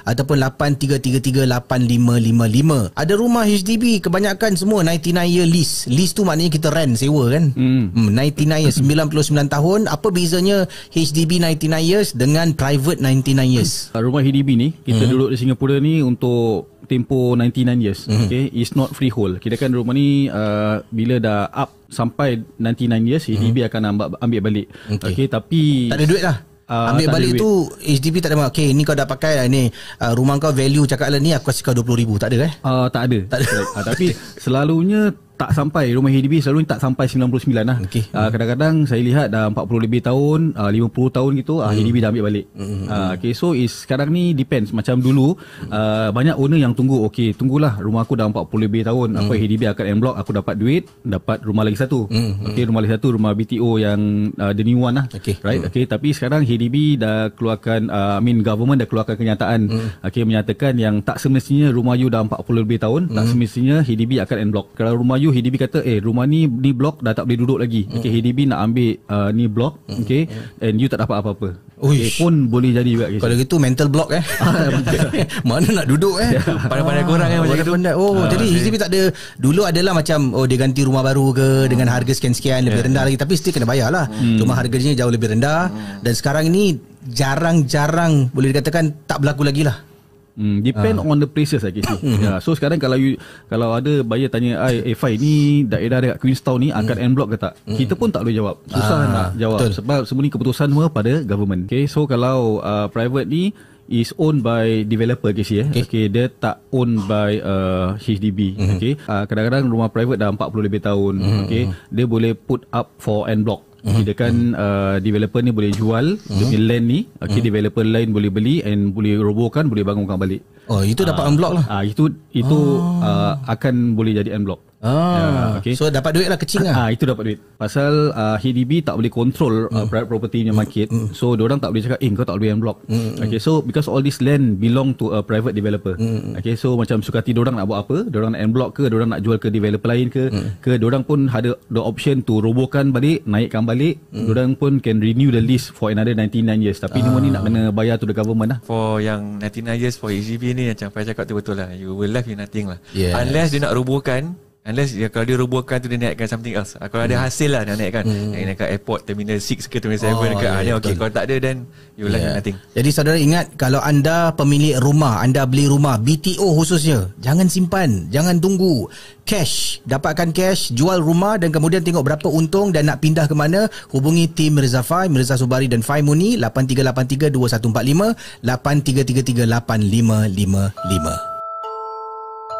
ataupun 0.03 0.37
83338555 0.43 2.99
ada 2.99 3.15
rumah 3.15 3.47
HDB 3.47 4.03
kebanyakan 4.03 4.59
semua 4.59 4.83
99 4.83 5.15
year 5.31 5.47
lease 5.47 5.87
lease 5.87 6.11
tu 6.11 6.27
maknanya 6.27 6.51
kita 6.51 6.69
rent 6.69 6.99
sewa 6.99 7.31
kan 7.31 7.55
hmm. 7.55 7.95
Hmm, 7.95 8.11
99 8.11 8.67
years 8.67 8.77
99 9.23 9.47
tahun 9.47 9.87
apa 9.87 10.09
bezanya 10.11 10.67
HDB 10.91 11.39
99 11.39 11.71
years 11.87 12.11
dengan 12.13 12.51
private 12.53 12.99
99 12.99 13.55
years 13.55 13.95
Rumah 13.95 14.21
HDB 14.21 14.49
ni 14.59 14.69
kita 14.83 15.05
Mhm. 15.05 15.11
duduk 15.11 15.29
di 15.31 15.37
Singapura 15.37 15.77
ni 15.79 16.01
untuk 16.01 16.74
tempoh 16.85 17.35
99 17.35 17.81
years. 17.81 18.01
Mhm. 18.07 18.27
Okay, 18.27 18.45
it's 18.53 18.73
not 18.73 18.93
freehold. 18.93 19.41
Kira 19.41 19.57
kan 19.57 19.73
rumah 19.73 19.93
ni 19.93 20.29
uh, 20.29 20.81
bila 20.89 21.19
dah 21.19 21.49
up 21.51 21.75
sampai 21.89 22.43
99 22.59 23.11
years 23.11 23.25
HDB 23.27 23.67
akan 23.67 23.83
ambil 23.95 24.07
ambil 24.19 24.41
balik. 24.41 24.67
Okay. 24.89 25.11
Okay, 25.13 25.27
tapi 25.27 25.89
tak 25.89 25.99
ada 26.01 26.07
duit 26.09 26.25
lah 26.25 26.39
Ah, 26.65 26.97
Ambil 26.97 27.13
balik 27.13 27.37
tu 27.37 27.69
HDB 27.77 28.25
tak 28.25 28.33
ada 28.33 28.49
Okay 28.49 28.73
ni 28.73 28.89
kau 28.89 28.97
dah 28.97 29.05
pakai 29.05 29.37
lah 29.37 29.47
ni 29.53 29.69
uh, 30.01 30.13
Rumah 30.17 30.41
kau 30.41 30.49
value 30.49 30.89
cakap 30.89 31.13
lah 31.13 31.21
ni 31.21 31.37
Aku 31.37 31.53
kasih 31.53 31.61
kau 31.61 31.77
RM20,000 31.77 32.11
Tak 32.17 32.29
ada 32.33 32.37
eh 32.49 32.53
Uh, 32.65 32.89
tak 32.89 33.03
ada. 33.13 33.19
Tak 33.29 33.39
ada. 33.45 33.57
Uh, 33.77 33.85
tapi 33.85 34.07
selalunya 34.45 35.13
tak 35.35 35.51
sampai 35.51 35.91
rumah 35.91 36.15
HDB 36.15 36.39
selalunya 36.39 36.79
tak 36.79 36.81
sampai 36.83 37.11
99 37.11 37.67
lah. 37.67 37.79
Okey. 37.83 38.07
Uh, 38.15 38.31
kadang-kadang 38.31 38.87
saya 38.87 39.03
lihat 39.03 39.35
dah 39.35 39.51
40 39.51 39.85
lebih 39.85 40.01
tahun, 40.07 40.55
uh, 40.55 40.71
50 40.71 41.17
tahun 41.17 41.31
gitu, 41.43 41.55
uh, 41.59 41.75
HDB 41.75 41.97
dah 41.99 42.09
ambil 42.15 42.25
balik. 42.31 42.47
Hmm. 42.55 42.87
Uh, 42.87 43.11
okay, 43.19 43.33
so 43.35 43.51
is 43.51 43.75
sekarang 43.83 44.15
ni 44.15 44.31
depends 44.31 44.71
macam 44.71 45.03
dulu 45.03 45.35
uh, 45.71 46.09
banyak 46.15 46.39
owner 46.39 46.63
yang 46.63 46.71
tunggu, 46.71 47.03
okay, 47.03 47.35
tunggulah 47.35 47.83
rumah 47.83 48.07
aku 48.07 48.15
dah 48.15 48.31
40 48.31 48.47
lebih 48.63 48.83
tahun, 48.87 49.09
Hmm. 49.15 49.21
apa 49.27 49.33
HDB 49.35 49.63
akan 49.75 49.85
en 49.91 49.99
block, 49.99 50.17
aku 50.19 50.31
dapat 50.35 50.55
duit, 50.55 50.83
dapat 51.03 51.43
rumah 51.43 51.63
lagi 51.67 51.79
satu. 51.79 52.07
Okay, 52.51 52.67
rumah 52.67 52.81
lagi 52.83 52.95
satu 52.95 53.19
rumah 53.19 53.35
BTO 53.35 53.79
yang 53.79 54.31
uh, 54.39 54.55
the 54.55 54.63
new 54.63 54.79
one 54.83 54.95
lah. 54.97 55.07
Okey. 55.11 55.43
Right? 55.43 55.63
Okay, 55.67 55.85
tapi 55.87 56.15
sekarang 56.15 56.47
HDB 56.47 56.99
dah 56.99 57.31
keluarkan 57.35 57.91
uh, 57.91 58.19
I 58.19 58.23
mean 58.23 58.43
government 58.47 58.79
dah 58.83 58.89
keluarkan 58.89 59.19
kenyataan 59.19 59.61
okay, 60.03 60.23
menyatakan 60.23 60.79
yang 60.79 61.03
tak 61.03 61.19
semestinya 61.19 61.71
rumah 61.75 61.99
you 61.99 62.07
dah 62.07 62.23
40 62.23 62.65
lebih 62.65 62.79
tahun, 62.79 63.11
tak 63.11 63.25
semestinya 63.35 63.83
HDB 63.83 64.23
akan 64.23 64.37
en 64.39 64.51
block. 64.55 64.67
Kalau 64.77 64.95
rumah 64.99 65.17
you 65.17 65.24
HDB 65.31 65.55
kata 65.61 65.79
eh 65.87 66.03
rumah 66.03 66.27
ni 66.27 66.45
ni 66.49 66.75
blok 66.75 67.01
dah 67.01 67.15
tak 67.15 67.25
boleh 67.29 67.39
duduk 67.39 67.59
lagi. 67.63 67.87
Okay, 67.89 68.11
HDB 68.11 68.51
nak 68.51 68.61
ambil 68.67 68.99
uh, 69.09 69.31
ni 69.31 69.45
blok, 69.47 69.81
okay, 69.89 70.27
and 70.61 70.77
you 70.77 70.91
tak 70.91 71.01
dapat 71.01 71.23
apa-apa. 71.23 71.75
Okay, 71.75 72.09
pun 72.17 72.49
boleh 72.49 72.71
jadi 72.73 72.87
juga. 72.87 73.07
Kalau 73.21 73.35
gitu 73.37 73.57
mental 73.61 73.91
block 73.93 74.15
eh. 74.15 74.25
Mana 75.49 75.69
nak 75.83 75.87
duduk 75.91 76.17
eh. 76.23 76.39
Pandai-pandai 76.71 77.05
korang 77.05 77.29
eh 77.29 77.39
macam 77.43 77.57
gitu. 77.61 77.73
Pandai-pandai 77.75 77.95
Oh 77.99 78.13
Ah, 78.15 78.31
jadi 78.31 78.45
HDB 78.47 78.75
tak 78.79 78.91
ada 78.95 79.03
Dulu 79.37 79.67
adalah 79.67 79.93
macam 79.93 80.33
Oh 80.33 80.47
dia 80.47 80.57
ganti 80.57 80.87
rumah 80.87 81.03
baru 81.03 81.35
ke 81.35 81.67
Dengan 81.67 81.91
harga 81.91 82.15
sekian-sekian 82.15 82.65
Lebih 82.65 82.89
rendah 82.89 83.05
lagi 83.05 83.19
Tapi 83.19 83.33
still 83.37 83.53
kena 83.53 83.67
bayar 83.69 83.91
lah. 83.91 84.07
Cuma 84.39 84.55
harganya 84.57 84.95
jauh 84.97 85.13
lebih 85.13 85.35
rendah. 85.35 85.69
Dan 86.01 86.15
sekarang 86.15 86.49
ini 86.49 86.79
Jarang-jarang 87.05 88.33
Boleh 88.33 88.55
dikatakan 88.55 89.05
Tak 89.05 89.21
berlaku 89.21 89.45
lagi 89.45 89.67
lah 89.67 89.94
Hmm, 90.35 90.59
depend 90.61 90.99
Ah. 90.99 91.07
on 91.07 91.17
the 91.17 91.27
places 91.27 91.63
lagi 91.63 91.79
sih. 91.81 91.99
ya, 92.19 92.43
so 92.43 92.53
sekarang 92.53 92.77
kalau 92.77 92.95
you 92.95 93.15
kalau 93.47 93.71
ada 93.71 94.03
buyer 94.03 94.27
tanya, 94.27 94.59
"Ai, 94.61 94.83
eh 94.83 94.93
Fai 94.93 95.15
ni 95.15 95.63
daerah 95.63 96.03
dekat 96.03 96.19
Queenstown 96.19 96.59
ni 96.59 96.69
akan 96.69 96.97
en 96.97 97.15
block 97.15 97.31
ke 97.31 97.39
tak?" 97.39 97.55
Kita 97.65 97.95
pun 97.95 98.11
tak 98.11 98.27
boleh 98.27 98.35
jawab. 98.35 98.59
Susah 98.67 98.99
Hmm. 98.99 99.07
Ah, 99.07 99.13
nak 99.13 99.29
jawab 99.39 99.59
betul. 99.63 99.73
sebab 99.75 100.01
semua 100.03 100.23
ni 100.23 100.31
keputusan 100.31 100.67
semua 100.67 100.87
pada 100.89 101.23
government. 101.23 101.67
Okay, 101.67 101.87
so 101.87 102.03
kalau 102.05 102.59
uh, 102.61 102.91
private 102.91 103.27
ni 103.27 103.55
is 103.87 104.17
owned 104.17 104.41
by 104.41 104.83
developer 104.83 105.29
ke 105.31 105.45
eh. 105.45 105.69
Okay. 105.69 105.85
okay, 105.85 106.05
dia 106.09 106.27
tak 106.27 106.65
owned 106.73 107.05
by 107.05 107.37
uh, 107.39 107.95
HDB. 107.95 108.57
Mhm. 108.57 108.75
Okay. 108.75 108.93
Uh, 109.05 109.29
kadang-kadang 109.29 109.69
rumah 109.69 109.87
private 109.87 110.17
dah 110.17 110.33
40 110.33 110.65
lebih 110.65 110.81
tahun. 110.81 111.15
Mhm. 111.15 111.41
Okay. 111.45 111.63
Dia 111.93 112.07
boleh 112.09 112.33
put 112.33 112.65
up 112.71 112.91
for 112.97 113.29
en 113.29 113.45
block. 113.45 113.61
Kira 113.85 114.17
kan 114.17 114.57
uh, 114.57 114.97
developer 114.97 115.45
ni 115.45 115.53
boleh 115.53 115.69
jual 115.77 116.17
dia 116.17 116.45
punya 116.49 116.61
land 116.73 116.87
ni, 116.89 117.05
okay, 117.21 117.45
developer 117.45 117.85
lain 117.85 118.17
boleh 118.17 118.33
beli 118.33 118.65
and 118.65 118.97
boleh 118.97 119.21
robohkan, 119.21 119.69
boleh 119.69 119.85
bangunkan 119.85 120.17
balik. 120.17 120.41
Oh 120.73 120.81
itu 120.81 121.05
dapat 121.05 121.29
en 121.29 121.37
block 121.37 121.53
lah. 121.61 121.65
Ah 121.69 121.85
itu 121.85 122.09
itu 122.33 122.59
uh, 123.05 123.37
akan 123.45 123.93
boleh 123.93 124.17
jadi 124.17 124.33
en 124.33 124.49
block. 124.49 124.65
Ah, 124.85 125.59
okay. 125.59 125.73
So 125.73 125.89
dapat 125.89 126.13
duit 126.13 126.29
lah 126.29 126.37
kecil 126.37 126.69
lah 126.69 126.75
Ah 126.77 126.89
itu 126.93 127.09
dapat 127.09 127.23
duit. 127.25 127.39
Pasal 127.57 128.13
uh, 128.13 128.37
HDB 128.37 128.85
tak 128.85 129.01
boleh 129.01 129.09
control 129.09 129.73
uh, 129.73 129.89
private 129.89 130.09
property 130.13 130.45
punya 130.45 130.53
market. 130.53 130.89
So 131.17 131.33
orang 131.35 131.59
tak 131.59 131.73
boleh 131.73 131.83
cakap 131.89 131.99
eh 132.05 132.11
kau 132.13 132.27
tak 132.29 132.37
boleh 132.37 132.53
block. 132.61 132.79
Okay 133.25 133.41
so 133.41 133.65
because 133.65 133.89
all 133.89 134.05
this 134.05 134.21
land 134.21 134.61
belong 134.61 134.93
to 135.01 135.17
a 135.17 135.25
private 135.25 135.57
developer. 135.57 135.97
Okay 136.37 136.55
so 136.55 136.77
macam 136.77 137.01
suka 137.01 137.25
hati 137.25 137.33
orang 137.33 137.57
nak 137.57 137.67
buat 137.67 137.89
apa, 137.89 137.97
orang 138.13 138.37
nak 138.37 138.41
en 138.45 138.53
block 138.53 138.71
ke, 138.77 138.83
orang 138.93 139.11
nak 139.11 139.25
jual 139.25 139.41
ke 139.41 139.49
developer 139.49 139.89
lain 139.89 140.13
ke, 140.13 140.29
ke 140.61 140.77
orang 140.85 141.03
pun 141.03 141.27
ada 141.33 141.57
the 141.73 141.81
option 141.81 142.21
to 142.21 142.45
robohkan 142.45 142.93
balik, 142.93 143.25
naikkan 143.25 143.65
balik. 143.65 143.97
Orang 144.13 144.55
pun 144.61 144.79
can 144.85 145.01
renew 145.01 145.33
the 145.33 145.41
lease 145.41 145.73
for 145.73 145.89
another 145.89 146.13
99 146.13 146.45
years. 146.61 146.79
Tapi 146.79 147.01
semua 147.01 147.25
ni 147.25 147.33
nak 147.33 147.49
kena 147.49 147.73
bayar 147.73 147.97
to 147.97 148.05
the 148.05 148.13
government 148.13 148.53
lah. 148.53 148.59
For 148.61 149.01
yang 149.01 149.41
99 149.41 149.81
years 149.81 149.97
for 149.97 150.13
HDB 150.13 150.53
ni 150.53 150.69
macam 150.69 150.93
Fai 150.93 151.03
cakap 151.03 151.25
tu 151.27 151.35
betul 151.35 151.59
lah. 151.59 151.73
You 151.73 151.97
will 151.97 152.13
left 152.13 152.29
with 152.29 152.39
nothing 152.39 152.69
lah. 152.71 152.79
Yes. 152.93 153.17
Unless 153.17 153.49
dia 153.57 153.65
nak 153.65 153.73
robohkan 153.75 154.37
Unless 154.65 154.97
ya, 154.97 155.13
kalau 155.13 155.29
dia 155.29 155.37
robohkan 155.37 155.77
tu 155.77 155.87
dia 155.87 156.01
naikkan 156.01 156.25
something 156.25 156.57
else. 156.57 156.73
Ah, 156.81 156.89
Kalau 156.89 157.05
ada 157.05 157.21
hasil 157.21 157.53
lah 157.53 157.63
dia 157.63 157.77
naikkan. 157.77 158.01
Naik 158.01 158.45
naikkan 158.49 158.69
airport 158.73 159.05
terminal 159.05 159.37
6 159.37 159.69
ke 159.69 159.77
terminal 159.77 160.01
7 160.01 160.09
Hmm. 160.09 160.17
Oh, 160.17 160.25
ke. 160.41 160.41
ya, 160.41 160.49
Ah, 160.49 160.57
ya, 160.57 160.65
ni 160.65 160.71
okey. 160.73 160.81
betul. 160.89 160.97
Kalau 160.97 161.13
tak 161.13 161.25
ada 161.29 161.35
then 161.37 161.57
you 161.95 162.09
Yeah. 162.09 162.33
nothing. 162.33 162.57
Jadi 162.73 162.89
saudara 162.89 163.21
ingat 163.21 163.45
kalau 163.61 163.77
anda 163.79 164.33
pemilik 164.33 164.81
rumah, 164.81 165.21
anda 165.21 165.45
beli 165.45 165.69
rumah 165.69 166.01
BTO 166.01 166.57
khususnya, 166.57 167.13
jangan 167.21 167.47
simpan, 167.47 168.09
jangan 168.09 168.41
tunggu. 168.41 168.89
Cash, 169.23 169.79
dapatkan 169.85 170.33
cash, 170.33 170.71
jual 170.71 170.99
rumah 170.99 171.37
dan 171.37 171.49
kemudian 171.49 171.81
tengok 171.81 172.03
berapa 172.03 172.27
untung 172.27 172.73
dan 172.73 172.87
nak 172.87 172.99
pindah 172.99 173.25
ke 173.25 173.33
mana, 173.33 173.69
hubungi 173.89 174.27
tim 174.27 174.57
Mirza 174.57 174.81
Fai, 174.81 175.09
Mirza 175.09 175.37
Subari 175.37 175.65
dan 175.65 175.81
Fai 175.81 176.01
Muni 176.01 176.37
83832145 176.41 178.13
83338555. 178.41 181.34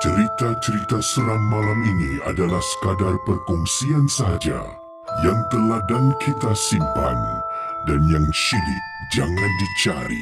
Cerita-cerita 0.05 1.01
seram 1.01 1.41
malam 1.49 1.81
ini 1.81 2.21
adalah 2.29 2.61
sekadar 2.61 3.17
perkongsian 3.25 4.05
sahaja 4.05 4.61
yang 5.25 5.41
telah 5.49 5.81
dan 5.89 6.13
kita 6.21 6.53
simpan 6.53 7.17
dan 7.89 8.05
yang 8.13 8.29
syilid 8.37 8.85
jangan 9.17 9.51
dicari. 9.57 10.21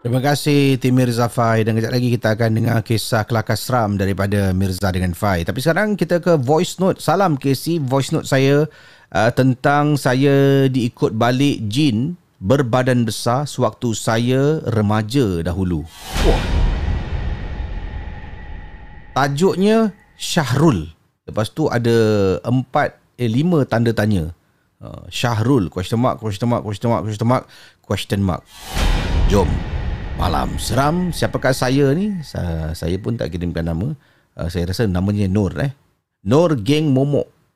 Terima 0.00 0.20
kasih 0.20 0.76
tim 0.76 0.92
Mirza 0.96 1.28
Fai 1.32 1.64
dan 1.64 1.76
kejap 1.76 1.92
lagi 1.92 2.08
kita 2.08 2.36
akan 2.36 2.50
dengar 2.56 2.84
kisah 2.84 3.24
kelakar 3.24 3.56
seram 3.56 3.96
daripada 3.96 4.52
Mirza 4.52 4.92
dengan 4.92 5.16
Fai. 5.16 5.48
Tapi 5.48 5.60
sekarang 5.60 5.96
kita 5.96 6.20
ke 6.20 6.36
voice 6.36 6.76
note. 6.80 7.00
Salam 7.00 7.40
Casey, 7.40 7.80
voice 7.80 8.12
note 8.12 8.28
saya 8.28 8.68
uh, 9.14 9.30
tentang 9.34 9.98
saya 9.98 10.66
diikut 10.70 11.14
balik 11.14 11.66
jin 11.66 12.14
berbadan 12.40 13.04
besar 13.04 13.44
sewaktu 13.44 13.92
saya 13.92 14.64
remaja 14.64 15.44
dahulu. 15.44 15.84
Wah. 16.24 16.42
Tajuknya 19.12 19.92
Syahrul. 20.16 20.96
Lepas 21.28 21.52
tu 21.52 21.68
ada 21.68 21.96
empat 22.42 22.96
eh 23.20 23.28
lima 23.28 23.68
tanda 23.68 23.92
tanya. 23.92 24.32
Uh, 24.80 25.04
Syahrul 25.12 25.68
question 25.68 26.00
mark 26.00 26.16
question 26.16 26.48
mark 26.48 26.64
question 26.64 26.88
mark 26.88 27.04
question 27.04 27.28
mark 27.28 27.44
question 27.84 28.20
mark. 28.24 28.42
Jom. 29.28 29.50
Malam 30.16 30.60
seram 30.60 31.16
siapakah 31.16 31.56
saya 31.56 31.96
ni? 31.96 32.12
Saya, 32.20 32.76
saya 32.76 32.96
pun 33.00 33.16
tak 33.16 33.32
kirimkan 33.32 33.64
nama. 33.64 33.96
Uh, 34.36 34.48
saya 34.52 34.68
rasa 34.68 34.84
namanya 34.84 35.24
Nur 35.28 35.52
eh. 35.60 35.72
Nur 36.24 36.60
Geng 36.60 36.92
Momok. 36.92 37.39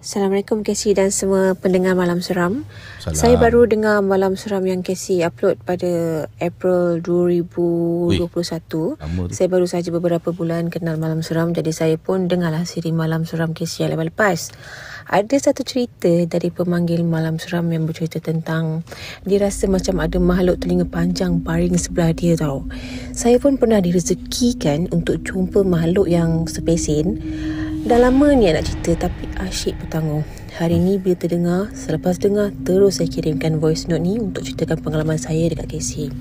Assalamualaikum 0.00 0.64
Casey 0.64 0.96
dan 0.96 1.12
semua 1.12 1.52
pendengar 1.52 1.92
Malam 1.92 2.24
Seram. 2.24 2.64
Salam. 3.04 3.20
Saya 3.20 3.36
baru 3.36 3.68
dengar 3.68 4.00
Malam 4.00 4.32
Seram 4.32 4.64
yang 4.64 4.80
Casey 4.80 5.20
upload 5.20 5.60
pada 5.60 6.24
April 6.40 7.04
2021. 7.04 8.16
lama 8.16 8.56
tu. 8.64 8.96
Saya 9.28 9.52
baru 9.52 9.68
saja 9.68 9.92
beberapa 9.92 10.32
bulan 10.32 10.72
kenal 10.72 10.96
Malam 10.96 11.20
Seram 11.20 11.52
jadi 11.52 11.68
saya 11.68 11.96
pun 12.00 12.32
dengarlah 12.32 12.64
siri 12.64 12.96
Malam 12.96 13.28
Seram 13.28 13.52
Casey 13.52 13.84
yang 13.84 13.92
lepas-lepas. 13.92 14.56
Ada 15.04 15.36
satu 15.52 15.68
cerita 15.68 16.08
dari 16.08 16.48
pemanggil 16.48 17.04
Malam 17.04 17.36
Seram 17.36 17.68
yang 17.68 17.84
bercerita 17.84 18.24
tentang 18.24 18.80
dia 19.28 19.36
rasa 19.36 19.68
macam 19.68 20.00
ada 20.00 20.16
makhluk 20.16 20.64
telinga 20.64 20.88
panjang 20.88 21.44
baring 21.44 21.76
sebelah 21.76 22.16
dia 22.16 22.40
tau. 22.40 22.64
Saya 23.12 23.36
pun 23.36 23.60
pernah 23.60 23.84
direzekikan 23.84 24.88
untuk 24.96 25.20
jumpa 25.28 25.60
makhluk 25.60 26.08
yang 26.08 26.48
sepesin 26.48 27.20
Dah 27.80 27.96
lama 27.96 28.28
ni 28.36 28.52
nak 28.52 28.68
cerita 28.68 29.08
tapi 29.08 29.24
asyik 29.40 29.72
bertanggung. 29.80 30.20
Hari 30.60 30.76
ni 30.76 31.00
bila 31.00 31.16
terdengar, 31.16 31.72
selepas 31.72 32.20
dengar 32.20 32.52
terus 32.60 33.00
saya 33.00 33.08
kirimkan 33.08 33.56
voice 33.56 33.88
note 33.88 34.04
ni 34.04 34.20
untuk 34.20 34.44
ceritakan 34.44 34.84
pengalaman 34.84 35.16
saya 35.16 35.48
dekat 35.48 35.80
KC. 35.80 36.12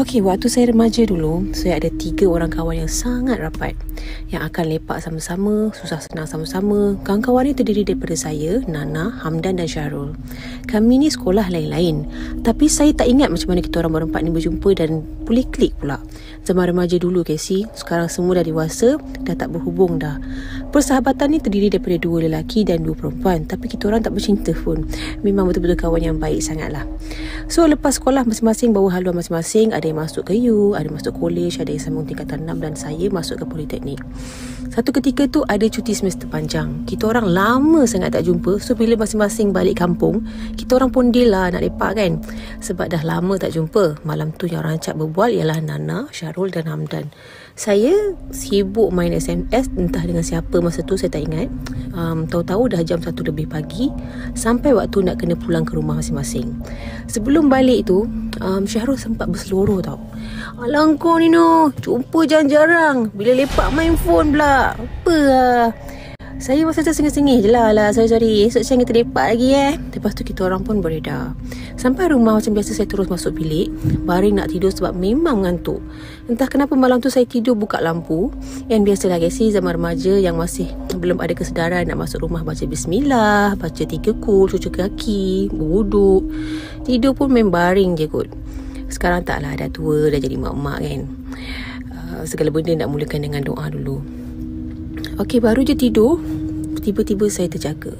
Okey, 0.00 0.24
waktu 0.24 0.48
saya 0.48 0.72
remaja 0.72 1.04
dulu, 1.04 1.52
saya 1.52 1.76
ada 1.76 1.92
tiga 1.92 2.24
orang 2.24 2.48
kawan 2.48 2.86
yang 2.86 2.88
sangat 2.88 3.36
rapat 3.36 3.76
yang 4.30 4.46
akan 4.46 4.70
lepak 4.70 5.02
sama-sama, 5.02 5.74
susah 5.76 6.00
senang 6.00 6.24
sama-sama. 6.24 6.96
Kawan-kawan 7.02 7.50
ni 7.50 7.52
terdiri 7.52 7.82
daripada 7.82 8.16
saya, 8.16 8.62
Nana, 8.64 9.10
Hamdan 9.20 9.58
dan 9.58 9.68
Syarul. 9.68 10.16
Kami 10.70 11.04
ni 11.04 11.12
sekolah 11.12 11.50
lain-lain. 11.50 12.06
Tapi 12.40 12.70
saya 12.70 12.94
tak 12.94 13.10
ingat 13.10 13.28
macam 13.28 13.52
mana 13.52 13.60
kita 13.60 13.82
orang 13.82 14.00
berempat 14.00 14.20
ni 14.24 14.30
berjumpa 14.32 14.70
dan 14.78 15.04
boleh 15.26 15.44
klik 15.50 15.74
pula. 15.76 15.98
Zaman 16.40 16.72
remaja 16.72 16.96
dulu, 16.96 17.20
Casey. 17.20 17.68
Sekarang 17.76 18.08
semua 18.08 18.40
dah 18.40 18.44
dewasa, 18.46 18.96
dah 19.22 19.36
tak 19.36 19.52
berhubung 19.52 20.00
dah. 20.00 20.16
Persahabatan 20.72 21.36
ni 21.36 21.38
terdiri 21.38 21.68
daripada 21.68 22.00
dua 22.00 22.24
lelaki 22.24 22.64
dan 22.64 22.86
dua 22.86 22.96
perempuan. 22.96 23.44
Tapi 23.44 23.68
kita 23.68 23.90
orang 23.90 24.00
tak 24.00 24.16
bercinta 24.16 24.56
pun. 24.56 24.86
Memang 25.20 25.50
betul-betul 25.50 25.76
kawan 25.76 26.00
yang 26.00 26.16
baik 26.16 26.40
sangat 26.40 26.72
lah. 26.72 26.88
So, 27.50 27.68
lepas 27.68 28.00
sekolah 28.00 28.24
masing-masing 28.24 28.72
bawa 28.72 28.88
haluan 28.94 29.18
masing-masing. 29.20 29.76
Ada 29.76 29.92
yang 29.92 30.00
masuk 30.00 30.30
ke 30.30 30.34
U, 30.48 30.72
ada 30.72 30.86
yang 30.86 30.96
masuk 30.96 31.12
college, 31.18 31.60
ada 31.60 31.68
yang 31.68 31.82
sambung 31.82 32.06
tingkatan 32.08 32.48
6 32.48 32.62
dan 32.62 32.72
saya 32.78 33.06
masuk 33.12 33.42
ke 33.42 33.44
politeknik. 33.44 34.00
Satu 34.70 34.94
ketika 34.94 35.26
tu 35.26 35.42
ada 35.50 35.66
cuti 35.66 35.90
semester 35.90 36.30
panjang. 36.30 36.86
Kita 36.86 37.10
orang 37.10 37.26
lama 37.26 37.82
sangat 37.90 38.14
tak 38.14 38.30
jumpa. 38.30 38.62
So 38.62 38.78
bila 38.78 38.94
masing-masing 38.94 39.50
balik 39.50 39.82
kampung, 39.82 40.22
kita 40.54 40.78
orang 40.78 40.94
pun 40.94 41.10
deal 41.10 41.34
lah 41.34 41.50
nak 41.50 41.66
lepak 41.66 41.98
kan. 41.98 42.22
Sebab 42.62 42.86
dah 42.86 43.02
lama 43.02 43.34
tak 43.34 43.50
jumpa. 43.58 44.06
Malam 44.06 44.30
tu 44.38 44.46
yang 44.46 44.62
rancak 44.62 44.94
berbual 44.94 45.34
ialah 45.34 45.58
Nana, 45.58 46.06
Syarul 46.30 46.54
dan 46.54 46.70
Hamdan. 46.70 47.10
Saya 47.58 48.14
sibuk 48.30 48.94
main 48.94 49.10
SMS 49.10 49.66
entah 49.74 50.06
dengan 50.06 50.22
siapa 50.22 50.62
masa 50.62 50.86
tu 50.86 50.94
saya 50.94 51.10
tak 51.10 51.26
ingat. 51.26 51.50
Um, 51.90 52.30
tahu-tahu 52.30 52.70
dah 52.70 52.86
jam 52.86 53.02
1 53.02 53.10
lebih 53.26 53.50
pagi 53.50 53.90
sampai 54.38 54.70
waktu 54.70 55.10
nak 55.10 55.18
kena 55.18 55.34
pulang 55.34 55.66
ke 55.66 55.74
rumah 55.74 55.98
masing-masing. 55.98 56.54
Sebelum 57.10 57.50
balik 57.50 57.90
tu, 57.90 58.06
um, 58.38 58.62
Syahrul 58.62 58.94
sempat 58.94 59.26
berseluruh 59.26 59.82
tau. 59.82 59.98
Alah 60.62 60.86
kau 61.02 61.18
ni 61.18 61.26
no, 61.26 61.74
jumpa 61.82 62.22
jarang-jarang. 62.30 63.10
Bila 63.10 63.34
lepak 63.34 63.74
main 63.74 63.98
phone 63.98 64.30
pula. 64.30 64.78
Apa 64.78 65.16
lah. 65.18 65.66
Saya 66.38 66.62
masa 66.62 66.86
tu 66.86 66.94
sengih-sengih 66.94 67.42
je 67.42 67.50
lah 67.50 67.74
lah. 67.74 67.90
Sorry-sorry 67.90 68.46
Esok 68.46 68.62
siang 68.62 68.78
kita 68.86 69.02
lepak 69.02 69.34
lagi 69.34 69.50
eh. 69.50 69.74
Lepas 69.90 70.14
tu 70.14 70.22
kita 70.22 70.46
orang 70.46 70.62
pun 70.62 70.78
beredar 70.78 71.34
Sampai 71.74 72.14
rumah 72.14 72.38
macam 72.38 72.54
biasa 72.54 72.70
saya 72.70 72.86
terus 72.86 73.10
masuk 73.10 73.34
bilik 73.34 73.74
Baring 74.06 74.38
nak 74.38 74.54
tidur 74.54 74.70
sebab 74.70 74.94
memang 74.94 75.42
mengantuk 75.42 75.82
Entah 76.30 76.46
kenapa 76.46 76.78
malam 76.78 77.02
tu 77.02 77.10
saya 77.10 77.26
tidur 77.26 77.58
buka 77.58 77.82
lampu. 77.82 78.30
Yang 78.70 78.80
biasalah 78.86 79.18
Casey 79.18 79.50
zaman 79.50 79.74
remaja 79.74 80.14
Yang 80.22 80.36
masih 80.38 80.68
belum 80.94 81.18
ada 81.18 81.34
kesedaran 81.34 81.82
Nak 81.90 81.98
masuk 81.98 82.22
rumah 82.22 82.46
baca 82.46 82.62
bismillah 82.62 83.58
Baca 83.58 83.82
tiga 83.82 84.14
kul, 84.14 84.46
cuci 84.46 84.70
kaki, 84.70 85.50
berwuduk. 85.50 86.30
Tidur 86.86 87.10
pun 87.18 87.34
main 87.34 87.50
baring 87.50 87.98
je 87.98 88.06
kot. 88.06 88.30
Sekarang 88.86 89.26
taklah 89.26 89.58
dah 89.58 89.66
tua 89.66 90.14
Dah 90.14 90.20
jadi 90.22 90.38
mak-mak 90.38 90.78
kan. 90.78 91.00
Uh, 91.90 92.22
Segala 92.22 92.54
benda 92.54 92.86
nak 92.86 92.94
mulakan 92.94 93.26
dengan 93.26 93.42
doa 93.42 93.66
dulu 93.66 94.19
Okey, 95.18 95.42
baru 95.42 95.66
je 95.66 95.74
tidur, 95.74 96.22
tiba-tiba 96.78 97.26
saya 97.26 97.50
terjaga. 97.50 97.90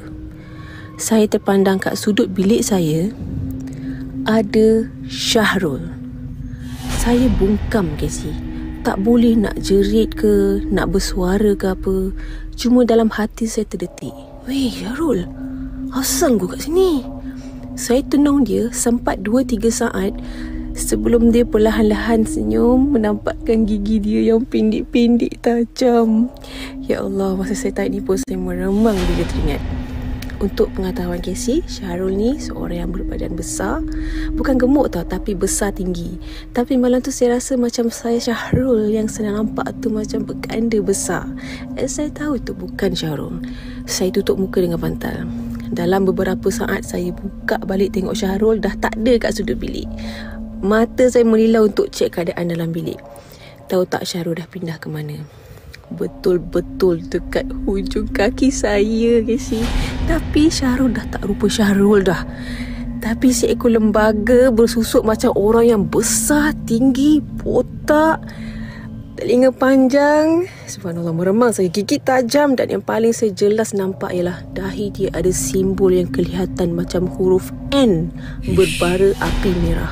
Saya 1.00 1.26
terpandang 1.26 1.82
kat 1.82 1.98
sudut 1.98 2.30
bilik 2.30 2.62
saya, 2.62 3.10
ada 4.28 4.86
Syahrul. 5.10 5.90
Saya 7.00 7.26
bungkam, 7.34 7.96
Casey. 7.98 8.30
Tak 8.86 9.02
boleh 9.02 9.34
nak 9.34 9.58
jerit 9.58 10.14
ke, 10.14 10.62
nak 10.70 10.92
bersuara 10.94 11.56
ke 11.58 11.72
apa. 11.72 12.14
Cuma 12.54 12.86
dalam 12.86 13.10
hati 13.10 13.50
saya 13.50 13.66
terdetik. 13.66 14.14
Weh, 14.46 14.70
Syahrul, 14.70 15.26
asal 15.96 16.38
kau 16.38 16.46
kat 16.46 16.68
sini? 16.68 17.02
Saya 17.74 18.04
tenung 18.04 18.44
dia 18.44 18.68
sempat 18.70 19.24
2-3 19.24 19.72
saat 19.72 20.12
Sebelum 20.80 21.28
dia 21.28 21.44
perlahan-lahan 21.44 22.24
senyum 22.24 22.96
Menampakkan 22.96 23.68
gigi 23.68 24.00
dia 24.00 24.32
yang 24.32 24.48
pendek-pendek 24.48 25.36
tajam. 25.44 26.32
Ya 26.80 27.04
Allah, 27.04 27.36
masa 27.36 27.52
saya 27.52 27.84
ni 27.92 28.00
pun 28.00 28.16
saya 28.16 28.40
meremang 28.40 28.96
bila 28.96 29.24
teringat. 29.28 29.60
Untuk 30.40 30.72
pengetahuan 30.72 31.20
Casey, 31.20 31.60
Syahrul 31.68 32.16
ni 32.16 32.40
seorang 32.40 32.88
yang 32.88 32.90
berbadan 32.96 33.36
besar. 33.36 33.84
Bukan 34.32 34.56
gemuk 34.56 34.88
tau, 34.88 35.04
tapi 35.04 35.36
besar 35.36 35.76
tinggi. 35.76 36.16
Tapi 36.56 36.80
malam 36.80 37.04
tu 37.04 37.12
saya 37.12 37.36
rasa 37.36 37.60
macam 37.60 37.92
saya 37.92 38.16
Syahrul 38.16 38.88
Yang 38.88 39.20
senang 39.20 39.36
nampak 39.36 39.68
tu 39.84 39.92
macam 39.92 40.24
berganda 40.24 40.80
besar. 40.80 41.28
Dan 41.76 41.92
saya 41.92 42.08
tahu 42.08 42.40
itu 42.40 42.56
bukan 42.56 42.96
Syahrul. 42.96 43.44
Saya 43.84 44.08
tutup 44.16 44.40
muka 44.40 44.64
dengan 44.64 44.80
bantal. 44.80 45.28
Dalam 45.70 46.08
beberapa 46.08 46.48
saat 46.48 46.88
saya 46.88 47.12
buka 47.12 47.60
balik 47.62 47.94
tengok 47.94 48.16
Syahrul 48.16 48.58
Dah 48.58 48.74
tak 48.74 48.98
ada 48.98 49.22
kat 49.22 49.38
sudut 49.38 49.54
bilik 49.54 49.86
Mata 50.60 51.08
saya 51.08 51.24
melilau 51.24 51.68
untuk 51.68 51.88
cek 51.88 52.20
keadaan 52.20 52.52
dalam 52.52 52.70
bilik 52.70 53.00
Tahu 53.66 53.88
tak 53.88 54.04
Syahrul 54.04 54.36
dah 54.36 54.48
pindah 54.48 54.76
ke 54.76 54.92
mana 54.92 55.40
betul-betul 55.90 57.02
dekat 57.10 57.46
hujung 57.66 58.06
kaki 58.14 58.48
saya 58.54 59.22
Casey. 59.26 59.62
Tapi 60.06 60.46
Syahrul 60.50 60.94
dah 60.94 61.06
tak 61.10 61.26
rupa 61.26 61.50
Syahrul 61.50 62.06
dah. 62.06 62.22
Tapi 63.00 63.32
seekor 63.32 63.74
lembaga 63.74 64.52
bersusuk 64.52 65.08
macam 65.08 65.32
orang 65.32 65.72
yang 65.72 65.82
besar, 65.88 66.52
tinggi, 66.68 67.24
botak, 67.40 68.20
telinga 69.16 69.48
panjang. 69.56 70.44
Subhanallah 70.68 71.16
meremang 71.16 71.50
saya 71.56 71.72
gigi 71.72 71.96
tajam 71.96 72.54
dan 72.60 72.68
yang 72.68 72.84
paling 72.84 73.16
saya 73.16 73.32
jelas 73.32 73.72
nampak 73.72 74.12
ialah 74.12 74.44
dahi 74.52 74.92
dia 74.92 75.08
ada 75.16 75.32
simbol 75.32 75.96
yang 75.96 76.12
kelihatan 76.12 76.76
macam 76.76 77.08
huruf 77.08 77.48
N 77.72 78.12
berbara 78.52 79.16
api 79.16 79.50
merah. 79.64 79.90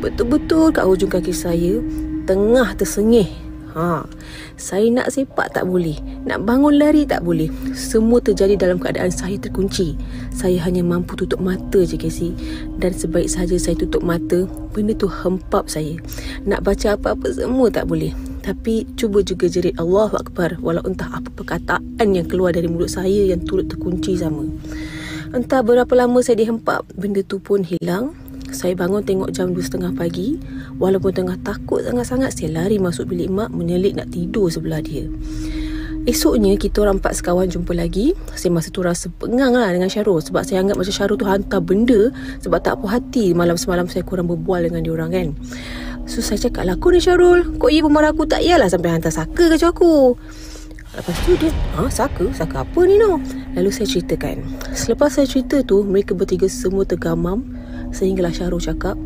Betul-betul 0.00 0.76
kat 0.76 0.84
hujung 0.84 1.08
kaki 1.08 1.32
saya 1.32 1.80
tengah 2.28 2.76
tersengih. 2.76 3.28
Ha, 3.76 4.08
saya 4.56 4.88
nak 4.88 5.12
sepak 5.12 5.52
tak 5.52 5.68
boleh. 5.68 6.00
Nak 6.24 6.48
bangun 6.48 6.80
lari 6.80 7.04
tak 7.04 7.20
boleh. 7.20 7.52
Semua 7.76 8.24
terjadi 8.24 8.56
dalam 8.56 8.80
keadaan 8.80 9.12
saya 9.12 9.36
terkunci. 9.36 10.00
Saya 10.32 10.56
hanya 10.64 10.80
mampu 10.80 11.12
tutup 11.12 11.44
mata 11.44 11.84
je 11.84 12.00
Casey. 12.00 12.32
Dan 12.80 12.96
sebaik 12.96 13.28
saja 13.28 13.52
saya 13.60 13.76
tutup 13.76 14.00
mata 14.00 14.48
Benda 14.72 14.96
tu 14.96 15.04
hempap 15.12 15.68
saya. 15.68 15.92
Nak 16.48 16.64
baca 16.64 16.96
apa-apa 16.96 17.36
semua 17.36 17.68
tak 17.68 17.84
boleh. 17.84 18.16
Tapi 18.40 18.88
cuba 18.96 19.20
juga 19.20 19.50
jerit 19.50 19.76
Allah 19.76 20.08
Akbar 20.14 20.56
Walau 20.62 20.86
entah 20.86 21.10
apa 21.10 21.28
perkataan 21.34 22.06
yang 22.14 22.30
keluar 22.30 22.54
dari 22.54 22.70
mulut 22.70 22.86
saya 22.86 23.28
Yang 23.28 23.44
turut 23.44 23.66
terkunci 23.68 24.16
sama. 24.16 24.48
Entah 25.36 25.60
berapa 25.60 25.90
lama 25.92 26.22
saya 26.24 26.40
dihempap 26.40 26.86
Benda 26.96 27.20
tu 27.26 27.42
pun 27.42 27.60
hilang 27.60 28.14
saya 28.56 28.72
bangun 28.72 29.04
tengok 29.04 29.28
jam 29.36 29.52
2.30 29.52 29.92
pagi. 29.92 30.40
Walaupun 30.80 31.12
tengah 31.12 31.36
takut 31.44 31.84
sangat-sangat, 31.84 32.32
saya 32.32 32.64
lari 32.64 32.80
masuk 32.80 33.12
bilik 33.12 33.28
mak 33.28 33.52
menyelit 33.52 33.92
nak 33.92 34.08
tidur 34.08 34.48
sebelah 34.48 34.80
dia. 34.80 35.04
Esoknya, 36.08 36.56
kita 36.56 36.80
orang 36.80 37.02
empat 37.02 37.20
sekawan 37.20 37.50
jumpa 37.52 37.76
lagi. 37.76 38.16
Saya 38.32 38.54
masa 38.54 38.72
tu 38.72 38.80
rasa 38.80 39.12
pengang 39.12 39.52
lah 39.52 39.68
dengan 39.74 39.92
Syarul. 39.92 40.24
Sebab 40.24 40.46
saya 40.46 40.64
anggap 40.64 40.80
macam 40.80 40.94
Syarul 40.94 41.18
tu 41.20 41.26
hantar 41.28 41.60
benda. 41.60 42.14
Sebab 42.40 42.58
tak 42.62 42.80
puas 42.80 42.96
hati 42.96 43.36
malam 43.36 43.58
semalam 43.60 43.84
saya 43.90 44.06
kurang 44.06 44.30
berbual 44.30 44.64
dengan 44.64 44.80
dia 44.86 44.92
orang 44.94 45.10
kan. 45.12 45.28
So, 46.06 46.22
saya 46.22 46.38
cakap 46.38 46.64
lah, 46.64 46.78
kau 46.78 46.94
ni 46.94 47.02
Syarul. 47.02 47.58
Kau 47.58 47.68
ia 47.68 47.82
pemarah 47.82 48.14
aku 48.14 48.24
tak 48.24 48.40
iyalah 48.40 48.70
sampai 48.70 48.94
hantar 48.96 49.10
saka 49.12 49.52
ke 49.52 49.58
aku. 49.60 50.14
Lepas 50.96 51.16
tu 51.26 51.36
dia, 51.36 51.52
ha, 51.76 51.90
saka? 51.92 52.24
Saka 52.32 52.64
apa 52.64 52.80
ni 52.88 52.96
no? 52.96 53.20
Lalu 53.52 53.68
saya 53.68 53.84
ceritakan. 53.84 54.40
Selepas 54.72 55.18
saya 55.18 55.26
cerita 55.28 55.60
tu, 55.60 55.82
mereka 55.84 56.16
bertiga 56.16 56.48
semua 56.48 56.86
tergamam 56.86 57.55
Sehinggalah 57.92 58.32
Syahrul 58.34 58.62
cakap 58.62 58.96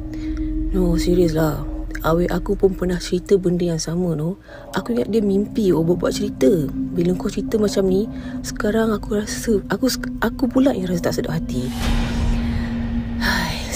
No 0.70 0.94
serius 0.94 1.34
lah. 1.34 1.66
Awet 2.00 2.32
aku 2.32 2.56
pun 2.56 2.72
pernah 2.72 2.96
cerita 2.96 3.36
benda 3.36 3.68
yang 3.68 3.82
sama 3.82 4.16
no. 4.16 4.40
Aku 4.72 4.96
ingat 4.96 5.12
dia 5.12 5.20
mimpi 5.20 5.68
oh 5.74 5.84
buat 5.84 6.14
cerita. 6.14 6.48
Bila 6.70 7.12
kau 7.18 7.28
cerita 7.28 7.60
macam 7.60 7.90
ni 7.90 8.08
Sekarang 8.40 8.94
aku 8.94 9.20
rasa 9.20 9.60
Aku 9.68 9.90
aku 10.22 10.44
pula 10.48 10.72
yang 10.72 10.88
rasa 10.88 11.10
tak 11.10 11.20
sedap 11.20 11.36
hati 11.36 11.68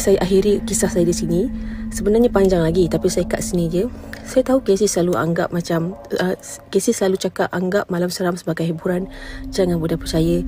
saya 0.05 0.21
akhiri 0.21 0.61
kisah 0.69 0.93
saya 0.93 1.09
di 1.09 1.17
sini. 1.17 1.49
Sebenarnya 1.89 2.29
panjang 2.29 2.61
lagi 2.61 2.85
tapi 2.93 3.09
saya 3.09 3.25
kat 3.25 3.41
sini 3.41 3.73
je. 3.73 3.89
Saya 4.29 4.45
tahu 4.45 4.61
Casey 4.61 4.85
selalu 4.85 5.17
anggap 5.17 5.49
macam 5.49 5.97
uh, 6.21 6.37
Casey 6.69 6.93
selalu 6.93 7.17
cakap 7.17 7.49
anggap 7.57 7.89
malam 7.89 8.13
seram 8.13 8.37
sebagai 8.37 8.69
hiburan. 8.69 9.09
Jangan 9.49 9.81
mudah 9.81 9.97
percaya. 9.97 10.45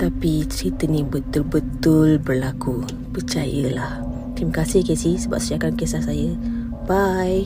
Tapi 0.00 0.48
cerita 0.48 0.88
ni 0.88 1.04
betul-betul 1.04 2.16
berlaku. 2.16 2.80
Percayalah. 3.12 4.00
Terima 4.40 4.64
kasih 4.64 4.80
Casey 4.80 5.20
sebab 5.20 5.36
sediakan 5.36 5.76
kisah 5.76 6.00
saya. 6.00 6.32
Bye. 6.88 7.44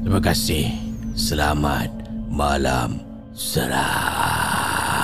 Terima 0.00 0.24
kasih. 0.24 0.72
Selamat 1.12 1.92
malam 2.32 3.04
seram. 3.36 4.97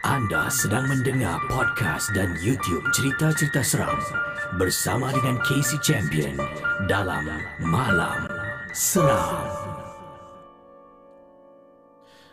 Anda 0.00 0.48
sedang 0.48 0.88
mendengar 0.88 1.36
podcast 1.52 2.08
dan 2.16 2.32
YouTube 2.40 2.80
cerita-cerita 2.96 3.60
seram 3.60 4.00
bersama 4.56 5.12
dengan 5.12 5.36
Casey 5.44 5.76
Champion 5.84 6.40
dalam 6.88 7.28
Malam 7.60 8.24
Seram. 8.72 9.44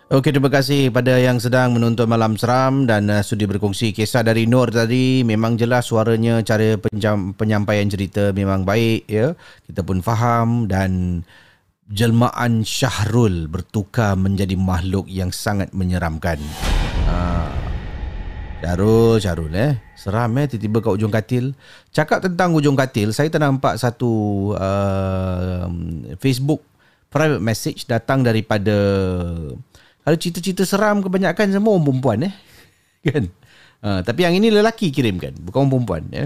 Okey, 0.07 0.31
terima 0.31 0.47
kasih 0.47 0.95
pada 0.95 1.19
yang 1.19 1.43
sedang 1.43 1.75
menonton 1.75 2.07
Malam 2.07 2.39
Seram 2.39 2.87
dan 2.87 3.11
uh, 3.11 3.19
sudi 3.19 3.43
berkongsi 3.43 3.91
kisah 3.91 4.23
dari 4.23 4.47
Nur 4.47 4.71
tadi. 4.71 5.27
Memang 5.27 5.59
jelas 5.59 5.91
suaranya, 5.91 6.39
cara 6.47 6.79
penjam, 6.79 7.35
penyampaian 7.35 7.91
cerita 7.91 8.31
memang 8.31 8.63
baik. 8.63 9.11
ya. 9.11 9.35
Kita 9.67 9.83
pun 9.83 9.99
faham 9.99 10.71
dan 10.71 11.19
jelmaan 11.91 12.63
Syahrul 12.63 13.51
bertukar 13.51 14.15
menjadi 14.15 14.55
makhluk 14.55 15.11
yang 15.11 15.35
sangat 15.35 15.75
menyeramkan. 15.75 16.39
Ha. 17.11 17.56
Syahrul, 18.57 19.21
Syahrul 19.21 19.53
eh. 19.53 19.73
Seram 19.93 20.33
eh 20.41 20.49
tiba-tiba 20.49 20.81
kat 20.81 20.93
ujung 20.97 21.13
katil. 21.13 21.53
Cakap 21.93 22.25
tentang 22.25 22.57
ujung 22.57 22.73
katil, 22.73 23.13
saya 23.13 23.29
tak 23.29 23.45
nampak 23.45 23.77
satu 23.77 24.11
uh, 24.57 25.69
Facebook 26.17 26.65
private 27.13 27.41
message 27.41 27.85
datang 27.85 28.25
daripada 28.25 28.75
kalau 30.07 30.17
cerita-cerita 30.17 30.63
seram 30.63 31.03
kebanyakan 31.03 31.51
semua 31.51 31.75
orang 31.75 31.85
perempuan 31.85 32.19
eh. 32.31 32.33
Kan? 33.07 33.23
Uh, 33.77 34.01
tapi 34.01 34.25
yang 34.25 34.33
ini 34.33 34.49
lelaki 34.49 34.89
kirimkan, 34.89 35.37
bukan 35.37 35.67
orang 35.67 35.71
perempuan 35.77 36.03
ya. 36.09 36.25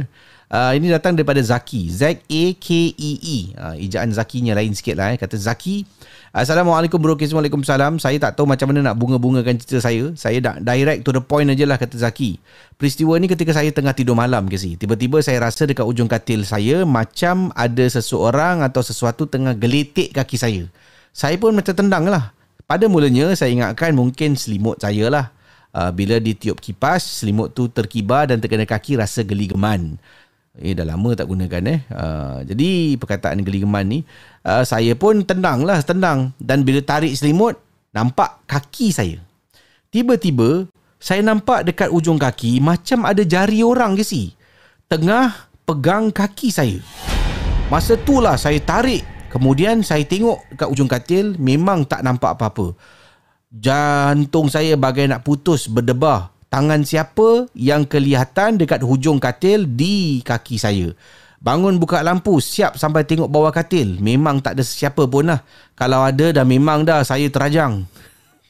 Uh, 0.52 0.76
ini 0.76 0.91
datang 0.91 1.16
daripada 1.16 1.39
Zaki. 1.39 1.88
Z-A-K-E-E. 1.88 3.38
Uh, 3.56 3.76
ejaan 3.80 4.12
Zakinya 4.12 4.52
lain 4.52 4.76
sikit 4.76 4.99
lah. 4.99 5.16
Eh. 5.16 5.18
Kata 5.18 5.39
Zaki. 5.39 5.88
Assalamualaikum 6.36 6.99
bro. 6.99 7.16
Waalaikumsalam. 7.16 8.04
Saya 8.04 8.20
tak 8.20 8.36
tahu 8.36 8.52
macam 8.52 8.68
mana 8.68 8.91
nak 8.91 8.99
bunga-bungakan 8.99 9.56
cerita 9.64 9.80
saya. 9.80 10.12
Saya 10.20 10.43
dah 10.43 10.60
direct 10.60 11.08
to 11.08 11.16
the 11.16 11.24
point 11.24 11.47
aja 11.47 11.64
lah 11.64 11.80
kata 11.80 11.95
Zaki. 11.95 12.36
Peristiwa 12.76 13.16
ni 13.16 13.32
ketika 13.32 13.56
saya 13.56 13.72
tengah 13.72 13.95
tidur 13.95 14.12
malam 14.12 14.52
ke 14.52 14.60
si. 14.60 14.76
Tiba-tiba 14.76 15.24
saya 15.24 15.39
rasa 15.39 15.64
dekat 15.64 15.88
ujung 15.88 16.12
katil 16.12 16.43
saya 16.43 16.84
macam 16.84 17.56
ada 17.56 17.88
seseorang 17.88 18.60
atau 18.60 18.84
sesuatu 18.84 19.32
tengah 19.32 19.56
geletik 19.56 20.12
kaki 20.12 20.36
saya. 20.36 20.68
Saya 21.16 21.39
pun 21.39 21.56
macam 21.56 21.72
tendang 21.72 22.12
lah. 22.12 22.36
Pada 22.68 22.91
mulanya 22.91 23.32
saya 23.39 23.56
ingatkan 23.56 23.95
mungkin 23.95 24.36
selimut 24.36 24.84
saya 24.84 25.08
lah. 25.08 25.32
Uh, 25.72 25.88
bila 25.95 26.20
ditiup 26.20 26.60
kipas, 26.60 27.24
selimut 27.24 27.56
tu 27.56 27.72
terkibar 27.72 28.28
dan 28.28 28.43
terkena 28.43 28.68
kaki 28.68 28.99
rasa 28.99 29.24
geli 29.24 29.47
geman. 29.47 29.95
Eh 30.60 30.76
dah 30.76 30.84
lama 30.84 31.16
tak 31.16 31.32
gunakan 31.32 31.64
eh. 31.72 31.80
Uh, 31.88 32.43
jadi 32.43 32.99
perkataan 32.99 33.39
geli 33.45 33.64
geman 33.64 33.88
ni 33.88 33.99
uh, 34.43 34.68
saya 34.68 34.91
pun 34.99 35.24
tendang 35.24 35.64
lah 35.64 35.80
tendang 35.80 36.36
dan 36.43 36.68
bila 36.68 36.84
tarik 36.84 37.16
selimut 37.16 37.56
nampak 37.95 38.43
kaki 38.49 38.91
saya. 38.91 39.20
Tiba-tiba 39.91 40.68
saya 40.99 41.24
nampak 41.24 41.64
dekat 41.68 41.88
ujung 41.91 42.20
kaki 42.20 42.60
macam 42.60 43.08
ada 43.08 43.24
jari 43.24 43.64
orang 43.64 43.95
ke 43.95 44.04
si. 44.04 44.36
Tengah 44.91 45.47
pegang 45.64 46.12
kaki 46.12 46.52
saya. 46.52 46.80
Masa 47.72 47.95
tu 47.95 48.20
lah 48.20 48.36
saya 48.36 48.60
tarik 48.60 49.08
Kemudian 49.32 49.80
saya 49.80 50.04
tengok 50.04 50.43
kat 50.60 50.68
ujung 50.68 50.91
katil 50.91 51.39
memang 51.39 51.88
tak 51.88 52.04
nampak 52.04 52.36
apa-apa. 52.36 52.76
Jantung 53.47 54.52
saya 54.52 54.76
bagai 54.76 55.08
nak 55.08 55.24
putus 55.24 55.72
berdebar. 55.72 56.36
Tangan 56.52 56.84
siapa 56.84 57.47
yang 57.56 57.88
kelihatan 57.88 58.60
dekat 58.60 58.84
hujung 58.84 59.24
katil 59.24 59.64
di 59.64 60.20
kaki 60.20 60.60
saya. 60.60 60.91
Bangun 61.39 61.80
buka 61.80 62.04
lampu, 62.04 62.43
siap 62.43 62.76
sampai 62.76 63.08
tengok 63.08 63.32
bawah 63.32 63.56
katil. 63.56 64.04
Memang 64.04 64.43
tak 64.43 64.60
ada 64.60 64.64
siapa 64.68 65.08
pun 65.08 65.32
lah. 65.32 65.39
Kalau 65.80 66.04
ada 66.04 66.36
dah 66.36 66.43
memang 66.43 66.84
dah 66.84 67.08
saya 67.08 67.32
terajang. 67.32 67.88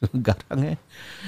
Garang 0.25 0.61
eh. 0.65 0.81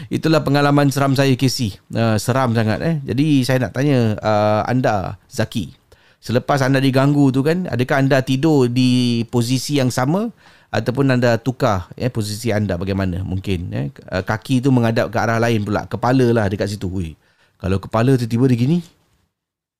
Itulah 0.09 0.41
pengalaman 0.41 0.89
seram 0.89 1.13
saya 1.13 1.37
Casey. 1.37 1.77
Uh, 1.93 2.17
seram 2.17 2.57
sangat 2.57 2.81
eh. 2.81 2.95
Jadi 3.05 3.45
saya 3.45 3.69
nak 3.69 3.77
tanya 3.77 4.17
uh, 4.17 4.65
anda 4.65 5.21
Zaki. 5.29 5.77
Selepas 6.23 6.65
anda 6.65 6.81
diganggu 6.81 7.29
tu 7.29 7.45
kan, 7.45 7.69
adakah 7.69 8.01
anda 8.01 8.25
tidur 8.25 8.65
di 8.65 9.21
posisi 9.29 9.77
yang 9.77 9.93
sama 9.93 10.33
ataupun 10.73 11.05
anda 11.13 11.37
tukar 11.37 11.93
eh 11.93 12.09
posisi 12.09 12.49
anda 12.49 12.73
bagaimana 12.73 13.21
mungkin 13.21 13.69
eh 13.69 13.87
kaki 14.25 14.65
tu 14.65 14.73
menghadap 14.73 15.13
ke 15.13 15.17
arah 15.21 15.37
lain 15.37 15.61
pula, 15.61 15.85
kepala 15.85 16.33
lah 16.33 16.49
dekat 16.49 16.73
situ. 16.73 16.89
Ui. 16.89 17.13
Kalau 17.61 17.77
kepala 17.77 18.17
tiba-tiba 18.17 18.49
dia 18.49 18.57
gini. 18.57 18.77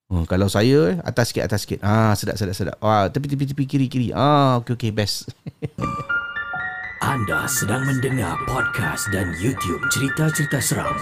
Hmm, 0.06 0.24
kalau 0.30 0.46
saya 0.46 0.94
eh, 0.94 0.96
atas 1.02 1.34
sikit 1.34 1.50
atas 1.50 1.66
sikit. 1.66 1.82
Ah 1.82 2.14
sedap 2.14 2.38
sedap 2.38 2.54
sedap. 2.54 2.76
Wah, 2.78 3.10
tepi 3.10 3.26
tepi 3.26 3.44
tepi 3.50 3.64
kiri 3.66 3.86
kiri. 3.90 4.08
Ah 4.14 4.62
okey 4.62 4.78
okey 4.78 4.90
best. 4.94 5.26
Anda 7.04 7.44
sedang 7.44 7.84
mendengar 7.84 8.32
podcast 8.48 9.12
dan 9.12 9.36
YouTube 9.36 9.84
cerita-cerita 9.92 10.56
seram 10.56 10.96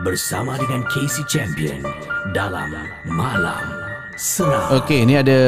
bersama 0.00 0.56
dengan 0.56 0.80
Casey 0.88 1.28
Champion 1.28 1.84
dalam 2.32 2.72
Malam 3.04 3.91
Seram. 4.22 4.78
Okey, 4.78 5.02
ni 5.02 5.18
ada 5.18 5.38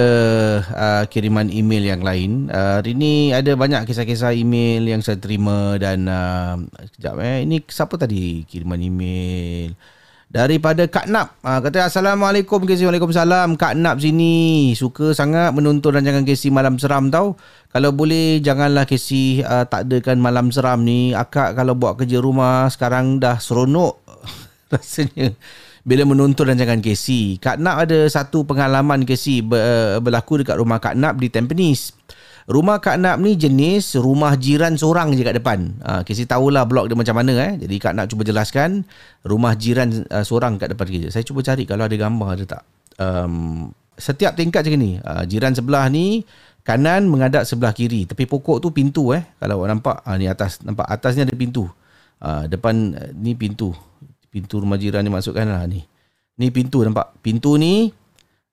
uh, 0.67 1.03
kiriman 1.07 1.47
email 1.47 1.95
yang 1.95 2.03
lain. 2.03 2.51
Uh, 2.51 2.83
hari 2.83 2.99
ni 2.99 3.31
ada 3.31 3.55
banyak 3.55 3.87
kisah-kisah 3.87 4.35
email 4.35 4.83
yang 4.83 4.99
saya 4.99 5.15
terima 5.15 5.79
dan 5.79 6.11
uh, 6.11 6.59
sekejap 6.91 7.15
eh. 7.23 7.47
Ini 7.47 7.63
siapa 7.71 7.95
tadi 7.95 8.43
kiriman 8.43 8.83
email? 8.83 9.79
Daripada 10.27 10.91
Kak 10.91 11.07
Nap. 11.07 11.39
Uh, 11.47 11.63
kata 11.63 11.87
Assalamualaikum 11.87 12.67
Kesi. 12.67 12.83
Waalaikumsalam. 12.83 13.55
Kak 13.55 13.79
Nap 13.79 14.03
sini. 14.03 14.75
Suka 14.75 15.15
sangat 15.15 15.55
menonton 15.55 15.95
rancangan 15.95 16.27
Kesi 16.27 16.51
Malam 16.51 16.83
Seram 16.83 17.15
tau. 17.15 17.39
Kalau 17.71 17.95
boleh 17.95 18.43
janganlah 18.43 18.91
Kesi 18.91 19.39
uh, 19.47 19.71
tak 19.71 19.87
Malam 20.19 20.51
Seram 20.51 20.83
ni. 20.83 21.15
Akak 21.15 21.55
kalau 21.55 21.79
buat 21.79 21.95
kerja 21.95 22.19
rumah 22.19 22.67
sekarang 22.75 23.23
dah 23.23 23.39
seronok. 23.39 24.03
Rasanya 24.75 25.31
bila 25.85 26.03
menonton 26.09 26.49
rancangan 26.49 26.81
KC. 26.81 27.37
Kak 27.39 27.61
Nap 27.61 27.85
ada 27.85 28.09
satu 28.09 28.43
pengalaman 28.49 29.05
KC 29.05 29.45
berlaku 30.01 30.41
dekat 30.41 30.57
rumah 30.57 30.81
Kak 30.81 30.97
Nap 30.97 31.21
di 31.21 31.29
Tampines. 31.29 31.93
Rumah 32.45 32.77
Kak 32.81 33.01
Nap 33.01 33.21
ni 33.21 33.37
jenis 33.37 33.97
rumah 33.97 34.37
jiran 34.37 34.77
seorang 34.77 35.13
je 35.17 35.25
kat 35.25 35.37
depan. 35.37 35.81
Ha, 35.81 36.05
KC 36.05 36.29
tahulah 36.29 36.65
blok 36.69 36.93
dia 36.93 36.97
macam 36.97 37.17
mana 37.21 37.33
eh. 37.41 37.53
Jadi 37.61 37.77
Kak 37.77 37.93
Nap 37.97 38.09
cuba 38.09 38.25
jelaskan 38.25 38.85
rumah 39.25 39.53
jiran 39.57 40.09
uh, 40.09 40.25
seorang 40.25 40.57
kat 40.57 40.73
depan 40.73 40.89
kita. 40.89 41.07
Saya 41.13 41.25
cuba 41.25 41.45
cari 41.45 41.69
kalau 41.69 41.85
ada 41.85 41.97
gambar 41.97 42.29
ada 42.37 42.45
tak. 42.45 42.63
Um, 42.97 43.69
setiap 43.97 44.37
tingkat 44.37 44.65
macam 44.65 44.81
ni. 44.81 45.01
Uh, 45.01 45.25
jiran 45.29 45.53
sebelah 45.53 45.89
ni 45.93 46.25
kanan 46.65 47.09
menghadap 47.09 47.45
sebelah 47.45 47.77
kiri. 47.77 48.09
Tepi 48.09 48.25
pokok 48.25 48.61
tu 48.61 48.73
pintu 48.73 49.13
eh. 49.13 49.25
Kalau 49.41 49.65
nampak 49.65 50.01
uh, 50.05 50.17
ni 50.17 50.29
atas 50.29 50.65
nampak 50.65 50.89
atasnya 50.89 51.29
ada 51.29 51.37
pintu. 51.37 51.69
Uh, 52.25 52.49
depan 52.49 52.93
uh, 52.97 53.09
ni 53.17 53.37
pintu 53.37 53.77
pintu 54.35 54.59
rumah 54.59 54.75
jiran 54.75 55.07
ni 55.07 55.15
masukkan 55.15 55.47
lah 55.47 55.63
ni. 55.71 55.87
Ni 56.35 56.51
pintu 56.51 56.83
nampak. 56.83 57.15
Pintu 57.23 57.55
ni 57.55 57.95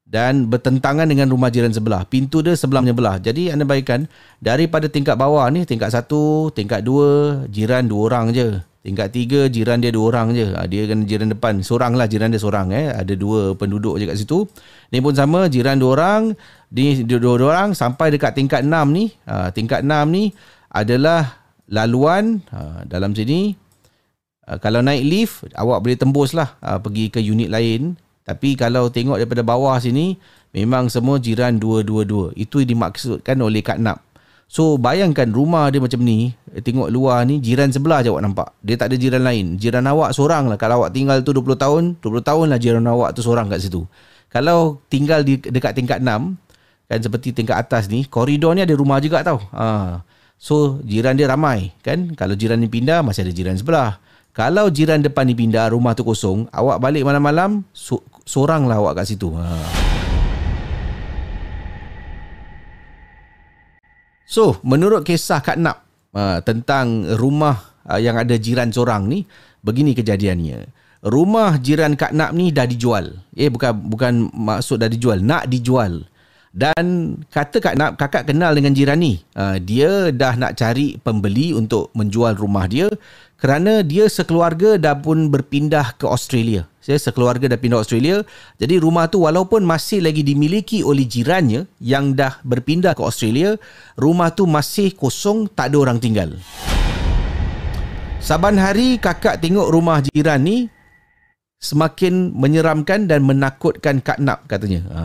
dan 0.06 0.46
bertentangan 0.46 1.10
dengan 1.10 1.26
rumah 1.26 1.50
jiran 1.50 1.74
sebelah. 1.74 2.06
Pintu 2.06 2.46
dia 2.46 2.54
sebelah 2.54 2.86
menyebelah. 2.86 3.18
Jadi 3.18 3.50
anda 3.50 3.66
bayangkan 3.66 4.06
daripada 4.38 4.86
tingkat 4.86 5.18
bawah 5.18 5.50
ni, 5.50 5.66
tingkat 5.66 5.90
satu, 5.90 6.54
tingkat 6.54 6.86
dua, 6.86 7.42
jiran 7.50 7.90
dua 7.90 8.14
orang 8.14 8.30
je. 8.30 8.62
Tingkat 8.82 9.14
tiga, 9.14 9.46
jiran 9.50 9.82
dia 9.82 9.90
dua 9.90 10.14
orang 10.14 10.38
je. 10.38 10.54
Ha, 10.54 10.70
dia 10.70 10.86
kan 10.86 11.06
jiran 11.06 11.34
depan. 11.34 11.66
Seorang 11.66 11.98
lah 11.98 12.06
jiran 12.06 12.30
dia 12.30 12.42
seorang. 12.42 12.70
Eh. 12.74 12.94
Ada 12.94 13.14
dua 13.18 13.58
penduduk 13.58 13.98
je 13.98 14.06
kat 14.06 14.18
situ. 14.22 14.46
Ni 14.94 15.02
pun 15.02 15.18
sama, 15.18 15.50
jiran 15.50 15.82
dua 15.82 15.98
orang. 15.98 16.22
Ni 16.70 17.02
dua, 17.06 17.18
dua, 17.18 17.34
dua 17.42 17.48
orang 17.58 17.70
sampai 17.74 18.14
dekat 18.14 18.38
tingkat 18.38 18.62
enam 18.62 18.94
ni. 18.94 19.10
Ha, 19.26 19.50
tingkat 19.50 19.82
enam 19.82 20.10
ni 20.14 20.34
adalah 20.70 21.42
laluan 21.72 22.44
ha, 22.52 22.84
dalam 22.84 23.16
sini 23.16 23.56
Uh, 24.48 24.58
kalau 24.58 24.82
naik 24.82 25.04
lift, 25.06 25.46
awak 25.54 25.86
boleh 25.86 25.98
tembus 25.98 26.34
lah 26.34 26.58
uh, 26.66 26.82
pergi 26.82 27.14
ke 27.14 27.20
unit 27.22 27.50
lain. 27.50 27.94
Tapi 28.26 28.54
kalau 28.54 28.90
tengok 28.90 29.18
daripada 29.18 29.42
bawah 29.42 29.78
sini, 29.82 30.18
memang 30.54 30.90
semua 30.90 31.18
jiran 31.18 31.58
dua-dua-dua. 31.58 32.34
Itu 32.38 32.62
dimaksudkan 32.62 33.38
oleh 33.42 33.62
Kak 33.66 33.82
Nap. 33.82 34.02
So 34.52 34.76
bayangkan 34.76 35.32
rumah 35.32 35.72
dia 35.72 35.80
macam 35.80 36.04
ni, 36.04 36.36
tengok 36.52 36.92
luar 36.92 37.24
ni, 37.24 37.40
jiran 37.40 37.72
sebelah 37.72 38.04
je 38.04 38.12
awak 38.12 38.24
nampak. 38.28 38.52
Dia 38.60 38.76
tak 38.76 38.92
ada 38.92 38.96
jiran 39.00 39.24
lain. 39.24 39.56
Jiran 39.56 39.88
awak 39.88 40.12
seorang 40.12 40.52
lah. 40.52 40.60
Kalau 40.60 40.84
awak 40.84 40.92
tinggal 40.92 41.24
tu 41.24 41.32
20 41.32 41.56
tahun, 41.56 41.84
20 42.04 42.20
tahun 42.20 42.46
lah 42.52 42.60
jiran 42.60 42.84
awak 42.92 43.16
tu 43.16 43.24
seorang 43.24 43.48
kat 43.48 43.64
situ. 43.64 43.88
Kalau 44.28 44.84
tinggal 44.92 45.24
di 45.24 45.40
dekat 45.40 45.72
tingkat 45.72 46.04
6, 46.04 46.36
kan 46.92 47.00
seperti 47.00 47.32
tingkat 47.32 47.64
atas 47.64 47.88
ni, 47.88 48.04
koridor 48.04 48.52
ni 48.52 48.68
ada 48.68 48.76
rumah 48.76 49.00
juga 49.00 49.24
tau. 49.24 49.40
Ha. 49.56 50.04
So 50.36 50.84
jiran 50.84 51.16
dia 51.16 51.32
ramai 51.32 51.72
kan. 51.80 52.12
Kalau 52.20 52.36
jiran 52.36 52.60
ni 52.60 52.68
pindah, 52.68 53.00
masih 53.08 53.24
ada 53.24 53.32
jiran 53.32 53.56
sebelah. 53.56 54.04
Kalau 54.32 54.72
jiran 54.72 55.04
depan 55.04 55.28
dipindah, 55.28 55.76
rumah 55.76 55.92
tu 55.92 56.08
kosong, 56.08 56.48
awak 56.56 56.80
balik 56.80 57.04
malam-malam, 57.04 57.68
so, 57.76 58.00
soranglah 58.24 58.80
awak 58.80 59.04
kat 59.04 59.12
situ. 59.12 59.28
Ha. 59.36 59.44
So, 64.24 64.56
menurut 64.64 65.04
kisah 65.04 65.44
Kak 65.44 65.60
Nap 65.60 65.84
uh, 66.16 66.40
tentang 66.48 67.04
rumah 67.20 67.76
uh, 67.84 68.00
yang 68.00 68.16
ada 68.16 68.40
jiran 68.40 68.72
sorang 68.72 69.12
ni, 69.12 69.28
begini 69.60 69.92
kejadiannya. 69.92 70.64
Rumah 71.04 71.60
jiran 71.60 72.00
Kak 72.00 72.16
Nap 72.16 72.32
ni 72.32 72.56
dah 72.56 72.64
dijual. 72.64 73.12
Eh, 73.36 73.52
bukan 73.52 73.76
bukan 73.84 74.32
maksud 74.32 74.80
dah 74.80 74.88
dijual, 74.88 75.20
nak 75.20 75.52
dijual. 75.52 76.08
Dan 76.52 77.16
kata 77.32 77.64
Kak 77.64 77.80
Nap, 77.80 77.92
kakak 77.96 78.28
kenal 78.28 78.52
dengan 78.52 78.76
jiran 78.76 79.00
ni. 79.00 79.24
Uh, 79.32 79.56
dia 79.60 80.12
dah 80.12 80.36
nak 80.36 80.60
cari 80.60 81.00
pembeli 81.00 81.56
untuk 81.56 81.92
menjual 81.96 82.36
rumah 82.36 82.68
dia 82.68 82.92
kerana 83.42 83.82
dia 83.82 84.06
sekeluarga 84.06 84.78
dah 84.78 84.94
pun 84.94 85.34
berpindah 85.34 85.98
ke 85.98 86.06
Australia. 86.06 86.70
Saya 86.78 87.02
sekeluarga 87.02 87.50
dah 87.50 87.58
pindah 87.58 87.82
Australia. 87.82 88.22
Jadi 88.62 88.78
rumah 88.78 89.10
tu 89.10 89.26
walaupun 89.26 89.66
masih 89.66 90.06
lagi 90.06 90.22
dimiliki 90.22 90.86
oleh 90.86 91.10
jirannya 91.10 91.66
yang 91.82 92.14
dah 92.14 92.38
berpindah 92.46 92.94
ke 92.94 93.02
Australia, 93.02 93.58
rumah 93.98 94.30
tu 94.30 94.46
masih 94.46 94.94
kosong, 94.94 95.50
tak 95.50 95.74
ada 95.74 95.90
orang 95.90 95.98
tinggal. 95.98 96.38
Saban 98.22 98.62
hari 98.62 99.02
kakak 99.02 99.42
tengok 99.42 99.74
rumah 99.74 100.06
jiran 100.06 100.46
ni 100.46 100.70
semakin 101.58 102.38
menyeramkan 102.38 103.10
dan 103.10 103.26
menakutkan 103.26 104.06
Kak 104.06 104.22
Nap 104.22 104.46
katanya. 104.46 104.86
Ha. 104.94 105.02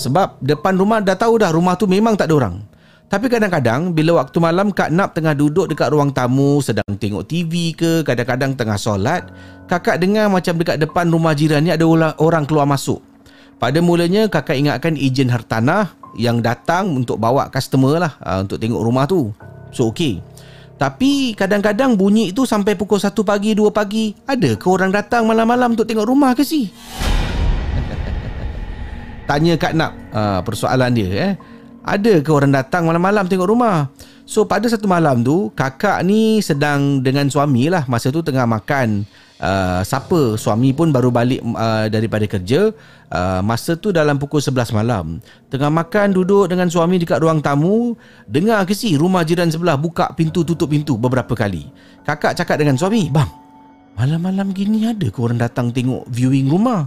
Sebab 0.00 0.40
depan 0.40 0.80
rumah 0.80 1.04
dah 1.04 1.20
tahu 1.20 1.36
dah 1.36 1.52
rumah 1.52 1.76
tu 1.76 1.84
memang 1.84 2.16
tak 2.16 2.32
ada 2.32 2.40
orang. 2.40 2.56
Tapi 3.08 3.24
kadang-kadang 3.32 3.96
bila 3.96 4.20
waktu 4.20 4.36
malam 4.36 4.68
Kak 4.68 4.92
Nap 4.92 5.16
tengah 5.16 5.32
duduk 5.32 5.64
dekat 5.64 5.88
ruang 5.88 6.12
tamu 6.12 6.60
sedang 6.60 6.84
tengok 6.92 7.24
TV 7.24 7.72
ke 7.72 8.04
kadang-kadang 8.04 8.52
tengah 8.52 8.76
solat, 8.76 9.32
kakak 9.64 9.96
dengar 9.96 10.28
macam 10.28 10.60
dekat 10.60 10.76
depan 10.76 11.08
rumah 11.08 11.32
jiran 11.32 11.64
ni 11.64 11.72
ada 11.72 11.88
orang 12.20 12.44
keluar 12.44 12.68
masuk. 12.68 13.00
Pada 13.56 13.80
mulanya 13.80 14.28
kakak 14.28 14.60
ingatkan 14.60 14.92
ejen 14.92 15.32
hartanah 15.32 15.96
yang 16.20 16.44
datang 16.44 16.92
untuk 16.92 17.16
bawa 17.16 17.48
customer 17.48 17.96
lah 17.96 18.12
uh, 18.20 18.44
untuk 18.44 18.60
tengok 18.60 18.84
rumah 18.84 19.08
tu. 19.08 19.32
So 19.72 19.88
okey. 19.88 20.20
Tapi 20.76 21.32
kadang-kadang 21.32 21.96
bunyi 21.96 22.30
itu 22.30 22.44
sampai 22.44 22.76
pukul 22.76 23.00
1 23.00 23.16
pagi, 23.24 23.56
2 23.56 23.72
pagi. 23.72 24.12
Ada 24.28 24.54
ke 24.60 24.68
orang 24.68 24.92
datang 24.92 25.24
malam-malam 25.24 25.74
untuk 25.74 25.88
tengok 25.88 26.04
rumah 26.04 26.36
ke 26.36 26.44
si? 26.44 26.68
Tanya 29.32 29.56
Kak 29.56 29.72
Nap 29.72 29.96
uh, 30.12 30.44
persoalan 30.44 30.92
dia 30.92 31.08
eh 31.08 31.32
ada 31.94 32.20
ke 32.20 32.30
orang 32.32 32.52
datang 32.52 32.84
malam-malam 32.84 33.24
tengok 33.24 33.48
rumah? 33.48 33.88
So 34.28 34.44
pada 34.44 34.68
satu 34.68 34.84
malam 34.84 35.24
tu 35.24 35.48
kakak 35.56 36.04
ni 36.04 36.44
sedang 36.44 37.00
dengan 37.00 37.32
suami 37.32 37.72
lah. 37.72 37.88
Masa 37.88 38.12
tu 38.12 38.20
tengah 38.20 38.44
makan. 38.44 39.08
Uh, 39.38 39.80
siapa? 39.86 40.36
Suami 40.36 40.74
pun 40.76 40.92
baru 40.92 41.08
balik 41.08 41.40
uh, 41.40 41.88
daripada 41.88 42.28
kerja. 42.28 42.74
Uh, 43.08 43.40
masa 43.40 43.78
tu 43.78 43.88
dalam 43.88 44.20
pukul 44.20 44.44
11 44.44 44.76
malam. 44.76 45.22
Tengah 45.48 45.72
makan 45.72 46.12
duduk 46.12 46.52
dengan 46.52 46.68
suami 46.68 47.00
dekat 47.00 47.24
ruang 47.24 47.40
tamu. 47.40 47.96
Dengar 48.28 48.68
ke 48.68 48.76
si 48.76 49.00
rumah 49.00 49.24
jiran 49.24 49.48
sebelah 49.48 49.80
buka 49.80 50.12
pintu 50.12 50.44
tutup 50.44 50.68
pintu 50.68 51.00
beberapa 51.00 51.32
kali. 51.32 51.70
Kakak 52.04 52.36
cakap 52.36 52.60
dengan 52.60 52.76
suami 52.76 53.08
bang 53.08 53.48
malam-malam 53.98 54.54
gini 54.54 54.86
ada 54.86 55.10
ke 55.10 55.18
orang 55.18 55.42
datang 55.42 55.74
tengok 55.74 56.06
viewing 56.06 56.46
rumah 56.46 56.86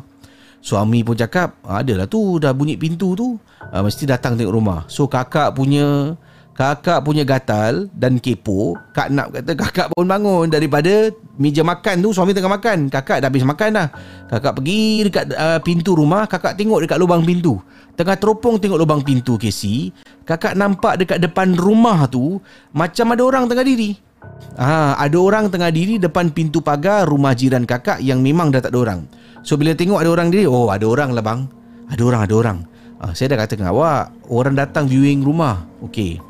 Suami 0.62 1.02
pun 1.02 1.18
cakap 1.18 1.58
Adalah 1.66 2.06
tu 2.06 2.38
Dah 2.38 2.54
bunyi 2.54 2.78
pintu 2.78 3.18
tu. 3.18 3.36
Uh, 3.60 3.82
Mesti 3.82 4.06
datang 4.06 4.38
tengok 4.38 4.54
rumah. 4.54 4.86
So 4.88 5.10
kakak 5.10 5.58
punya 5.58 6.16
Kakak 6.54 7.02
punya 7.02 7.26
gatal 7.26 7.90
Dan 7.90 8.22
kepo 8.22 8.78
Kak 8.94 9.10
nak 9.10 9.34
kata 9.34 9.52
Kakak 9.58 9.88
pun 9.92 10.06
bangun 10.06 10.48
Daripada 10.48 11.10
Meja 11.42 11.66
makan 11.66 12.06
tu 12.06 12.14
Suami 12.14 12.38
tengah 12.38 12.54
makan. 12.54 12.94
Kakak 12.94 13.26
dah 13.26 13.28
habis 13.34 13.42
makan 13.42 13.70
dah. 13.74 13.88
Kakak 14.30 14.62
pergi 14.62 15.10
Dekat 15.10 15.26
uh, 15.34 15.60
pintu 15.66 15.98
rumah 15.98 16.30
Kakak 16.30 16.54
tengok 16.54 16.86
dekat 16.86 17.02
lubang 17.02 17.26
pintu. 17.26 17.58
Tengah 17.98 18.16
teropong 18.16 18.62
tengok 18.62 18.78
lubang 18.80 19.02
pintu 19.02 19.36
Casey. 19.42 19.90
Kakak 20.24 20.54
nampak 20.54 21.02
dekat 21.02 21.18
depan 21.18 21.58
rumah 21.58 22.06
tu 22.06 22.38
Macam 22.72 23.18
ada 23.18 23.24
orang 23.26 23.50
tengah 23.50 23.66
diri. 23.66 24.12
Ha, 24.60 25.00
ada 25.00 25.18
orang 25.18 25.50
tengah 25.50 25.72
diri 25.74 25.98
depan 25.98 26.30
pintu 26.30 26.62
pagar 26.62 27.08
rumah 27.08 27.34
jiran 27.34 27.64
kakak 27.66 28.04
yang 28.04 28.22
memang 28.22 28.52
dah 28.52 28.62
tak 28.62 28.76
ada 28.76 28.80
orang. 28.84 29.02
So 29.42 29.58
bila 29.58 29.74
tengok 29.74 30.02
ada 30.02 30.10
orang 30.10 30.30
diri, 30.30 30.46
oh 30.46 30.70
ada 30.70 30.86
orang 30.86 31.14
lah 31.14 31.24
bang. 31.26 31.46
Ada 31.92 32.02
orang, 32.08 32.22
ada 32.24 32.34
orang. 32.38 32.58
Ha, 33.02 33.18
saya 33.18 33.34
dah 33.34 33.38
kata 33.42 33.58
dengan 33.58 33.74
awak, 33.74 34.14
orang 34.30 34.54
datang 34.54 34.86
viewing 34.86 35.26
rumah. 35.26 35.66
Okey. 35.82 36.22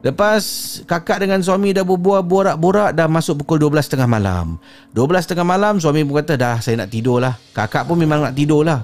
Lepas 0.00 0.42
kakak 0.88 1.20
dengan 1.20 1.44
suami 1.44 1.76
dah 1.76 1.84
berbual 1.84 2.24
borak-borak 2.24 2.96
dah 2.96 3.04
masuk 3.04 3.44
pukul 3.44 3.60
12.30 3.68 4.08
malam. 4.08 4.56
12.30 4.96 5.44
malam 5.44 5.76
suami 5.76 6.02
pun 6.08 6.24
kata 6.24 6.40
dah 6.40 6.56
saya 6.58 6.80
nak 6.80 6.88
tidur 6.88 7.20
lah. 7.20 7.36
Kakak 7.52 7.84
pun 7.84 8.00
memang 8.00 8.24
nak 8.24 8.32
tidur 8.32 8.64
lah. 8.64 8.80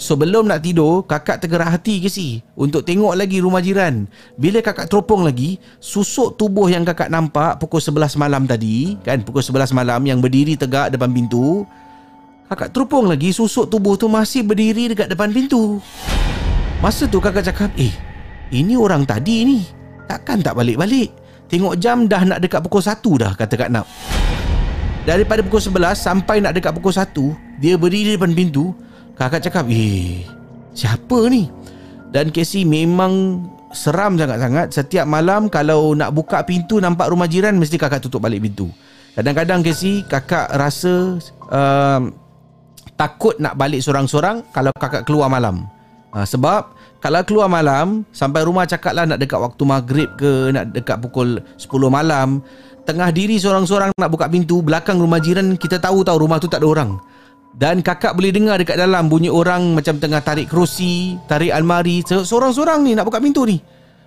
Sebelum 0.00 0.48
nak 0.48 0.64
tidur, 0.64 1.04
kakak 1.04 1.44
tergerak 1.44 1.76
hati 1.76 2.00
ke 2.00 2.08
si 2.08 2.40
untuk 2.56 2.88
tengok 2.88 3.12
lagi 3.12 3.36
rumah 3.36 3.60
jiran. 3.60 4.08
Bila 4.40 4.64
kakak 4.64 4.88
teropong 4.88 5.28
lagi, 5.28 5.60
susuk 5.76 6.40
tubuh 6.40 6.72
yang 6.72 6.88
kakak 6.88 7.12
nampak 7.12 7.60
pukul 7.60 7.84
11 7.84 8.16
malam 8.16 8.48
tadi, 8.48 8.96
kan 9.04 9.20
pukul 9.20 9.44
11 9.44 9.76
malam 9.76 10.00
yang 10.08 10.24
berdiri 10.24 10.56
tegak 10.56 10.88
depan 10.88 11.12
pintu, 11.12 11.68
kakak 12.50 12.74
teropong 12.74 13.06
lagi 13.06 13.30
susuk 13.30 13.70
tubuh 13.70 13.94
tu 13.94 14.10
masih 14.10 14.42
berdiri 14.42 14.90
dekat 14.90 15.06
depan 15.06 15.30
pintu. 15.30 15.78
Masa 16.82 17.06
tu 17.06 17.22
kakak 17.22 17.46
cakap, 17.46 17.70
"Eh, 17.78 17.94
ini 18.50 18.74
orang 18.74 19.06
tadi 19.06 19.46
ni. 19.46 19.58
Takkan 20.10 20.42
tak 20.42 20.58
balik-balik? 20.58 21.14
Tengok 21.46 21.78
jam 21.78 22.10
dah 22.10 22.26
nak 22.26 22.42
dekat 22.42 22.58
pukul 22.66 22.82
1 22.82 23.14
dah," 23.14 23.38
kata 23.38 23.54
Kak 23.54 23.70
Nap. 23.70 23.86
Daripada 25.06 25.46
pukul 25.46 25.62
11 25.62 26.02
sampai 26.02 26.42
nak 26.42 26.58
dekat 26.58 26.74
pukul 26.74 26.90
1, 26.90 27.38
dia 27.62 27.78
berdiri 27.78 28.18
depan 28.18 28.34
pintu, 28.34 28.74
Kakak 29.20 29.44
cakap 29.44 29.68
Eh 29.68 30.24
Siapa 30.72 31.28
ni 31.28 31.52
Dan 32.08 32.32
Casey 32.32 32.64
memang 32.64 33.44
Seram 33.76 34.16
sangat-sangat 34.16 34.72
Setiap 34.72 35.04
malam 35.04 35.52
Kalau 35.52 35.92
nak 35.92 36.16
buka 36.16 36.40
pintu 36.48 36.80
Nampak 36.80 37.12
rumah 37.12 37.28
jiran 37.28 37.60
Mesti 37.60 37.76
kakak 37.76 38.00
tutup 38.00 38.24
balik 38.24 38.40
pintu 38.40 38.72
Kadang-kadang 39.12 39.60
Casey 39.60 40.08
Kakak 40.08 40.48
rasa 40.56 41.20
uh, 41.52 42.00
Takut 43.00 43.32
nak 43.40 43.56
balik 43.56 43.80
sorang-sorang 43.80 44.44
Kalau 44.52 44.76
kakak 44.76 45.08
keluar 45.08 45.32
malam 45.32 45.64
uh, 46.12 46.26
Sebab 46.28 46.76
Kalau 47.00 47.24
keluar 47.24 47.48
malam 47.48 48.04
Sampai 48.12 48.44
rumah 48.44 48.68
cakap 48.68 48.92
lah 48.92 49.08
Nak 49.08 49.24
dekat 49.24 49.40
waktu 49.40 49.62
maghrib 49.64 50.08
ke 50.20 50.52
Nak 50.52 50.76
dekat 50.76 51.00
pukul 51.00 51.40
10 51.56 51.64
malam 51.88 52.44
Tengah 52.84 53.08
diri 53.08 53.40
seorang-seorang 53.40 53.96
Nak 53.96 54.10
buka 54.12 54.28
pintu 54.28 54.60
Belakang 54.60 55.00
rumah 55.00 55.16
jiran 55.16 55.56
Kita 55.56 55.80
tahu 55.80 56.04
tahu 56.04 56.28
rumah 56.28 56.36
tu 56.36 56.52
tak 56.52 56.60
ada 56.60 56.68
orang 56.68 56.92
dan 57.50 57.82
kakak 57.82 58.14
boleh 58.14 58.30
dengar 58.30 58.62
dekat 58.62 58.78
dalam 58.78 59.10
bunyi 59.10 59.26
orang 59.26 59.74
macam 59.74 59.98
tengah 59.98 60.22
tarik 60.22 60.46
kerusi, 60.46 61.18
tarik 61.26 61.50
almari, 61.50 61.98
seorang-seorang 62.06 62.86
ni 62.86 62.94
nak 62.94 63.10
buka 63.10 63.18
pintu 63.18 63.42
ni. 63.42 63.58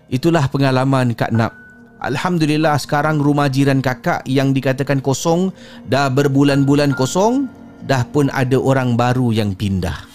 Itulah 0.07 0.47
pengalaman 0.47 1.11
Kak 1.11 1.35
Nap. 1.35 1.51
Alhamdulillah 1.99 2.79
sekarang 2.79 3.19
rumah 3.19 3.51
jiran 3.51 3.83
kakak 3.83 4.23
yang 4.27 4.55
dikatakan 4.55 5.03
kosong 5.03 5.51
dah 5.91 6.07
berbulan-bulan 6.07 6.95
kosong, 6.95 7.51
dah 7.84 8.07
pun 8.07 8.31
ada 8.31 8.55
orang 8.55 8.95
baru 8.95 9.36
yang 9.36 9.53
pindah. 9.53 10.07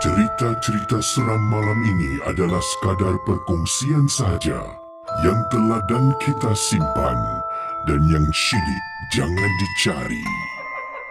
Cerita-cerita 0.00 0.98
seram 1.04 1.42
malam 1.52 1.76
ini 1.84 2.12
adalah 2.24 2.58
sekadar 2.58 3.20
perkongsian 3.28 4.08
sahaja 4.08 4.64
yang 5.20 5.36
telah 5.52 5.84
dan 5.92 6.16
kita 6.24 6.56
simpan 6.56 7.18
dan 7.84 8.00
yang 8.08 8.24
syilid 8.32 8.84
jangan 9.12 9.50
dicari. 9.60 10.49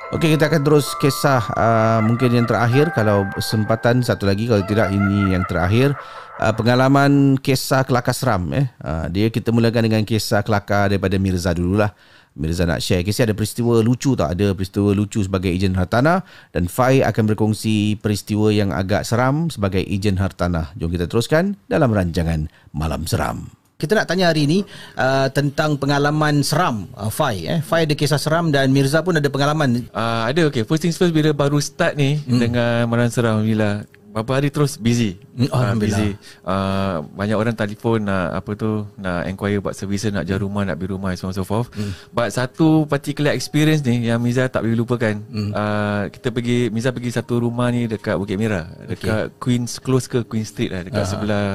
Okey, 0.09 0.33
kita 0.33 0.49
akan 0.49 0.65
terus 0.65 0.97
kisah 0.97 1.53
uh, 1.53 2.01
mungkin 2.01 2.33
yang 2.33 2.49
terakhir 2.49 2.89
kalau 2.97 3.29
sempatan 3.37 4.01
satu 4.01 4.25
lagi 4.25 4.49
kalau 4.49 4.65
tidak 4.65 4.89
ini 4.89 5.37
yang 5.37 5.45
terakhir 5.45 5.93
uh, 6.41 6.49
pengalaman 6.49 7.37
kisah 7.37 7.85
kelakar 7.85 8.17
seram 8.17 8.49
eh. 8.49 8.65
Uh, 8.81 9.05
dia 9.13 9.29
kita 9.29 9.53
mulakan 9.53 9.85
dengan 9.85 10.01
kisah 10.01 10.41
kelakar 10.41 10.89
daripada 10.89 11.13
Mirza 11.21 11.53
dululah. 11.53 11.93
Mirza 12.33 12.65
nak 12.65 12.81
share 12.81 13.05
kisah 13.05 13.29
ada 13.29 13.37
peristiwa 13.37 13.85
lucu 13.85 14.17
tak? 14.17 14.33
Ada 14.33 14.57
peristiwa 14.57 14.97
lucu 14.97 15.21
sebagai 15.21 15.53
ejen 15.53 15.77
hartanah 15.77 16.25
dan 16.57 16.65
Fai 16.65 17.05
akan 17.05 17.29
berkongsi 17.29 18.01
peristiwa 18.01 18.49
yang 18.49 18.73
agak 18.73 19.05
seram 19.05 19.53
sebagai 19.53 19.85
ejen 19.85 20.17
hartanah. 20.17 20.73
Jom 20.73 20.89
kita 20.89 21.05
teruskan 21.05 21.53
dalam 21.69 21.93
rancangan 21.93 22.49
Malam 22.73 23.05
Seram. 23.05 23.58
Kita 23.79 23.95
nak 23.95 24.11
tanya 24.11 24.27
hari 24.27 24.43
ini 24.43 24.59
uh, 24.99 25.31
tentang 25.31 25.79
pengalaman 25.79 26.43
seram 26.43 26.91
uh, 26.99 27.07
Fai 27.07 27.47
eh. 27.47 27.59
Fai 27.63 27.87
ada 27.87 27.95
kisah 27.95 28.19
seram 28.19 28.51
dan 28.51 28.75
Mirza 28.75 28.99
pun 28.99 29.15
ada 29.15 29.31
pengalaman. 29.31 29.87
Uh, 29.95 30.27
ada 30.27 30.51
okey. 30.51 30.67
First 30.67 30.83
things 30.83 30.99
first 30.99 31.15
bila 31.15 31.31
baru 31.31 31.63
start 31.63 31.95
ni 31.95 32.19
hmm. 32.19 32.39
dengan 32.43 32.91
malam 32.91 33.07
seram 33.07 33.39
bila 33.39 33.87
Beberapa 34.09 34.41
hari 34.41 34.49
terus 34.49 34.73
busy. 34.75 35.21
Hmm, 35.37 35.53
uh, 35.53 35.77
busy. 35.77 36.17
Uh, 36.41 37.05
banyak 37.13 37.37
orang 37.37 37.53
telefon 37.53 38.09
nak 38.09 38.41
apa 38.41 38.51
tu 38.57 38.83
nak 38.97 39.29
inquire 39.29 39.61
buat 39.61 39.77
services 39.77 40.09
nak 40.09 40.25
jual 40.25 40.43
rumah 40.43 40.65
nak 40.65 40.81
beli 40.81 40.97
rumah 40.97 41.13
so 41.13 41.29
on 41.29 41.37
so 41.37 41.45
forth. 41.45 41.69
Hmm. 41.77 41.93
But 42.09 42.33
satu 42.33 42.89
particular 42.89 43.37
experience 43.37 43.85
ni 43.85 44.09
yang 44.09 44.17
Miza 44.17 44.49
tak 44.49 44.65
boleh 44.65 44.75
lupakan. 44.75 45.13
Hmm. 45.29 45.53
Uh, 45.53 46.03
kita 46.09 46.33
pergi 46.33 46.73
Miza 46.73 46.89
pergi 46.89 47.13
satu 47.13 47.37
rumah 47.37 47.69
ni 47.69 47.85
dekat 47.85 48.17
Bukit 48.17 48.35
Merah, 48.35 48.65
dekat 48.89 49.29
okay. 49.29 49.37
Queens 49.37 49.77
Close 49.77 50.09
ke 50.09 50.25
Queen 50.25 50.43
Street 50.43 50.73
lah 50.73 50.81
dekat 50.83 51.05
uh-huh. 51.05 51.13
sebelah 51.13 51.45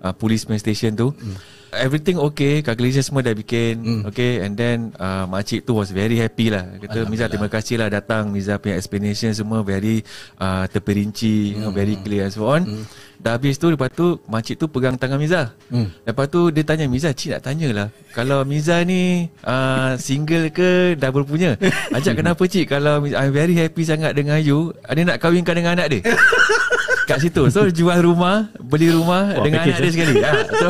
uh, 0.00 0.14
police 0.16 0.48
station 0.58 0.96
tu. 0.96 1.12
Hmm 1.12 1.57
everything 1.76 2.16
okay 2.16 2.64
calculation 2.64 3.04
semua 3.04 3.20
dah 3.20 3.34
bikin 3.36 3.74
mm. 3.80 4.02
okay? 4.08 4.40
And 4.40 4.56
then 4.56 4.96
uh, 4.96 5.28
makcik 5.28 5.68
tu 5.68 5.76
was 5.76 5.92
very 5.92 6.16
happy 6.16 6.48
lah. 6.48 6.64
Kata 6.80 7.04
Miza 7.08 7.28
terima 7.28 7.50
kasih 7.52 7.80
lah 7.80 7.88
datang. 7.92 8.32
Miza 8.32 8.56
punya 8.56 8.78
explanation 8.80 9.32
semua 9.36 9.60
very 9.60 10.00
uh, 10.40 10.64
terperinci 10.68 11.58
mm. 11.58 11.72
very 11.74 11.94
clear 12.00 12.28
and 12.28 12.34
so 12.34 12.48
on. 12.48 12.64
Mm. 12.64 12.84
dah 13.18 13.34
habis 13.34 13.58
tu 13.58 13.66
lepas 13.66 13.90
tu 13.90 14.22
makcik 14.30 14.62
tu 14.62 14.70
pegang 14.70 14.94
tangan 14.94 15.18
Miza. 15.18 15.52
Mm. 15.68 15.88
lepas 16.06 16.26
tu 16.30 16.54
dia 16.54 16.62
tanya 16.62 16.86
Miza 16.86 17.10
cik 17.10 17.34
nak 17.34 17.42
tanya 17.44 17.68
lah 17.74 17.88
kalau 18.14 18.46
Miza 18.46 18.78
ni 18.86 19.26
uh, 19.42 19.98
single 19.98 20.54
ke 20.54 20.94
dah 20.94 21.10
berpunya 21.10 21.58
ajak 21.96 22.22
kenapa 22.22 22.42
cik? 22.46 22.70
Kalau 22.70 23.02
I'm 23.02 23.34
very 23.34 23.58
happy 23.58 23.82
sangat 23.82 24.14
dengan 24.14 24.38
you 24.38 24.70
dia 24.94 25.02
nak 25.02 25.18
kahwinkan 25.18 25.54
dengan 25.58 25.74
anak 25.76 25.98
dia 25.98 26.02
kat 27.08 27.18
situ 27.24 27.42
so 27.48 27.64
jual 27.72 27.96
rumah 28.04 28.52
beli 28.60 28.92
rumah 28.92 29.40
Wah, 29.40 29.44
dengan 29.44 29.64
anak 29.64 29.80
dia 29.80 29.88
eh. 29.88 29.92
sekali 29.96 30.12
ha, 30.20 30.32
so 30.44 30.68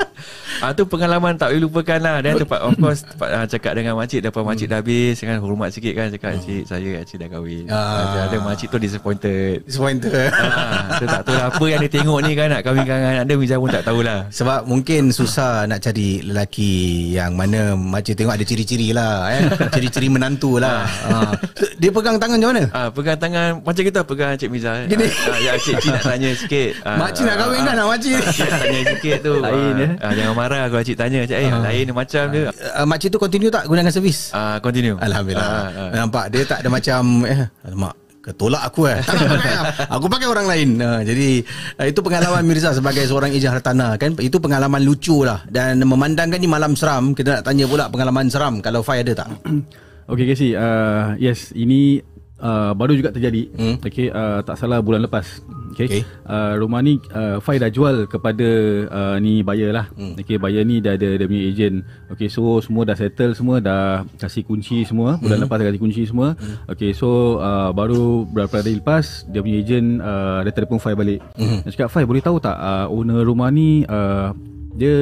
Ah 0.60 0.76
tu 0.76 0.84
pengalaman 0.84 1.36
tak 1.36 1.52
boleh 1.52 1.64
lupakan 1.64 1.98
lah 1.98 2.20
Dan 2.20 2.36
tempat 2.36 2.60
of 2.60 2.76
course 2.76 3.00
tempat, 3.02 3.28
ah, 3.32 3.44
Cakap 3.48 3.72
dengan 3.76 3.96
makcik 3.96 4.20
Lepas 4.20 4.42
makcik 4.44 4.68
dah 4.68 4.78
habis 4.80 5.16
kan 5.18 5.36
Hormat 5.40 5.68
sikit 5.72 5.92
kan 5.96 6.06
Cakap 6.12 6.30
cik 6.44 6.62
saya 6.68 7.00
cik 7.00 7.16
dah 7.16 7.28
kahwin 7.32 7.64
ah. 7.72 8.28
Ada 8.28 8.36
makcik 8.44 8.68
tu 8.68 8.76
disappointed 8.76 9.64
Disappointed 9.64 10.12
ah, 10.36 11.00
So 11.00 11.04
tak 11.08 11.22
tahu 11.24 11.34
lah 11.34 11.46
Apa 11.48 11.64
yang 11.64 11.80
dia 11.80 11.92
tengok 11.96 12.18
ni 12.24 12.32
kan 12.36 12.52
Nak 12.52 12.60
kahwinkan 12.60 12.96
dengan 13.00 13.12
anak 13.16 13.24
dia 13.24 13.36
Miza 13.40 13.56
pun 13.56 13.70
tak 13.72 13.84
tahulah 13.88 14.18
Sebab 14.28 14.68
mungkin 14.68 15.08
susah 15.08 15.64
nak 15.64 15.80
cari 15.80 16.20
lelaki 16.20 16.72
yang 17.10 17.32
mana 17.34 17.72
makcik 17.72 18.20
tengok 18.20 18.36
ada 18.36 18.44
ciri-ciri 18.44 18.92
lah 18.92 19.30
eh. 19.32 19.42
Ciri-ciri 19.72 20.08
menantu 20.12 20.60
lah. 20.60 20.84
ha. 20.84 21.32
Dia 21.80 21.88
pegang 21.88 22.20
tangan 22.20 22.36
macam 22.36 22.50
mana? 22.52 22.64
Ah, 22.74 22.88
pegang 22.92 23.16
tangan 23.16 23.48
macam 23.64 23.82
kita 23.86 24.00
pegang 24.04 24.36
Cik 24.36 24.50
Miza. 24.50 24.84
Gini. 24.84 25.06
Ah, 25.06 25.38
ya 25.40 25.52
cik 25.56 25.76
cik 25.78 25.90
nak 25.94 26.04
tanya 26.04 26.30
sikit. 26.34 26.70
Ah, 26.82 26.96
Makcik 26.98 27.24
nak 27.24 27.36
kahwin 27.38 27.60
kan, 27.64 27.74
nak 27.78 27.86
makcik? 27.88 28.20
Cik 28.34 28.48
nak 28.50 28.58
tanya 28.60 28.80
sikit 28.92 29.18
tu. 29.22 29.32
Lain, 29.40 29.72
ah, 29.72 29.80
ya. 29.80 29.88
ah, 30.02 30.12
jangan 30.12 30.34
marah 30.34 30.49
kalau 30.50 30.82
cik 30.82 30.96
tanya 30.98 31.22
cik. 31.22 31.36
Eh, 31.38 31.48
Ah. 31.50 31.62
lain 31.62 31.82
ni 31.86 31.92
macam 31.94 32.22
dia. 32.34 32.50
Uh, 32.50 32.86
makcik 32.86 33.08
tu 33.14 33.18
continue 33.22 33.50
tak 33.50 33.70
gunakan 33.70 33.90
servis? 33.92 34.34
Ah, 34.34 34.58
continue. 34.58 34.98
Alhamdulillah. 34.98 35.46
Ah, 35.46 35.68
ah. 35.70 35.90
Nampak 35.94 36.34
dia 36.34 36.42
tak 36.42 36.64
ada 36.64 36.68
macam 36.68 37.22
eh 37.26 37.46
alamak 37.62 37.94
ketolak 38.20 38.62
aku 38.68 38.84
eh. 38.84 39.00
Tak 39.00 39.16
nak 39.16 39.28
pakai. 39.40 39.54
aku 39.96 40.06
pakai 40.12 40.26
orang 40.28 40.46
lain. 40.46 40.68
Uh, 40.76 41.00
jadi 41.00 41.28
uh, 41.80 41.86
itu 41.88 42.00
pengalaman 42.04 42.42
Mirza 42.44 42.70
sebagai 42.76 43.04
seorang 43.08 43.32
ejen 43.32 43.48
hartanah 43.48 43.96
kan. 43.96 44.12
Itu 44.20 44.36
pengalaman 44.42 44.84
lucu 44.84 45.24
lah 45.24 45.40
dan 45.48 45.80
memandangkan 45.80 46.36
ni 46.36 46.48
malam 46.50 46.76
seram 46.76 47.16
kita 47.16 47.40
nak 47.40 47.42
tanya 47.48 47.64
pula 47.64 47.88
pengalaman 47.88 48.28
seram 48.28 48.60
kalau 48.60 48.84
Fai 48.84 49.00
ada 49.06 49.24
tak? 49.24 49.30
Okay 50.10 50.26
Casey, 50.26 50.58
uh, 50.58 51.14
yes 51.22 51.54
ini 51.54 52.02
uh, 52.40 52.72
baru 52.74 52.96
juga 52.96 53.12
terjadi. 53.14 53.52
Hmm. 53.54 53.76
Okay, 53.84 54.08
uh, 54.10 54.40
tak 54.42 54.56
salah 54.58 54.80
bulan 54.80 55.04
lepas. 55.04 55.44
Okay, 55.70 55.86
Okay. 55.86 56.02
Uh, 56.26 56.60
rumah 56.60 56.82
ni 56.82 56.98
uh, 57.14 57.38
Fai 57.40 57.56
dah 57.56 57.70
jual 57.70 58.04
kepada 58.10 58.48
uh, 58.90 59.16
ni 59.22 59.40
buyer 59.40 59.70
lah. 59.70 59.86
Hmm. 59.94 60.18
Okay, 60.18 60.36
buyer 60.36 60.66
ni 60.66 60.82
dah 60.82 60.98
ada 60.98 61.16
dia 61.16 61.26
punya 61.30 61.46
agent. 61.46 61.86
Okay, 62.10 62.26
so 62.26 62.58
semua 62.60 62.82
dah 62.84 62.98
settle 62.98 63.32
semua, 63.38 63.62
dah 63.62 64.02
kasih 64.18 64.42
kunci 64.44 64.82
semua. 64.84 65.16
Bulan 65.22 65.40
Hmm. 65.40 65.46
lepas 65.46 65.56
dah 65.62 65.66
kasih 65.70 65.80
kunci 65.80 66.02
semua. 66.04 66.34
Okay, 66.68 66.90
so 66.92 67.38
uh, 67.38 67.70
baru 67.70 68.26
beberapa 68.28 68.60
hari 68.60 68.82
lepas 68.82 69.24
dia 69.30 69.40
punya 69.40 69.62
agent 69.62 70.02
uh, 70.02 70.42
dia 70.42 70.52
telefon 70.52 70.82
Fai 70.82 70.98
balik. 70.98 71.22
Hmm. 71.38 71.62
Dia 71.64 71.70
cakap 71.72 71.88
Fai 71.94 72.04
boleh 72.04 72.20
tahu 72.20 72.42
tak 72.42 72.56
uh, 72.58 72.90
owner 72.90 73.22
rumah 73.22 73.48
ni 73.48 73.86
uh, 73.86 74.34
dia 74.74 74.96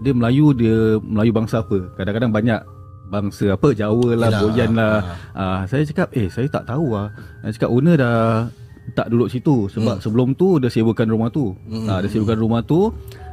dia 0.00 0.12
Melayu 0.14 0.54
dia 0.54 1.02
Melayu 1.02 1.32
bangsa 1.34 1.60
apa? 1.66 1.92
Kadang-kadang 1.98 2.30
banyak 2.30 2.60
bangsa 3.06 3.54
apa 3.54 3.68
Jawa 3.72 4.18
lah, 4.18 4.28
Yelah, 4.30 4.40
Boyan 4.42 4.70
lah. 4.74 4.96
Ah, 5.32 5.60
saya 5.70 5.82
cakap 5.86 6.10
eh 6.12 6.26
saya 6.26 6.46
tak 6.50 6.66
tahu 6.66 6.94
lah. 6.94 7.14
Saya 7.46 7.52
cakap 7.54 7.70
owner 7.70 7.96
dah 7.96 8.18
tak 8.94 9.10
duduk 9.10 9.28
situ 9.32 9.66
sebab 9.66 9.98
hmm. 9.98 10.02
sebelum 10.02 10.28
tu 10.38 10.62
dia 10.62 10.70
sewakan 10.70 11.10
rumah 11.10 11.28
tu. 11.30 11.54
Hmm. 11.66 11.86
Ah, 11.90 11.98
dia 12.02 12.10
sewakan 12.10 12.38
rumah 12.38 12.62
tu. 12.62 12.90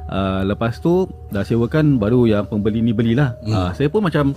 Ah, 0.10 0.42
lepas 0.46 0.78
tu 0.82 1.10
dah 1.30 1.46
sewakan 1.46 1.98
baru 1.98 2.26
yang 2.26 2.44
pembeli 2.50 2.82
ni 2.82 2.94
belilah. 2.94 3.38
Hmm. 3.46 3.54
Ah, 3.54 3.70
saya 3.74 3.90
pun 3.90 4.02
macam 4.06 4.34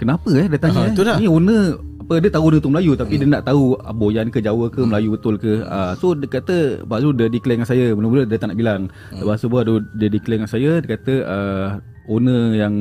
kenapa 0.00 0.28
eh 0.36 0.46
dia 0.48 0.58
tanya 0.60 0.88
Ah, 0.88 0.92
eh? 0.92 1.16
Ni 1.20 1.28
owner 1.28 1.76
apa 2.06 2.22
dia 2.22 2.30
tahu 2.30 2.54
dia 2.54 2.62
tu 2.62 2.70
Melayu 2.70 2.94
tapi 2.94 3.18
hmm. 3.18 3.20
dia 3.26 3.28
nak 3.34 3.44
tahu 3.50 3.74
ah, 3.82 3.90
Boyan 3.90 4.30
ke 4.30 4.38
Jawa 4.38 4.70
ke 4.70 4.80
Melayu 4.86 5.18
betul 5.18 5.34
ke. 5.42 5.66
Ah, 5.66 5.92
so 5.98 6.14
dia 6.14 6.30
kata 6.30 6.86
lepas 6.86 7.02
tu 7.02 7.10
dia 7.16 7.26
declare 7.26 7.58
dengan 7.58 7.68
saya 7.68 7.90
mula-mula 7.92 8.22
dia 8.24 8.38
tak 8.38 8.54
nak 8.54 8.58
bilang. 8.58 8.82
Hmm. 9.10 9.20
Lepas 9.26 9.42
tu 9.42 9.48
baru 9.50 9.82
dia 9.98 10.08
declare 10.08 10.38
dengan 10.40 10.52
saya 10.52 10.70
dia 10.78 10.88
kata 10.94 11.14
ah, 11.26 11.68
owner 12.06 12.54
yang 12.54 12.74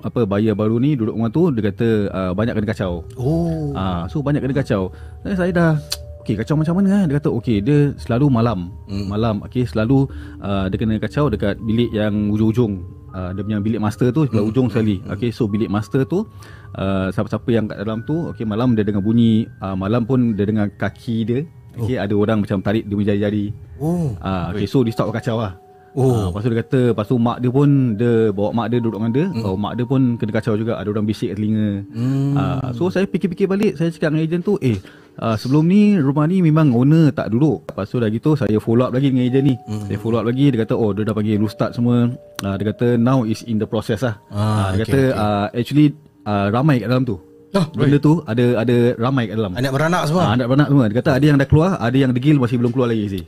apa 0.00 0.24
bayar 0.24 0.56
baru 0.56 0.80
ni 0.80 0.96
duduk 0.96 1.16
rumah 1.16 1.30
tu 1.32 1.52
dia 1.52 1.72
kata 1.72 1.88
uh, 2.10 2.32
banyak 2.32 2.56
kena 2.56 2.68
kacau. 2.68 3.04
Oh. 3.16 3.72
Ah, 3.76 4.08
so 4.08 4.24
banyak 4.24 4.40
kena 4.40 4.56
kacau. 4.56 4.92
Dan 5.24 5.36
saya 5.36 5.52
dah 5.52 5.72
Okey 6.20 6.36
kacau 6.36 6.52
macam 6.52 6.76
mana 6.76 7.00
eh? 7.00 7.02
Dia 7.08 7.16
kata 7.16 7.32
okey 7.40 7.64
dia 7.64 7.96
selalu 7.96 8.28
malam. 8.28 8.76
Hmm. 8.92 9.08
Malam 9.08 9.40
okey 9.48 9.64
selalu 9.64 10.04
uh, 10.44 10.68
dia 10.68 10.76
kena 10.76 11.00
kacau 11.00 11.32
dekat 11.32 11.56
bilik 11.64 11.88
yang 11.96 12.28
ujung-ujung. 12.28 12.84
Uh, 13.10 13.34
dia 13.34 13.42
punya 13.42 13.58
bilik 13.58 13.80
master 13.82 14.12
tu 14.12 14.28
sebelah 14.28 14.44
hmm. 14.44 14.52
ujung 14.52 14.68
sekali. 14.68 15.00
Okey 15.08 15.32
so 15.32 15.48
bilik 15.48 15.72
master 15.72 16.04
tu 16.04 16.28
uh, 16.76 17.08
siapa-siapa 17.08 17.48
yang 17.48 17.64
kat 17.72 17.80
dalam 17.80 18.04
tu 18.04 18.28
okey 18.36 18.44
malam 18.44 18.76
dia 18.76 18.84
dengar 18.84 19.00
bunyi 19.00 19.48
uh, 19.64 19.72
malam 19.72 20.04
pun 20.04 20.36
dia 20.36 20.44
dengar 20.44 20.68
kaki 20.76 21.16
dia. 21.24 21.40
Okey 21.80 21.96
oh. 21.96 22.04
ada 22.04 22.14
orang 22.14 22.38
macam 22.44 22.60
tarik 22.60 22.84
dia 22.84 22.94
punya 22.94 23.16
jari-jari. 23.16 23.44
Oh. 23.80 24.12
Ah 24.20 24.52
okey 24.52 24.68
so 24.68 24.84
dia 24.84 24.92
stop 24.92 25.08
kacau 25.16 25.40
lah. 25.40 25.56
Oh. 25.98 26.06
Ah, 26.14 26.24
lepas 26.30 26.40
tu 26.46 26.48
dia 26.54 26.58
kata 26.62 26.80
Lepas 26.94 27.06
tu 27.10 27.16
mak 27.18 27.42
dia 27.42 27.50
pun 27.50 27.98
Dia 27.98 28.30
bawa 28.30 28.54
mak 28.54 28.66
dia 28.70 28.78
duduk 28.78 29.02
dengan 29.02 29.10
dia 29.10 29.26
hmm. 29.26 29.42
oh, 29.42 29.58
Mak 29.58 29.72
dia 29.74 29.84
pun 29.90 30.00
kena 30.14 30.32
kacau 30.38 30.54
juga 30.54 30.78
Ada 30.78 30.86
orang 30.86 31.02
bisik 31.02 31.34
kat 31.34 31.36
telinga 31.42 31.82
Hmm. 31.90 32.34
ah, 32.38 32.70
So 32.70 32.94
saya 32.94 33.10
fikir-fikir 33.10 33.50
balik 33.50 33.74
Saya 33.74 33.90
cakap 33.90 34.14
dengan 34.14 34.22
ejen 34.22 34.42
tu 34.46 34.54
Eh 34.62 34.78
uh, 35.18 35.34
sebelum 35.34 35.66
ni 35.66 35.98
Rumah 35.98 36.30
ni 36.30 36.46
memang 36.46 36.70
owner 36.70 37.10
tak 37.10 37.34
duduk 37.34 37.66
Lepas 37.66 37.90
tu 37.90 37.98
dah 37.98 38.06
gitu 38.06 38.38
Saya 38.38 38.54
follow 38.62 38.86
up 38.86 38.94
lagi 38.94 39.10
dengan 39.10 39.26
ejen 39.26 39.42
ni 39.50 39.54
hmm. 39.58 39.90
Saya 39.90 39.98
follow 39.98 40.22
up 40.22 40.30
lagi 40.30 40.46
Dia 40.54 40.58
kata 40.62 40.74
oh 40.78 40.94
dia 40.94 41.02
dah 41.02 41.14
panggil 41.14 41.42
restart 41.42 41.74
semua 41.74 42.06
ah, 42.46 42.54
Dia 42.54 42.70
kata 42.70 42.86
now 42.94 43.26
is 43.26 43.42
in 43.50 43.58
the 43.58 43.66
process 43.66 44.06
lah 44.06 44.14
Ah, 44.30 44.38
ah, 44.38 44.68
Dia 44.78 44.86
okay, 44.86 44.94
kata 44.94 45.00
okay. 45.10 45.18
ah, 45.18 45.46
Actually 45.50 45.86
uh, 46.22 46.46
ramai 46.54 46.78
kat 46.78 46.86
dalam 46.86 47.02
tu 47.02 47.18
Oh, 47.50 47.66
Benda 47.74 47.98
tu 47.98 48.22
ada 48.30 48.62
ada 48.62 48.94
ramai 48.94 49.26
kat 49.26 49.34
dalam 49.34 49.58
Anak 49.58 49.74
beranak 49.74 50.02
semua. 50.06 50.22
Ah, 50.22 50.38
anak 50.38 50.46
beranak 50.46 50.68
semua. 50.70 50.84
Dia 50.86 50.96
kata 51.02 51.10
ada 51.18 51.24
yang 51.26 51.34
dah 51.34 51.48
keluar, 51.50 51.70
ada 51.82 51.96
yang 51.98 52.14
degil 52.14 52.38
masih 52.38 52.62
belum 52.62 52.70
keluar 52.70 52.94
lagi 52.94 53.10
sih. 53.10 53.24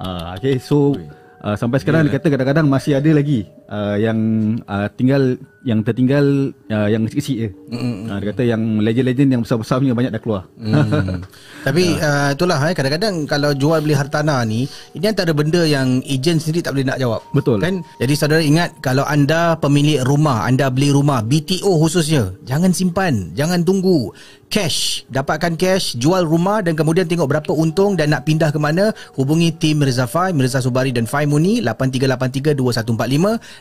Ah, 0.00 0.32
okay, 0.32 0.56
so 0.56 0.96
uh, 1.40 1.56
sampai 1.56 1.80
sekarang 1.80 2.06
dia 2.06 2.14
kata 2.16 2.26
kadang-kadang 2.28 2.66
masih 2.68 2.96
ada 2.96 3.10
lagi 3.10 3.48
uh, 3.70 3.96
yang 3.96 4.18
uh, 4.66 4.90
tinggal 4.98 5.38
yang 5.60 5.84
tertinggal 5.84 6.56
uh, 6.72 6.88
yang 6.88 7.04
kecil-kecil 7.04 7.36
je. 7.36 7.48
Mm, 7.68 8.08
uh, 8.08 8.16
dia 8.16 8.26
kata 8.32 8.42
yang 8.48 8.62
legend-legend 8.80 9.30
yang 9.36 9.42
besar-besar 9.44 9.76
punya 9.80 9.92
banyak 9.92 10.12
dah 10.16 10.22
keluar. 10.22 10.42
Hmm. 10.56 11.20
Tapi 11.66 12.00
uh, 12.00 12.32
itulah 12.32 12.56
eh, 12.64 12.72
kadang-kadang 12.72 13.28
kalau 13.28 13.52
jual 13.52 13.84
beli 13.84 13.92
hartanah 13.92 14.40
ni 14.48 14.64
ini 14.96 15.04
antara 15.04 15.36
benda 15.36 15.60
yang 15.68 16.00
ejen 16.08 16.40
sendiri 16.40 16.64
tak 16.64 16.72
boleh 16.76 16.88
nak 16.88 16.98
jawab. 17.00 17.20
Betul. 17.36 17.60
Kan? 17.60 17.84
Jadi 18.00 18.14
saudara 18.16 18.40
ingat 18.40 18.80
kalau 18.80 19.04
anda 19.04 19.60
pemilik 19.60 20.00
rumah, 20.08 20.48
anda 20.48 20.72
beli 20.72 20.96
rumah 20.96 21.20
BTO 21.20 21.76
khususnya, 21.76 22.32
jangan 22.48 22.72
simpan, 22.72 23.28
jangan 23.36 23.60
tunggu. 23.60 24.16
Cash, 24.50 25.06
dapatkan 25.06 25.54
cash, 25.54 25.94
jual 25.94 26.26
rumah 26.26 26.58
dan 26.58 26.74
kemudian 26.74 27.06
tengok 27.06 27.30
berapa 27.30 27.54
untung 27.54 27.94
dan 27.94 28.10
nak 28.10 28.26
pindah 28.26 28.50
ke 28.50 28.58
mana, 28.58 28.90
hubungi 29.14 29.54
tim 29.54 29.78
Mirza 29.78 30.10
Fai, 30.10 30.34
Mirza 30.34 30.58
Subari 30.58 30.90
dan 30.90 31.06
Fai 31.06 31.22
Muni 31.22 31.62
8383 31.62 32.58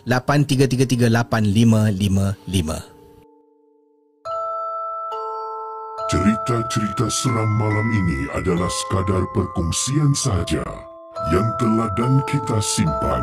2145 0.06 0.08
8333 0.08 1.10
8555. 1.10 3.00
Cerita-cerita 6.10 7.06
seram 7.06 7.50
malam 7.62 7.86
ini 7.94 8.26
adalah 8.34 8.66
sekadar 8.66 9.30
perkongsian 9.30 10.10
sahaja 10.18 10.66
yang 11.30 11.46
telah 11.62 11.86
dan 11.94 12.18
kita 12.26 12.58
simpan 12.58 13.22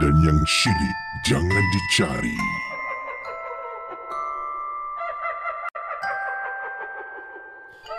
dan 0.00 0.16
yang 0.24 0.40
syilid 0.48 0.96
jangan 1.28 1.64
dicari. 1.76 2.65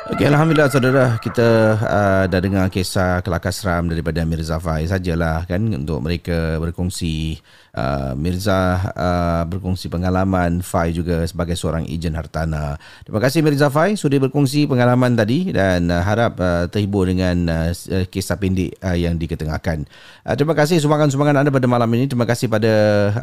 Okey, 0.08 0.24
Alhamdulillah 0.24 0.72
saudara 0.72 1.20
kita 1.20 1.76
uh, 1.84 2.24
dah 2.32 2.40
dengar 2.40 2.72
kisah 2.72 3.20
kelakar 3.20 3.52
seram 3.52 3.92
daripada 3.92 4.24
Mirza 4.24 4.56
Fai 4.56 4.88
sajalah 4.88 5.44
kan 5.44 5.60
untuk 5.60 6.00
mereka 6.00 6.56
berkongsi 6.64 7.44
uh, 7.76 8.16
Mirza 8.16 8.88
uh, 8.96 9.44
berkongsi 9.44 9.92
pengalaman 9.92 10.64
Fai 10.64 10.96
juga 10.96 11.28
sebagai 11.28 11.60
seorang 11.60 11.84
ejen 11.92 12.16
hartanah. 12.16 12.80
Terima 13.04 13.20
kasih 13.20 13.44
Mirza 13.44 13.68
Fai 13.68 14.00
sudah 14.00 14.16
berkongsi 14.24 14.64
pengalaman 14.64 15.20
tadi 15.20 15.52
dan 15.52 15.92
uh, 15.92 16.00
harap 16.00 16.40
uh, 16.40 16.72
terhibur 16.72 17.04
dengan 17.04 17.68
uh, 17.68 17.76
kisah 18.08 18.40
pendek 18.40 18.80
uh, 18.80 18.96
yang 18.96 19.20
diketengahkan. 19.20 19.84
Uh, 20.24 20.40
terima 20.40 20.56
kasih 20.56 20.80
sumbangan-sumbangan 20.80 21.44
anda 21.44 21.52
pada 21.52 21.68
malam 21.68 21.92
ini. 22.00 22.08
Terima 22.08 22.24
kasih 22.24 22.48
pada 22.48 22.74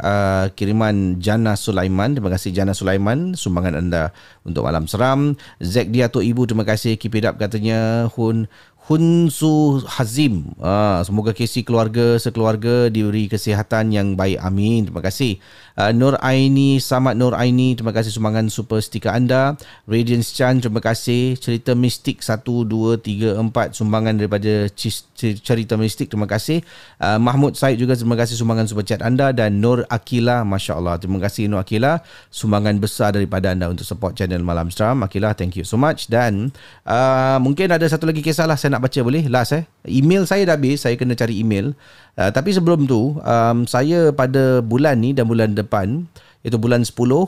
uh, 0.05 0.45
kiriman 0.53 1.17
Jana 1.17 1.57
Sulaiman. 1.57 2.13
Terima 2.13 2.29
kasih 2.29 2.53
Jana 2.53 2.77
Sulaiman 2.77 3.33
sumbangan 3.33 3.73
anda 3.81 4.13
untuk 4.45 4.69
malam 4.69 4.85
seram. 4.85 5.33
Zack 5.57 5.89
Diato 5.89 6.21
Ibu 6.21 6.45
terima 6.45 6.61
kasih 6.61 6.74
keep 6.99 7.15
it 7.15 7.23
up 7.23 7.39
katanya. 7.39 8.11
Hun 8.11 8.51
Hunsu 8.85 9.81
Hazim. 9.89 10.53
Uh, 10.61 11.01
semoga 11.01 11.33
Casey 11.33 11.65
keluarga 11.65 12.21
sekeluarga 12.21 12.85
diberi 12.93 13.25
kesihatan 13.25 13.89
yang 13.89 14.13
baik. 14.13 14.37
Amin. 14.37 14.85
Terima 14.85 15.01
kasih. 15.01 15.41
Uh, 15.73 15.89
Nur 15.89 16.15
Aini, 16.21 16.77
Samad 16.77 17.17
Nur 17.17 17.33
Aini, 17.33 17.73
terima 17.73 17.91
kasih 17.91 18.13
sumbangan 18.13 18.45
super 18.47 18.77
stiker 18.79 19.09
anda. 19.09 19.57
Radiance 19.89 20.31
Chan, 20.37 20.61
terima 20.61 20.85
kasih. 20.85 21.33
Cerita 21.35 21.73
Mistik 21.73 22.21
1, 22.21 22.45
2, 22.45 23.01
3, 23.01 23.41
4, 23.41 23.73
sumbangan 23.73 24.13
daripada 24.15 24.69
Cerita 25.17 25.75
Mistik, 25.75 26.13
terima 26.13 26.29
kasih. 26.29 26.61
Uh, 27.01 27.17
Mahmud 27.17 27.57
Said 27.57 27.81
juga 27.81 27.97
terima 27.97 28.13
kasih 28.15 28.37
sumbangan 28.37 28.69
super 28.69 28.85
chat 28.85 29.01
anda. 29.01 29.33
Dan 29.33 29.65
Nur 29.65 29.83
Akila, 29.89 30.45
Masya 30.45 30.77
Allah. 30.77 31.01
Terima 31.01 31.17
kasih 31.25 31.49
Nur 31.49 31.59
Akila, 31.59 32.05
sumbangan 32.29 32.77
besar 32.77 33.17
daripada 33.17 33.49
anda 33.49 33.65
untuk 33.65 33.83
support 33.83 34.13
channel 34.13 34.45
Malam 34.45 34.69
Seram. 34.69 35.01
Akila, 35.01 35.33
thank 35.33 35.57
you 35.57 35.65
so 35.65 35.75
much. 35.75 36.05
Dan 36.05 36.53
uh, 36.85 37.41
mungkin 37.41 37.73
ada 37.73 37.83
satu 37.89 38.05
lagi 38.05 38.21
kisah 38.21 38.45
lah 38.45 38.55
saya 38.55 38.74
nak 38.75 38.83
baca 38.83 38.99
boleh? 38.99 39.31
Last 39.31 39.55
eh. 39.55 39.63
Email 39.87 40.27
saya 40.27 40.43
dah 40.43 40.59
habis 40.59 40.83
saya 40.83 40.99
kena 40.99 41.15
cari 41.15 41.39
email. 41.39 41.71
Uh, 42.19 42.27
tapi 42.35 42.51
sebelum 42.51 42.83
tu 42.83 43.15
um, 43.23 43.63
saya 43.63 44.11
pada 44.11 44.59
bulan 44.59 44.99
ni 44.99 45.15
dan 45.15 45.31
bulan 45.31 45.55
depan 45.55 46.03
itu 46.45 46.61
bulan 46.61 46.85
10 46.85 46.93
uh, 46.93 47.25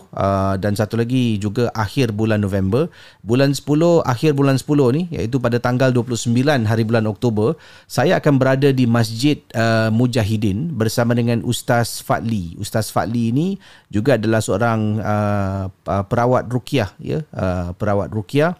dan 0.62 0.78
satu 0.78 0.94
lagi 0.94 1.42
juga 1.42 1.74
akhir 1.74 2.14
bulan 2.14 2.38
November. 2.38 2.86
Bulan 3.26 3.58
10 3.58 4.06
akhir 4.06 4.38
bulan 4.38 4.62
10 4.62 4.94
ni 4.94 5.04
iaitu 5.10 5.42
pada 5.42 5.58
tanggal 5.58 5.90
29 5.90 6.38
hari 6.46 6.84
bulan 6.86 7.10
Oktober, 7.10 7.58
saya 7.90 8.22
akan 8.22 8.38
berada 8.38 8.70
di 8.70 8.86
Masjid 8.86 9.42
uh, 9.58 9.90
Mujahidin 9.90 10.78
bersama 10.78 11.18
dengan 11.18 11.42
Ustaz 11.42 11.98
Fadli. 12.06 12.54
Ustaz 12.62 12.94
Fadli 12.94 13.34
ini 13.34 13.58
juga 13.90 14.22
adalah 14.22 14.38
seorang 14.38 15.02
uh, 15.02 15.66
perawat 16.06 16.46
ruqyah 16.46 16.94
ya, 17.02 17.26
uh, 17.34 17.74
perawat 17.74 18.14
ruqyah 18.14 18.54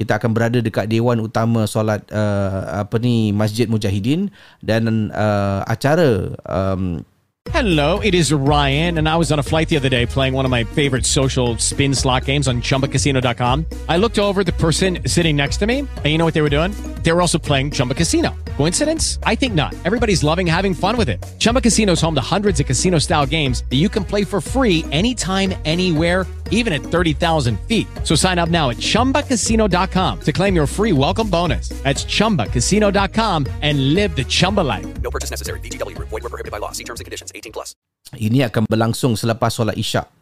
kita 0.00 0.16
akan 0.16 0.32
berada 0.32 0.64
dekat 0.64 0.88
dewan 0.88 1.20
utama 1.20 1.68
solat 1.68 2.00
uh, 2.08 2.80
apa 2.80 2.96
ni 2.96 3.36
Masjid 3.36 3.68
Mujahidin 3.68 4.32
dan 4.64 5.12
uh, 5.12 5.60
acara 5.68 6.32
um, 6.48 7.04
Hello, 7.48 8.00
it 8.00 8.12
is 8.12 8.30
Ryan, 8.32 8.98
and 8.98 9.08
I 9.08 9.16
was 9.16 9.32
on 9.32 9.38
a 9.40 9.42
flight 9.42 9.70
the 9.70 9.76
other 9.76 9.88
day 9.88 10.04
playing 10.04 10.34
one 10.36 10.44
of 10.44 10.50
my 10.50 10.62
favorite 10.62 11.08
social 11.08 11.56
spin 11.56 11.94
slot 11.94 12.26
games 12.26 12.46
on 12.46 12.60
chumbacasino.com. 12.60 13.64
I 13.88 13.96
looked 13.96 14.18
over 14.18 14.44
the 14.44 14.52
person 14.52 14.98
sitting 15.08 15.36
next 15.36 15.56
to 15.58 15.66
me, 15.66 15.78
and 15.80 16.06
you 16.06 16.18
know 16.18 16.24
what 16.24 16.34
they 16.34 16.42
were 16.44 16.52
doing? 16.52 16.72
They 17.02 17.12
were 17.12 17.22
also 17.22 17.38
playing 17.38 17.72
Chumba 17.72 17.94
Casino. 17.94 18.36
Coincidence? 18.56 19.18
I 19.24 19.34
think 19.34 19.54
not. 19.54 19.74
Everybody's 19.86 20.22
loving 20.22 20.46
having 20.46 20.74
fun 20.74 20.98
with 20.98 21.08
it. 21.08 21.24
Chumba 21.38 21.62
Casino 21.62 21.92
is 21.92 22.00
home 22.00 22.14
to 22.14 22.20
hundreds 22.20 22.60
of 22.60 22.66
casino 22.66 22.98
style 22.98 23.24
games 23.24 23.64
that 23.70 23.76
you 23.76 23.88
can 23.88 24.04
play 24.04 24.22
for 24.22 24.42
free 24.42 24.84
anytime, 24.92 25.54
anywhere, 25.64 26.26
even 26.50 26.72
at 26.76 26.82
30,000 26.84 27.58
feet. 27.66 27.88
So 28.04 28.14
sign 28.14 28.38
up 28.38 28.50
now 28.50 28.68
at 28.68 28.76
chumbacasino.com 28.76 30.20
to 30.20 30.32
claim 30.32 30.54
your 30.54 30.68
free 30.68 30.92
welcome 30.92 31.30
bonus. 31.30 31.70
That's 31.82 32.04
chumbacasino.com 32.04 33.46
and 33.62 33.94
live 33.94 34.14
the 34.14 34.24
Chumba 34.24 34.60
life. 34.60 34.86
No 35.00 35.10
purchase 35.10 35.30
necessary. 35.30 35.58
VGW, 35.60 35.96
void, 35.96 36.20
were 36.22 36.28
prohibited 36.28 36.52
by 36.52 36.58
law. 36.58 36.72
See 36.72 36.84
terms 36.84 37.00
and 37.00 37.06
conditions 37.06 37.32
18 37.34 37.52
plus. 37.56 37.74
Ini 38.12 38.50
akan 38.50 38.66
berlangsung 38.66 39.14
selepas 39.16 39.54
solat 39.54 39.78
Isyak. 39.78 40.19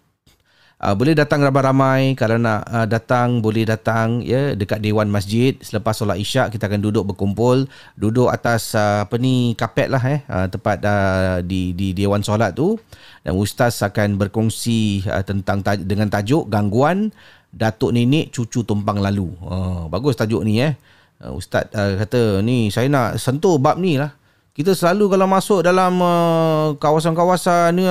Uh, 0.79 0.95
boleh 0.95 1.11
datang 1.11 1.43
ramai-ramai. 1.43 2.15
Kalau 2.15 2.39
nak 2.39 2.63
uh, 2.71 2.87
datang 2.87 3.43
boleh 3.43 3.67
datang 3.67 4.23
ya 4.23 4.55
dekat 4.55 4.79
dewan 4.79 5.11
masjid. 5.11 5.59
Selepas 5.59 5.99
solat 5.99 6.23
isyak 6.23 6.55
kita 6.55 6.71
akan 6.71 6.79
duduk 6.79 7.03
berkumpul. 7.11 7.67
Duduk 7.99 8.31
atas 8.31 8.79
uh, 8.79 9.03
apa 9.03 9.19
ni 9.19 9.59
kapet 9.59 9.91
lah 9.91 10.03
eh. 10.07 10.23
Uh, 10.31 10.47
tempat 10.47 10.79
uh, 10.87 11.43
di 11.43 11.75
di 11.75 11.91
dewan 11.91 12.23
solat 12.23 12.55
tu. 12.55 12.79
Dan 13.27 13.35
ustaz 13.35 13.83
akan 13.83 14.23
berkongsi 14.23 15.03
uh, 15.11 15.27
tentang 15.27 15.67
taj- 15.67 15.83
dengan 15.83 16.07
tajuk 16.07 16.47
gangguan 16.47 17.11
datuk 17.51 17.91
nenek 17.91 18.31
cucu 18.31 18.63
tumpang 18.63 19.03
lalu. 19.03 19.35
Uh, 19.43 19.91
bagus 19.91 20.15
tajuk 20.15 20.47
ni 20.47 20.63
eh. 20.63 20.79
Uh, 21.19 21.35
ustaz 21.35 21.67
uh, 21.75 21.99
kata 21.99 22.39
ni 22.47 22.71
saya 22.71 22.87
nak 22.87 23.19
sentuh 23.19 23.59
bab 23.59 23.83
ni 23.83 23.99
lah 23.99 24.15
kita 24.59 24.75
selalu 24.75 25.15
kalau 25.15 25.31
masuk 25.31 25.63
dalam 25.63 26.03
uh, 26.03 26.75
kawasan-kawasan 26.83 27.79
ni 27.79 27.87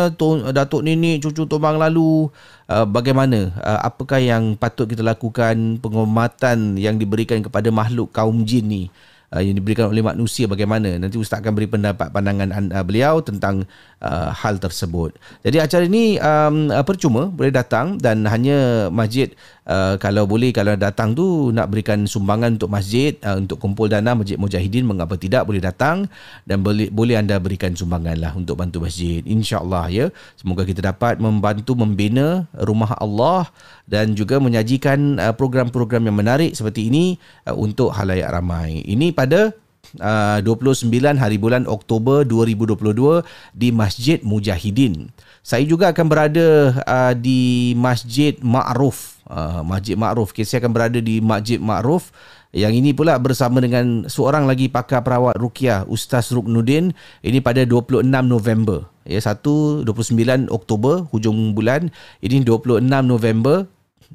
datuk 0.51 0.83
nenek 0.83 1.23
cucu 1.23 1.47
tumbang 1.47 1.79
lalu 1.79 2.27
uh, 2.67 2.83
bagaimana? 2.83 3.55
Uh, 3.55 3.87
apakah 3.87 4.19
yang 4.19 4.59
patut 4.59 4.83
kita 4.83 4.99
lakukan? 4.99 5.79
Penghormatan 5.79 6.75
yang 6.75 6.99
diberikan 6.99 7.39
kepada 7.39 7.71
makhluk 7.71 8.11
kaum 8.11 8.43
jin 8.43 8.67
ni 8.67 8.83
uh, 9.31 9.39
yang 9.39 9.55
diberikan 9.55 9.87
oleh 9.87 10.03
manusia 10.03 10.43
bagaimana? 10.43 10.99
Nanti 10.99 11.15
ustaz 11.15 11.39
akan 11.39 11.55
beri 11.55 11.71
pendapat 11.71 12.11
pandangan 12.11 12.51
uh, 12.51 12.83
beliau 12.83 13.23
tentang 13.23 13.63
uh, 14.01 14.29
hal 14.33 14.57
tersebut. 14.61 15.15
Jadi 15.41 15.57
acara 15.61 15.83
ini 15.85 16.17
um, 16.21 16.69
uh, 16.69 16.83
percuma 16.85 17.29
boleh 17.29 17.53
datang 17.53 17.97
dan 17.97 18.25
hanya 18.27 18.89
masjid 18.93 19.31
Uh, 19.67 19.99
kalau 19.99 20.23
boleh 20.23 20.55
kalau 20.55 20.79
datang 20.79 21.11
tu 21.11 21.51
nak 21.51 21.67
berikan 21.67 22.07
sumbangan 22.07 22.55
untuk 22.55 22.71
masjid 22.71 23.19
uh, 23.27 23.35
untuk 23.35 23.59
kumpul 23.59 23.91
dana 23.91 24.15
Masjid 24.15 24.39
Mujahidin 24.39 24.87
mengapa 24.87 25.19
tidak 25.19 25.43
boleh 25.43 25.59
datang 25.59 26.07
dan 26.47 26.63
boleh 26.63 26.87
boleh 26.87 27.19
anda 27.19 27.35
berikan 27.35 27.75
sumbangan 27.75 28.15
lah 28.15 28.31
untuk 28.31 28.55
bantu 28.55 28.87
masjid. 28.87 29.19
Insyaallah 29.27 29.91
ya. 29.91 30.07
Semoga 30.39 30.63
kita 30.63 30.79
dapat 30.79 31.19
membantu 31.19 31.75
membina 31.75 32.47
rumah 32.55 32.95
Allah 32.95 33.51
dan 33.91 34.15
juga 34.15 34.39
menyajikan 34.39 35.19
uh, 35.19 35.35
program-program 35.35 36.07
yang 36.07 36.15
menarik 36.15 36.55
seperti 36.55 36.87
ini 36.87 37.19
uh, 37.43 37.51
untuk 37.51 37.91
halayak 37.91 38.31
ramai. 38.31 38.79
Ini 38.87 39.11
pada 39.11 39.51
Uh, 39.95 40.43
29 40.43 40.91
hari 41.15 41.39
bulan 41.39 41.63
Oktober 41.63 42.27
2022 42.27 43.23
di 43.55 43.71
Masjid 43.71 44.19
Mujahidin. 44.19 45.07
Saya 45.39 45.63
juga 45.63 45.95
akan 45.95 46.05
berada 46.11 46.75
uh, 46.83 47.13
di 47.15 47.71
Masjid 47.79 48.35
Ma'ruf 48.43 49.17
uh, 49.29 49.61
Masjid 49.63 49.95
Ma'ruf. 49.99 50.31
Okay, 50.31 50.47
saya 50.47 50.63
akan 50.63 50.73
berada 50.73 50.99
di 50.99 51.19
Masjid 51.19 51.59
Ma'ruf. 51.59 52.11
Yang 52.55 52.73
ini 52.79 52.91
pula 52.95 53.19
bersama 53.19 53.59
dengan 53.59 54.07
seorang 54.07 54.47
lagi 54.47 54.71
pakar 54.71 55.03
perawat 55.03 55.35
Rukia, 55.35 55.83
Ustaz 55.85 56.31
Ruknudin. 56.31 56.95
Ini 57.21 57.43
pada 57.43 57.67
26 57.67 58.07
November. 58.23 58.87
Ya, 59.03 59.19
1, 59.23 59.87
29 59.87 60.51
Oktober, 60.51 61.07
hujung 61.11 61.55
bulan. 61.55 61.91
Ini 62.23 62.43
26 62.43 62.83
November, 63.03 63.67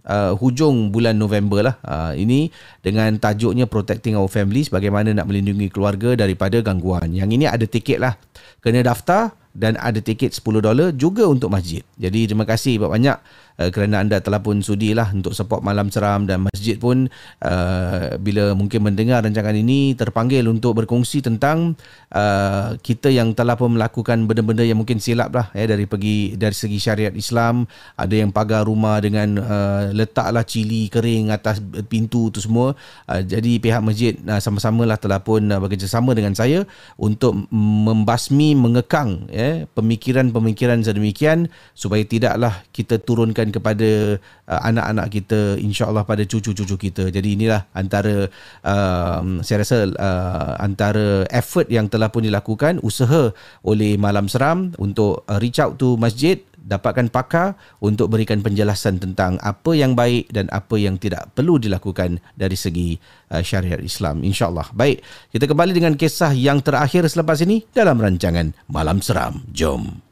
uh, 0.09 0.33
hujung 0.37 0.91
bulan 0.91 1.17
November 1.17 1.73
lah. 1.73 1.77
Uh, 1.85 2.13
ini 2.17 2.49
dengan 2.81 3.15
tajuknya 3.17 3.69
Protecting 3.69 4.19
Our 4.19 4.29
Families, 4.29 4.73
bagaimana 4.73 5.13
nak 5.13 5.29
melindungi 5.29 5.69
keluarga 5.69 6.17
daripada 6.17 6.61
gangguan. 6.65 7.13
Yang 7.13 7.31
ini 7.37 7.45
ada 7.49 7.65
tiket 7.69 7.99
lah. 8.01 8.15
Kena 8.63 8.83
daftar 8.83 9.35
dan 9.53 9.77
ada 9.77 10.01
tiket 10.01 10.33
10 10.33 10.65
dolar 10.65 10.89
juga 10.97 11.29
untuk 11.29 11.53
masjid. 11.53 11.85
Jadi 12.01 12.31
terima 12.31 12.49
kasih 12.49 12.81
banyak 12.81 13.17
uh, 13.63 13.71
kerana 13.71 14.03
anda 14.03 14.19
telah 14.19 14.43
pun 14.43 14.59
sudilah 14.59 15.15
untuk 15.15 15.31
support 15.31 15.63
malam 15.63 15.87
seram 15.95 16.27
dan 16.27 16.43
masjid 16.51 16.75
pun 16.75 17.07
uh, 17.47 18.19
bila 18.19 18.59
mungkin 18.59 18.83
mendengar 18.83 19.23
rancangan 19.23 19.55
ini 19.55 19.95
terpanggil 19.95 20.51
untuk 20.51 20.83
berkongsi 20.83 21.23
tentang 21.23 21.79
uh, 22.11 22.75
kita 22.83 23.15
yang 23.15 23.31
telah 23.39 23.55
pun 23.55 23.79
melakukan 23.79 24.27
benda-benda 24.27 24.67
yang 24.67 24.83
mungkin 24.83 24.99
silap 24.99 25.31
lah 25.31 25.55
ya 25.55 25.71
dari 25.71 25.87
pergi 25.87 26.35
dari 26.35 26.57
segi 26.57 26.83
syariat 26.83 27.15
Islam. 27.15 27.71
Ada 27.95 28.27
yang 28.27 28.35
pagar 28.35 28.67
rumah 28.67 28.99
dengan 28.99 29.39
uh, 29.39 29.95
letaklah 29.95 30.43
cili 30.43 30.91
kering 30.91 31.31
atas 31.31 31.63
pintu 31.87 32.35
tu 32.35 32.43
semua. 32.43 32.75
Uh, 33.07 33.23
jadi 33.23 33.63
pihak 33.63 33.83
masjid 33.85 34.19
uh, 34.27 34.43
sama-sama 34.43 34.83
lah 34.83 34.99
telah 34.99 35.23
pun 35.23 35.47
uh, 35.47 35.63
bekerjasama 35.63 36.19
dengan 36.19 36.35
saya 36.35 36.67
untuk 36.99 37.37
membasmi 37.53 38.59
mengekang 38.59 39.29
ya 39.29 39.43
eh, 39.43 39.57
pemikiran-pemikiran 39.71 40.81
sedemikian 40.81 41.53
supaya 41.77 42.03
tidaklah 42.03 42.65
kita 42.73 42.97
turunkan 42.99 43.52
kepada 43.53 44.17
uh, 44.49 44.61
anak-anak 44.65 45.07
kita 45.13 45.41
insyaallah 45.61 46.09
pada 46.09 46.25
cucu-cucu 46.25 46.77
kita 46.91 47.13
jadi 47.13 47.29
inilah 47.29 47.69
antara 47.77 48.27
uh, 48.65 49.21
saya 49.45 49.63
rasa 49.63 49.87
uh, 49.93 50.53
antara 50.59 51.29
effort 51.29 51.69
yang 51.69 51.87
telah 51.93 52.09
pun 52.09 52.25
dilakukan 52.25 52.81
usaha 52.81 53.31
oleh 53.63 54.01
Malam 54.01 54.27
Seram 54.27 54.73
untuk 54.81 55.29
uh, 55.29 55.37
reach 55.37 55.61
out 55.61 55.77
to 55.77 56.01
masjid 56.01 56.41
dapatkan 56.63 57.11
pakar 57.11 57.59
untuk 57.83 58.09
berikan 58.15 58.39
penjelasan 58.41 59.03
tentang 59.03 59.37
apa 59.43 59.75
yang 59.75 59.99
baik 59.99 60.31
dan 60.31 60.47
apa 60.55 60.79
yang 60.79 60.97
tidak 60.97 61.35
perlu 61.35 61.59
dilakukan 61.59 62.23
dari 62.39 62.55
segi 62.55 62.95
uh, 63.35 63.43
syariat 63.43 63.83
Islam 63.83 64.23
insyaallah. 64.23 64.71
Baik, 64.73 65.03
kita 65.35 65.51
kembali 65.51 65.73
dengan 65.75 65.95
kisah 65.99 66.33
yang 66.33 66.63
terakhir 66.63 67.05
selepas 67.11 67.43
ini 67.43 67.67
dalam 67.75 67.99
rancangan 67.99 68.55
Malam 68.71 69.03
Seram. 69.03 69.43
Jom. 69.51 70.12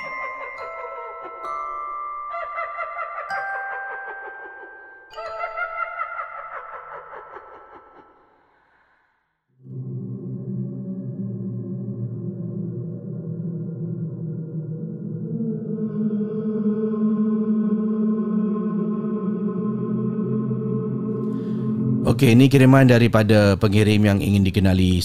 Okey, 22.21 22.37
ini 22.37 22.53
kiriman 22.53 22.85
daripada 22.85 23.57
pengirim 23.57 24.05
yang 24.05 24.21
ingin 24.21 24.45
dikenali 24.45 25.01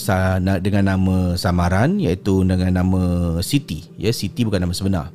dengan 0.60 0.84
nama 0.84 1.32
samaran 1.32 1.96
iaitu 1.96 2.44
dengan 2.44 2.68
nama 2.68 3.02
Siti. 3.40 3.88
Ya, 3.96 4.12
Siti 4.12 4.44
bukan 4.44 4.60
nama 4.60 4.76
sebenar. 4.76 5.08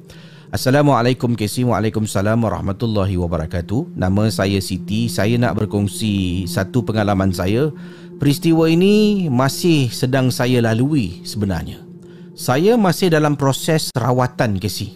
Assalamualaikum 0.49 1.37
KC 1.37 1.61
Waalaikumsalam 1.61 2.41
warahmatullahi 2.41 3.21
wabarakatuh. 3.21 3.93
Nama 3.93 4.33
saya 4.33 4.57
Siti. 4.65 5.13
Saya 5.13 5.37
nak 5.37 5.61
berkongsi 5.61 6.49
satu 6.49 6.81
pengalaman 6.81 7.29
saya. 7.37 7.69
Peristiwa 8.17 8.65
ini 8.65 9.29
masih 9.29 9.93
sedang 9.93 10.33
saya 10.33 10.57
lalui 10.57 11.21
sebenarnya. 11.21 11.85
Saya 12.33 12.81
masih 12.81 13.13
dalam 13.13 13.37
proses 13.37 13.93
rawatan 13.93 14.57
KC 14.57 14.89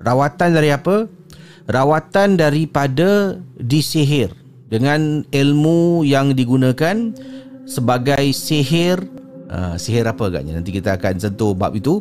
Rawatan 0.00 0.56
dari 0.56 0.72
apa? 0.72 1.04
Rawatan 1.68 2.40
daripada 2.40 3.36
disihir 3.60 4.39
Dengan 4.70 5.26
ilmu 5.34 6.06
yang 6.06 6.32
digunakan 6.32 7.10
sebagai 7.66 8.22
sihir 8.30 9.02
uh, 9.50 9.74
Sihir 9.74 10.06
apa 10.06 10.30
agaknya? 10.30 10.54
Nanti 10.54 10.70
kita 10.70 10.94
akan 10.94 11.18
sentuh 11.18 11.58
bab 11.58 11.74
itu 11.74 11.98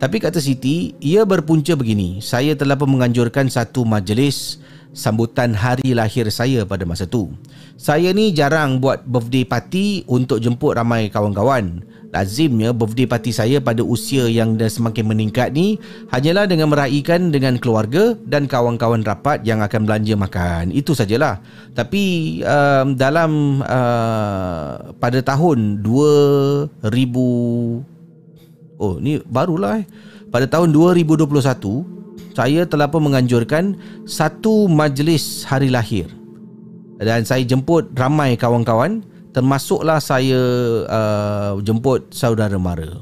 tapi 0.00 0.16
kata 0.16 0.40
Siti, 0.40 0.96
ia 0.96 1.28
berpunca 1.28 1.76
begini. 1.76 2.24
Saya 2.24 2.56
telah 2.56 2.72
pun 2.72 2.88
menganjurkan 2.88 3.52
satu 3.52 3.84
majlis 3.84 4.56
sambutan 4.96 5.52
hari 5.52 5.92
lahir 5.92 6.24
saya 6.32 6.64
pada 6.64 6.88
masa 6.88 7.04
tu. 7.04 7.28
Saya 7.76 8.08
ni 8.16 8.32
jarang 8.32 8.80
buat 8.80 9.04
birthday 9.04 9.44
party 9.44 10.08
untuk 10.08 10.40
jemput 10.40 10.72
ramai 10.72 11.12
kawan-kawan. 11.12 11.84
Lazimnya 12.10 12.74
birthday 12.74 13.06
party 13.06 13.30
saya 13.30 13.62
pada 13.62 13.86
usia 13.86 14.26
yang 14.26 14.58
dah 14.58 14.66
semakin 14.66 15.06
meningkat 15.14 15.54
ni 15.54 15.78
hanyalah 16.10 16.50
dengan 16.50 16.66
meraihkan 16.74 17.30
dengan 17.30 17.54
keluarga 17.54 18.18
dan 18.26 18.50
kawan-kawan 18.50 19.06
rapat 19.06 19.46
yang 19.46 19.62
akan 19.62 19.86
belanja 19.86 20.18
makan. 20.18 20.74
Itu 20.74 20.90
sajalah. 20.90 21.38
Tapi 21.78 22.02
um, 22.42 22.98
dalam 22.98 23.62
uh, 23.62 24.90
pada 24.98 25.22
tahun 25.22 25.86
2000 25.86 26.82
Oh 28.80 28.96
ni 28.96 29.20
barulah 29.28 29.84
eh 29.84 29.86
Pada 30.32 30.48
tahun 30.48 30.72
2021 30.72 31.28
Saya 32.32 32.64
telah 32.64 32.88
pun 32.88 33.04
menganjurkan 33.04 33.76
Satu 34.08 34.66
majlis 34.72 35.44
hari 35.44 35.68
lahir 35.68 36.08
Dan 36.96 37.28
saya 37.28 37.44
jemput 37.44 37.92
ramai 37.92 38.40
kawan-kawan 38.40 39.04
Termasuklah 39.30 40.02
saya 40.02 40.40
uh, 40.90 41.54
jemput 41.62 42.10
saudara 42.10 42.58
mara. 42.58 42.98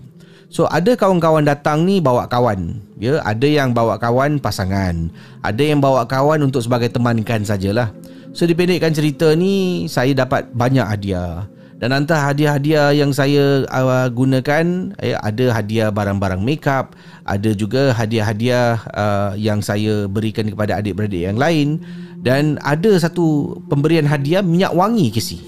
So 0.49 0.65
ada 0.69 0.97
kawan-kawan 0.97 1.45
datang 1.45 1.85
ni 1.85 2.01
bawa 2.01 2.25
kawan 2.29 2.81
ya. 2.97 3.21
Ada 3.25 3.49
yang 3.49 3.77
bawa 3.77 4.01
kawan 4.01 4.41
pasangan. 4.41 5.13
Ada 5.45 5.63
yang 5.73 5.81
bawa 5.81 6.09
kawan 6.09 6.41
untuk 6.45 6.65
sebagai 6.65 6.89
temankan 6.89 7.45
sajalah. 7.45 7.93
So 8.37 8.45
dipendekkan 8.45 8.93
cerita 8.93 9.33
ni 9.33 9.89
Saya 9.89 10.13
dapat 10.13 10.53
banyak 10.53 10.85
hadiah. 10.85 11.49
Dan 11.79 11.95
antara 11.95 12.35
hadiah-hadiah 12.35 12.91
yang 12.91 13.15
saya 13.15 13.63
uh, 13.71 14.11
gunakan 14.11 14.91
eh, 14.99 15.15
ada 15.15 15.55
hadiah 15.55 15.95
barang-barang 15.95 16.43
makeup, 16.43 16.99
ada 17.23 17.55
juga 17.55 17.95
hadiah-hadiah 17.95 18.83
uh, 18.99 19.33
yang 19.39 19.63
saya 19.63 20.11
berikan 20.11 20.51
kepada 20.51 20.75
adik-beradik 20.83 21.31
yang 21.31 21.39
lain. 21.39 21.79
Dan 22.19 22.59
ada 22.67 22.99
satu 22.99 23.63
pemberian 23.71 24.11
hadiah 24.11 24.43
minyak 24.43 24.75
wangi 24.75 25.15
kisi. 25.15 25.39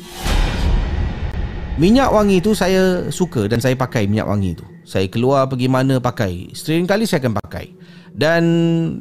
Minyak 1.80 2.12
wangi 2.12 2.44
itu 2.44 2.52
saya 2.52 3.08
suka 3.08 3.48
dan 3.48 3.56
saya 3.56 3.72
pakai 3.72 4.04
minyak 4.04 4.28
wangi 4.28 4.52
itu. 4.52 4.68
Saya 4.84 5.08
keluar 5.08 5.48
pergi 5.48 5.64
mana 5.64 5.96
pakai. 5.96 6.52
Sering 6.52 6.84
kali 6.84 7.08
saya 7.08 7.24
akan 7.24 7.40
pakai. 7.40 7.72
Dan 8.12 8.42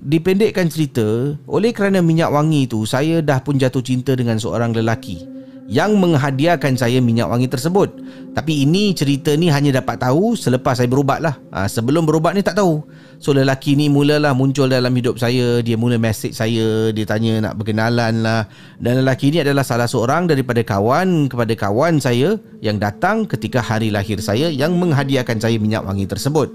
dipendekkan 0.07 0.71
cerita, 0.71 1.35
oleh 1.43 1.75
kerana 1.75 1.99
minyak 1.99 2.31
wangi 2.31 2.71
itu 2.71 2.87
saya 2.87 3.19
dah 3.19 3.43
pun 3.43 3.59
jatuh 3.59 3.83
cinta 3.83 4.15
dengan 4.15 4.39
seorang 4.39 4.71
lelaki 4.71 5.38
yang 5.69 6.01
menghadiahkan 6.01 6.73
saya 6.73 6.97
minyak 6.97 7.29
wangi 7.29 7.45
tersebut. 7.45 7.93
Tapi 8.33 8.65
ini 8.65 8.89
cerita 8.97 9.37
ni 9.37 9.53
hanya 9.53 9.77
dapat 9.77 10.01
tahu 10.01 10.33
selepas 10.33 10.81
saya 10.81 10.89
berubat 10.89 11.21
lah. 11.21 11.37
Ha, 11.53 11.69
sebelum 11.69 12.09
berubat 12.09 12.33
ni 12.33 12.41
tak 12.41 12.57
tahu. 12.57 12.81
So 13.21 13.37
lelaki 13.37 13.77
ni 13.77 13.85
mulalah 13.85 14.33
muncul 14.33 14.65
dalam 14.65 14.89
hidup 14.97 15.21
saya. 15.21 15.61
Dia 15.61 15.77
mula 15.77 16.01
mesej 16.01 16.33
saya. 16.33 16.89
Dia 16.89 17.05
tanya 17.05 17.45
nak 17.45 17.61
berkenalan 17.61 18.25
lah. 18.25 18.49
Dan 18.81 19.05
lelaki 19.05 19.29
ni 19.29 19.45
adalah 19.45 19.61
salah 19.61 19.85
seorang 19.85 20.25
daripada 20.25 20.65
kawan 20.65 21.29
kepada 21.29 21.53
kawan 21.53 22.01
saya 22.01 22.41
yang 22.65 22.81
datang 22.81 23.29
ketika 23.29 23.61
hari 23.61 23.93
lahir 23.93 24.17
saya 24.25 24.49
yang 24.49 24.73
menghadiahkan 24.73 25.37
saya 25.37 25.61
minyak 25.61 25.85
wangi 25.85 26.09
tersebut. 26.09 26.49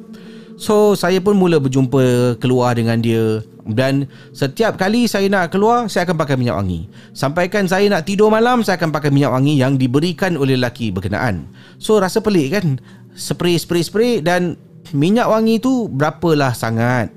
So 0.54 0.94
saya 0.94 1.18
pun 1.18 1.34
mula 1.34 1.58
berjumpa 1.58 2.38
keluar 2.38 2.78
dengan 2.78 3.02
dia 3.02 3.42
dan 3.64 4.04
setiap 4.36 4.76
kali 4.76 5.08
saya 5.08 5.24
nak 5.32 5.56
keluar 5.56 5.88
saya 5.88 6.04
akan 6.04 6.20
pakai 6.20 6.36
minyak 6.36 6.60
wangi. 6.60 6.86
Sampaikan 7.16 7.64
saya 7.64 7.88
nak 7.88 8.04
tidur 8.04 8.28
malam 8.28 8.60
saya 8.60 8.76
akan 8.76 8.92
pakai 8.92 9.08
minyak 9.08 9.32
wangi 9.32 9.56
yang 9.56 9.80
diberikan 9.80 10.36
oleh 10.36 10.54
lelaki 10.54 10.92
berkenaan. 10.92 11.48
So 11.80 11.96
rasa 11.96 12.20
pelik 12.20 12.54
kan? 12.54 12.78
Spray 13.16 13.56
spray 13.56 13.82
spray 13.82 14.12
dan 14.20 14.60
minyak 14.92 15.26
wangi 15.26 15.58
tu 15.58 15.88
berapalah 15.88 16.52
sangat. 16.52 17.08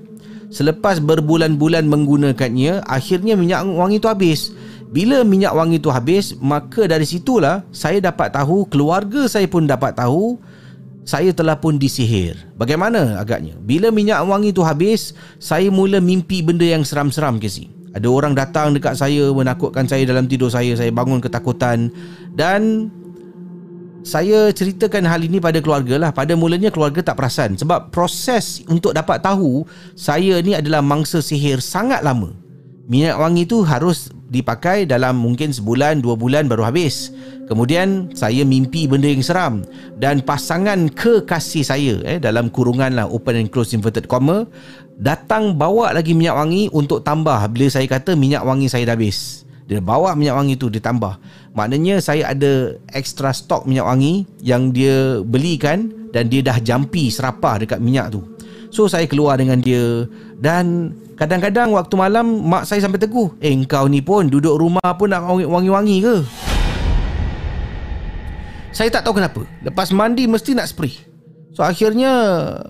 Selepas 0.48 0.96
berbulan-bulan 1.04 1.84
menggunakannya 1.84 2.88
akhirnya 2.88 3.36
minyak 3.36 3.68
wangi 3.68 4.00
tu 4.00 4.08
habis. 4.08 4.56
Bila 4.88 5.20
minyak 5.20 5.52
wangi 5.52 5.76
tu 5.76 5.92
habis 5.92 6.32
maka 6.40 6.88
dari 6.88 7.04
situlah 7.04 7.60
saya 7.76 8.00
dapat 8.00 8.32
tahu 8.32 8.64
keluarga 8.72 9.28
saya 9.28 9.44
pun 9.44 9.68
dapat 9.68 9.92
tahu 9.92 10.40
saya 11.08 11.32
telah 11.32 11.56
pun 11.56 11.80
disihir. 11.80 12.36
Bagaimana 12.60 13.16
agaknya? 13.16 13.56
Bila 13.64 13.88
minyak 13.88 14.20
wangi 14.28 14.52
tu 14.52 14.60
habis, 14.60 15.16
saya 15.40 15.72
mula 15.72 16.04
mimpi 16.04 16.44
benda 16.44 16.68
yang 16.68 16.84
seram-seram 16.84 17.40
ke 17.40 17.48
si. 17.48 17.72
Ada 17.96 18.04
orang 18.12 18.36
datang 18.36 18.76
dekat 18.76 19.00
saya 19.00 19.32
menakutkan 19.32 19.88
saya 19.88 20.04
dalam 20.04 20.28
tidur 20.28 20.52
saya, 20.52 20.76
saya 20.76 20.92
bangun 20.92 21.24
ketakutan 21.24 21.88
dan 22.36 22.92
saya 24.04 24.52
ceritakan 24.52 25.08
hal 25.08 25.24
ini 25.24 25.40
pada 25.40 25.64
keluarga 25.64 25.96
lah. 25.96 26.10
Pada 26.12 26.36
mulanya 26.36 26.68
keluarga 26.68 27.00
tak 27.00 27.16
perasan 27.16 27.56
sebab 27.56 27.88
proses 27.88 28.60
untuk 28.68 28.92
dapat 28.92 29.24
tahu 29.24 29.64
saya 29.96 30.44
ni 30.44 30.52
adalah 30.52 30.84
mangsa 30.84 31.24
sihir 31.24 31.64
sangat 31.64 32.04
lama. 32.04 32.36
Minyak 32.88 33.20
wangi 33.20 33.44
tu 33.44 33.60
harus 33.68 34.08
dipakai 34.32 34.88
dalam 34.88 35.20
mungkin 35.20 35.52
sebulan, 35.52 36.00
dua 36.00 36.16
bulan 36.16 36.48
baru 36.48 36.64
habis. 36.64 37.12
Kemudian 37.44 38.08
saya 38.16 38.48
mimpi 38.48 38.88
benda 38.88 39.12
yang 39.12 39.20
seram 39.20 39.60
dan 40.00 40.24
pasangan 40.24 40.88
kekasih 40.92 41.64
saya 41.64 41.94
eh 42.04 42.16
dalam 42.16 42.48
kurungan 42.48 42.96
lah 42.96 43.04
open 43.04 43.44
and 43.44 43.48
close 43.52 43.76
inverted 43.76 44.08
comma 44.08 44.48
datang 44.96 45.52
bawa 45.56 45.92
lagi 45.92 46.16
minyak 46.16 46.36
wangi 46.36 46.72
untuk 46.72 47.04
tambah 47.04 47.40
bila 47.52 47.68
saya 47.68 47.84
kata 47.84 48.16
minyak 48.16 48.40
wangi 48.40 48.72
saya 48.72 48.88
dah 48.88 48.96
habis. 48.96 49.44
Dia 49.68 49.84
bawa 49.84 50.16
minyak 50.16 50.40
wangi 50.40 50.54
tu 50.56 50.72
ditambah. 50.72 51.20
Maknanya 51.52 52.00
saya 52.00 52.32
ada 52.32 52.72
extra 52.96 53.36
stok 53.36 53.68
minyak 53.68 53.84
wangi 53.84 54.24
yang 54.40 54.72
dia 54.72 55.20
belikan 55.20 55.92
dan 56.08 56.32
dia 56.32 56.40
dah 56.40 56.56
jampi 56.56 57.12
serapah 57.12 57.60
dekat 57.60 57.80
minyak 57.84 58.16
tu. 58.16 58.24
So 58.68 58.86
saya 58.86 59.08
keluar 59.08 59.40
dengan 59.40 59.60
dia. 59.60 60.04
Dan 60.36 60.94
kadang-kadang 61.16 61.72
waktu 61.72 61.94
malam 61.96 62.44
mak 62.44 62.68
saya 62.68 62.84
sampai 62.84 63.00
teguh, 63.00 63.32
"Eh 63.40 63.56
kau 63.64 63.88
ni 63.88 64.04
pun 64.04 64.28
duduk 64.28 64.60
rumah 64.60 64.90
pun 64.96 65.08
nak 65.10 65.24
wangi-wangi 65.28 66.04
ke?" 66.04 66.16
Saya 68.72 68.92
tak 68.92 69.08
tahu 69.08 69.18
kenapa. 69.18 69.42
Lepas 69.64 69.90
mandi 69.90 70.28
mesti 70.30 70.54
nak 70.54 70.70
spray. 70.70 70.94
So 71.50 71.66
akhirnya 71.66 72.12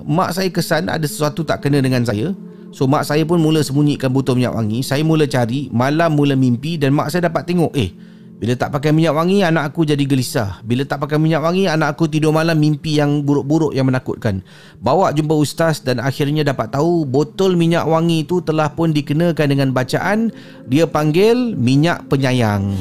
Mak 0.08 0.32
saya 0.32 0.48
kesan 0.48 0.88
ada 0.88 1.04
sesuatu 1.04 1.44
tak 1.44 1.60
kena 1.60 1.84
dengan 1.84 2.00
saya. 2.08 2.32
So 2.72 2.88
mak 2.88 3.04
saya 3.04 3.28
pun 3.28 3.36
mula 3.36 3.60
sembunyikan 3.60 4.08
botol 4.08 4.40
minyak 4.40 4.56
wangi. 4.56 4.80
Saya 4.80 5.04
mula 5.04 5.28
cari 5.28 5.68
Malam 5.68 6.16
mula 6.16 6.36
mimpi 6.36 6.80
Dan 6.80 6.96
mak 6.96 7.12
saya 7.12 7.28
dapat 7.28 7.48
tengok 7.48 7.72
Eh 7.76 7.92
bila 8.38 8.54
tak 8.54 8.70
pakai 8.70 8.94
minyak 8.94 9.18
wangi 9.18 9.42
Anak 9.42 9.74
aku 9.74 9.82
jadi 9.82 9.98
gelisah. 10.06 10.62
Bila 10.62 10.86
tak 10.86 11.02
pakai 11.02 11.18
minyak 11.18 11.42
wangi 11.42 11.66
Anak 11.66 11.98
aku 11.98 12.06
tidur 12.06 12.30
malam 12.30 12.54
Mimpi 12.54 12.94
yang 12.94 13.26
buruk-buruk 13.26 13.74
Yang 13.74 13.86
menakutkan. 13.90 14.34
Bawa 14.78 15.10
jumpa 15.10 15.34
ustaz 15.34 15.82
Dan 15.82 15.98
akhirnya 15.98 16.46
dapat 16.46 16.70
tahu 16.70 17.02
Botol 17.02 17.58
minyak 17.58 17.90
wangi 17.90 18.22
itu 18.22 18.38
Telah 18.38 18.70
pun 18.70 18.94
dikenakan 18.94 19.46
dengan 19.50 19.68
bacaan 19.74 20.30
Dia 20.70 20.86
panggil 20.86 21.58
Minyak 21.58 22.06
penyayang. 22.06 22.78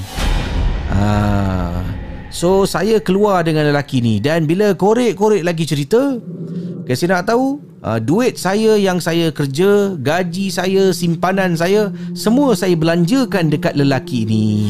Ah, 0.93 1.81
So 2.29 2.69
saya 2.69 3.01
keluar 3.01 3.41
dengan 3.41 3.65
lelaki 3.73 3.97
ni 3.97 4.21
Dan 4.21 4.45
bila 4.45 4.77
korek-korek 4.77 5.41
lagi 5.41 5.65
cerita 5.65 6.21
Kasi 6.85 7.09
nak 7.09 7.33
tahu 7.33 7.57
uh, 7.81 7.97
Duit 7.97 8.37
saya 8.37 8.77
yang 8.77 9.01
saya 9.01 9.33
kerja 9.33 9.97
Gaji 9.97 10.53
saya, 10.53 10.93
simpanan 10.93 11.57
saya 11.57 11.89
Semua 12.13 12.53
saya 12.53 12.77
belanjakan 12.77 13.49
dekat 13.49 13.73
lelaki 13.73 14.29
ni 14.29 14.69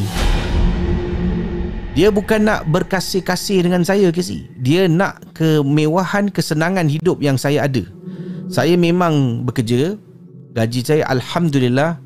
Dia 1.98 2.14
bukan 2.14 2.46
nak 2.46 2.70
berkasih-kasih 2.70 3.66
dengan 3.66 3.82
saya 3.82 4.14
Kasi 4.14 4.46
Dia 4.62 4.86
nak 4.86 5.34
kemewahan, 5.34 6.30
kesenangan 6.30 6.86
hidup 6.86 7.18
yang 7.18 7.34
saya 7.34 7.66
ada. 7.66 7.82
Saya 8.46 8.78
memang 8.78 9.42
bekerja. 9.42 9.98
Gaji 10.54 10.80
saya 10.86 11.02
Alhamdulillah 11.10 11.98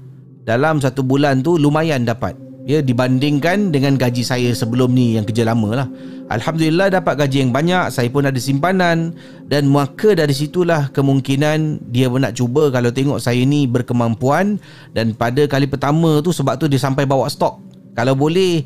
Dalam 0.48 0.80
satu 0.80 1.04
bulan 1.04 1.44
tu 1.44 1.60
lumayan 1.60 2.08
dapat. 2.08 2.32
Ya 2.62 2.78
dibandingkan 2.78 3.74
dengan 3.74 3.98
gaji 3.98 4.22
saya 4.24 4.54
sebelum 4.54 4.94
ni 4.94 5.18
yang 5.18 5.26
kerja 5.26 5.44
lama 5.44 5.84
lah. 5.84 5.88
Alhamdulillah 6.32 6.94
dapat 6.94 7.18
gaji 7.20 7.44
yang 7.44 7.52
banyak. 7.52 7.92
Saya 7.92 8.08
pun 8.08 8.24
ada 8.24 8.38
simpanan. 8.40 9.12
Dan 9.44 9.68
maka 9.68 10.16
dari 10.16 10.32
situlah 10.32 10.88
kemungkinan 10.94 11.92
dia 11.92 12.08
pun 12.08 12.24
nak 12.24 12.38
cuba 12.38 12.72
kalau 12.72 12.88
tengok 12.88 13.20
saya 13.20 13.44
ni 13.44 13.68
berkemampuan. 13.68 14.56
Dan 14.96 15.12
pada 15.12 15.44
kali 15.44 15.68
pertama 15.68 16.24
tu 16.24 16.32
sebab 16.32 16.56
tu 16.56 16.64
dia 16.70 16.80
sampai 16.80 17.04
bawa 17.04 17.28
stok. 17.28 17.60
Kalau 17.92 18.16
boleh 18.16 18.64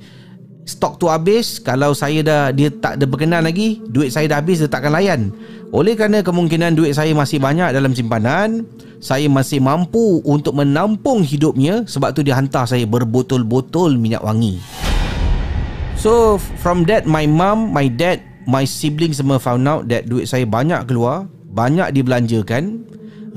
Stok 0.67 0.99
tu 0.99 1.07
habis 1.07 1.63
Kalau 1.63 1.95
saya 1.95 2.21
dah 2.27 2.43
Dia 2.51 2.75
tak 2.75 2.99
ada 2.99 3.07
berkenan 3.07 3.47
lagi 3.47 3.79
Duit 3.87 4.11
saya 4.11 4.27
dah 4.27 4.43
habis 4.43 4.59
Dia 4.59 4.67
takkan 4.67 4.91
layan. 4.91 5.31
Oleh 5.71 5.95
kerana 5.95 6.27
kemungkinan 6.27 6.75
Duit 6.75 6.93
saya 6.99 7.15
masih 7.15 7.39
banyak 7.39 7.71
Dalam 7.71 7.95
simpanan 7.95 8.67
Saya 8.99 9.31
masih 9.31 9.63
mampu 9.63 10.21
Untuk 10.27 10.59
menampung 10.59 11.23
hidupnya 11.23 11.87
Sebab 11.87 12.11
tu 12.19 12.27
dia 12.27 12.35
hantar 12.35 12.67
saya 12.67 12.83
Berbotol-botol 12.83 13.95
minyak 13.95 14.27
wangi. 14.27 14.59
So 15.95 16.43
from 16.59 16.83
that 16.91 17.07
My 17.07 17.31
mom 17.31 17.71
My 17.71 17.87
dad 17.87 18.21
My 18.51 18.67
siblings 18.67 19.23
semua 19.23 19.39
found 19.39 19.71
out 19.71 19.87
That 19.87 20.11
duit 20.11 20.27
saya 20.27 20.51
banyak 20.51 20.91
keluar 20.91 21.31
Banyak 21.55 21.95
dibelanjakan 21.95 22.83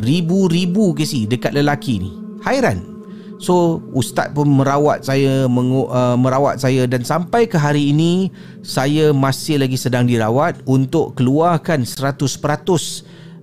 Ribu-ribu 0.01 0.97
kesi 0.97 1.29
Dekat 1.29 1.53
lelaki 1.53 2.01
ni. 2.01 2.11
Hairan 2.41 2.98
So 3.39 3.79
ustaz 3.95 4.35
pun 4.35 4.51
merawat 4.51 5.07
saya 5.07 5.47
mengu, 5.47 5.87
uh, 5.87 6.19
merawat 6.19 6.59
saya 6.59 6.83
dan 6.91 7.07
sampai 7.07 7.47
ke 7.47 7.55
hari 7.55 7.95
ini 7.95 8.27
saya 8.67 9.15
masih 9.15 9.63
lagi 9.63 9.79
sedang 9.79 10.03
dirawat 10.03 10.59
untuk 10.67 11.15
keluarkan 11.15 11.87
100% 11.87 12.19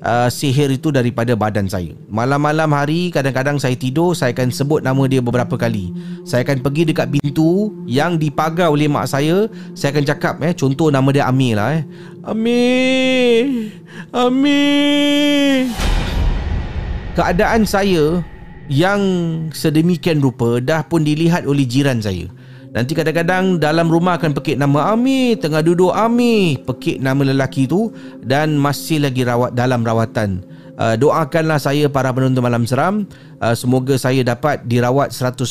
uh, 0.04 0.28
sihir 0.28 0.68
itu 0.76 0.92
daripada 0.92 1.32
badan 1.32 1.64
saya. 1.64 1.96
Malam-malam 2.12 2.68
hari 2.76 3.08
kadang-kadang 3.08 3.56
saya 3.56 3.72
tidur 3.72 4.12
saya 4.12 4.36
akan 4.36 4.52
sebut 4.52 4.84
nama 4.84 5.00
dia 5.08 5.24
beberapa 5.24 5.56
kali. 5.56 5.96
Saya 6.28 6.44
akan 6.44 6.60
pergi 6.60 6.92
dekat 6.92 7.16
pintu 7.16 7.72
yang 7.88 8.20
dipagar 8.20 8.68
oleh 8.68 8.92
mak 8.92 9.08
saya, 9.08 9.48
saya 9.72 9.96
akan 9.96 10.04
cakap 10.04 10.34
eh 10.44 10.52
contoh 10.52 10.92
nama 10.92 11.08
dia 11.08 11.24
Amir 11.24 11.56
lah 11.56 11.72
eh. 11.72 11.82
Amir. 12.20 13.72
Amir. 14.12 15.72
Keadaan 17.16 17.64
saya 17.64 18.20
yang 18.66 19.00
sedemikian 19.54 20.18
rupa 20.18 20.58
dah 20.58 20.82
pun 20.86 21.06
dilihat 21.06 21.46
oleh 21.46 21.66
jiran 21.66 22.02
saya. 22.02 22.26
Nanti 22.76 22.92
kadang-kadang 22.92 23.56
dalam 23.56 23.88
rumah 23.88 24.20
akan 24.20 24.36
pekik 24.36 24.60
nama 24.60 24.92
Ami, 24.92 25.32
tengah 25.40 25.64
duduk 25.64 25.96
Ami, 25.96 26.60
pekik 26.60 27.00
nama 27.00 27.24
lelaki 27.24 27.64
tu 27.64 27.88
dan 28.20 28.60
masih 28.60 29.00
lagi 29.00 29.24
rawat 29.24 29.56
dalam 29.56 29.80
rawatan. 29.80 30.44
Uh, 30.76 30.92
doakanlah 31.00 31.56
saya 31.56 31.88
para 31.88 32.12
penonton 32.12 32.44
malam 32.44 32.68
seram 32.68 33.08
uh, 33.40 33.56
semoga 33.56 33.96
saya 33.96 34.20
dapat 34.20 34.60
dirawat 34.68 35.08
100% 35.08 35.48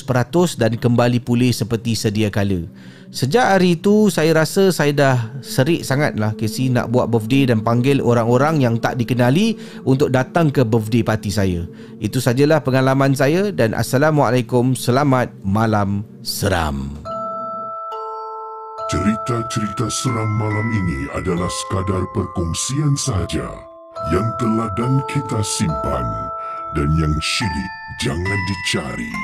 dan 0.62 0.78
kembali 0.78 1.18
pulih 1.18 1.50
seperti 1.50 1.98
sedia 1.98 2.30
kala. 2.30 2.70
Sejak 3.10 3.58
hari 3.58 3.74
itu 3.74 4.14
saya 4.14 4.38
rasa 4.38 4.70
saya 4.70 4.94
dah 4.94 5.18
serik 5.42 5.82
sangatlah 5.82 6.38
Casey 6.38 6.70
nak 6.70 6.94
buat 6.94 7.10
birthday 7.10 7.50
dan 7.50 7.66
panggil 7.66 8.06
orang-orang 8.06 8.62
yang 8.62 8.78
tak 8.78 9.02
dikenali 9.02 9.58
untuk 9.82 10.14
datang 10.14 10.54
ke 10.54 10.62
birthday 10.62 11.02
party 11.02 11.34
saya. 11.34 11.66
Itu 11.98 12.22
sajalah 12.22 12.62
pengalaman 12.62 13.18
saya 13.18 13.50
dan 13.50 13.74
Assalamualaikum. 13.74 14.78
Selamat 14.78 15.34
malam 15.42 16.06
seram. 16.22 17.02
Cerita-cerita 18.94 19.90
seram 19.90 20.30
malam 20.38 20.68
ini 20.70 21.10
adalah 21.18 21.50
sekadar 21.50 22.06
perkongsian 22.14 22.94
sahaja 22.94 23.75
yang 24.12 24.28
telah 24.36 24.68
dan 24.76 25.00
kita 25.08 25.40
simpan 25.42 26.08
dan 26.76 26.90
yang 27.00 27.16
syilid 27.24 27.72
jangan 28.04 28.40
dicari. 28.52 29.16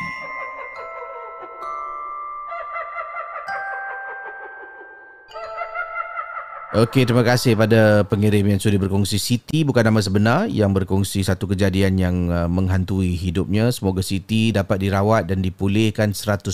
Okey, 6.71 7.03
terima 7.03 7.19
kasih 7.19 7.59
pada 7.59 8.07
pengirim 8.07 8.47
yang 8.47 8.55
sudah 8.55 8.79
berkongsi 8.79 9.19
Siti 9.19 9.67
bukan 9.67 9.91
nama 9.91 9.99
sebenar 9.99 10.47
yang 10.47 10.71
berkongsi 10.71 11.19
satu 11.19 11.51
kejadian 11.51 11.99
yang 11.99 12.15
uh, 12.31 12.47
menghantui 12.47 13.11
hidupnya. 13.19 13.67
Semoga 13.75 13.99
Siti 13.99 14.55
dapat 14.55 14.79
dirawat 14.79 15.27
dan 15.27 15.43
dipulihkan 15.43 16.15
100%. 16.15 16.47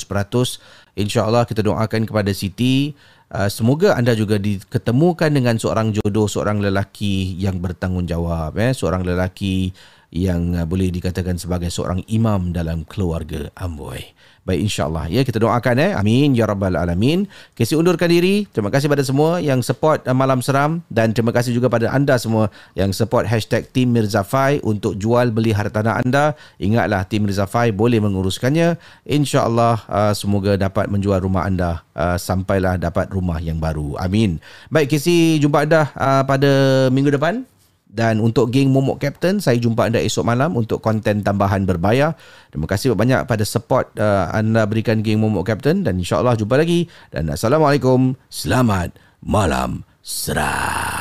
InsyaAllah 0.98 1.46
kita 1.46 1.62
doakan 1.62 2.10
kepada 2.10 2.34
Siti. 2.34 2.98
Uh, 3.28 3.52
semoga 3.52 4.00
anda 4.00 4.16
juga 4.16 4.40
diketemukan 4.40 5.28
dengan 5.28 5.60
seorang 5.60 5.92
jodoh, 5.92 6.32
seorang 6.32 6.64
lelaki 6.64 7.36
yang 7.36 7.60
bertanggungjawab. 7.60 8.56
Eh? 8.56 8.72
Seorang 8.72 9.04
lelaki 9.04 9.76
yang 10.12 10.56
uh, 10.56 10.64
boleh 10.64 10.88
dikatakan 10.88 11.36
sebagai 11.36 11.68
seorang 11.68 12.04
imam 12.08 12.56
dalam 12.56 12.88
keluarga 12.88 13.52
Amboy. 13.60 14.16
Baik 14.48 14.64
insyaAllah 14.64 15.12
ya 15.12 15.28
kita 15.28 15.44
doakan 15.44 15.76
eh 15.76 15.92
amin 15.92 16.32
ya 16.32 16.48
rabbal 16.48 16.80
alamin. 16.80 17.28
Kesi 17.52 17.76
undurkan 17.76 18.08
diri. 18.08 18.48
Terima 18.48 18.72
kasih 18.72 18.88
pada 18.88 19.04
semua 19.04 19.44
yang 19.44 19.60
support 19.60 20.08
uh, 20.08 20.16
malam 20.16 20.40
seram 20.40 20.80
dan 20.88 21.12
terima 21.12 21.36
kasih 21.36 21.52
juga 21.52 21.68
pada 21.68 21.92
anda 21.92 22.16
semua 22.16 22.48
yang 22.72 22.96
support 22.96 23.28
hashtag 23.28 23.68
Tim 23.76 23.92
Mirzafai 23.92 24.64
untuk 24.64 24.96
jual 24.96 25.36
beli 25.36 25.52
hartanah 25.52 26.00
anda. 26.00 26.32
Ingatlah 26.64 27.04
Tim 27.04 27.28
Mirzafai 27.28 27.76
boleh 27.76 28.00
menguruskannya. 28.00 28.80
InsyaAllah 29.04 29.84
uh, 29.92 30.14
semoga 30.16 30.56
dapat 30.56 30.88
menjual 30.88 31.20
rumah 31.20 31.44
anda 31.44 31.84
uh, 31.92 32.16
sampailah 32.16 32.80
dapat 32.80 33.12
rumah 33.12 33.44
yang 33.44 33.60
baru. 33.60 34.00
Amin. 34.00 34.40
Baik 34.72 34.96
Kesi 34.96 35.44
jumpa 35.44 35.68
anda 35.68 35.92
uh, 35.92 36.24
pada 36.24 36.88
minggu 36.88 37.12
depan. 37.12 37.44
Dan 37.88 38.20
untuk 38.20 38.52
geng 38.52 38.70
Momok 38.70 39.00
Captain, 39.00 39.40
saya 39.40 39.56
jumpa 39.56 39.88
anda 39.88 40.04
esok 40.04 40.28
malam 40.28 40.60
untuk 40.60 40.84
konten 40.84 41.24
tambahan 41.24 41.64
berbayar. 41.64 42.14
Terima 42.52 42.68
kasih 42.68 42.94
banyak 42.94 43.24
pada 43.24 43.48
support 43.48 43.96
uh, 43.96 44.28
anda 44.36 44.68
berikan 44.68 45.00
geng 45.00 45.24
Momok 45.24 45.48
Captain 45.48 45.88
dan 45.88 45.96
insyaAllah 45.96 46.36
jumpa 46.36 46.60
lagi. 46.60 46.92
Dan 47.10 47.32
Assalamualaikum. 47.32 48.20
Selamat 48.28 48.92
malam 49.24 49.88
seram. 50.04 50.97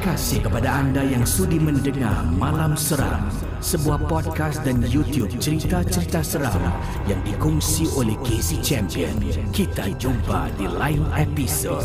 Kasih 0.00 0.40
kepada 0.40 0.80
anda 0.80 1.04
yang 1.04 1.28
sudi 1.28 1.60
mendengar 1.60 2.24
Malam 2.32 2.72
Seram, 2.72 3.28
sebuah 3.60 4.08
podcast 4.08 4.64
dan 4.64 4.80
YouTube 4.80 5.28
cerita-cerita 5.36 6.24
seram 6.24 6.56
yang 7.04 7.20
dikongsi 7.20 7.84
oleh 7.92 8.16
Casey 8.24 8.56
Champion. 8.64 9.12
Kita 9.52 9.92
jumpa 10.00 10.56
di 10.56 10.64
lain 10.64 11.04
episod. 11.20 11.84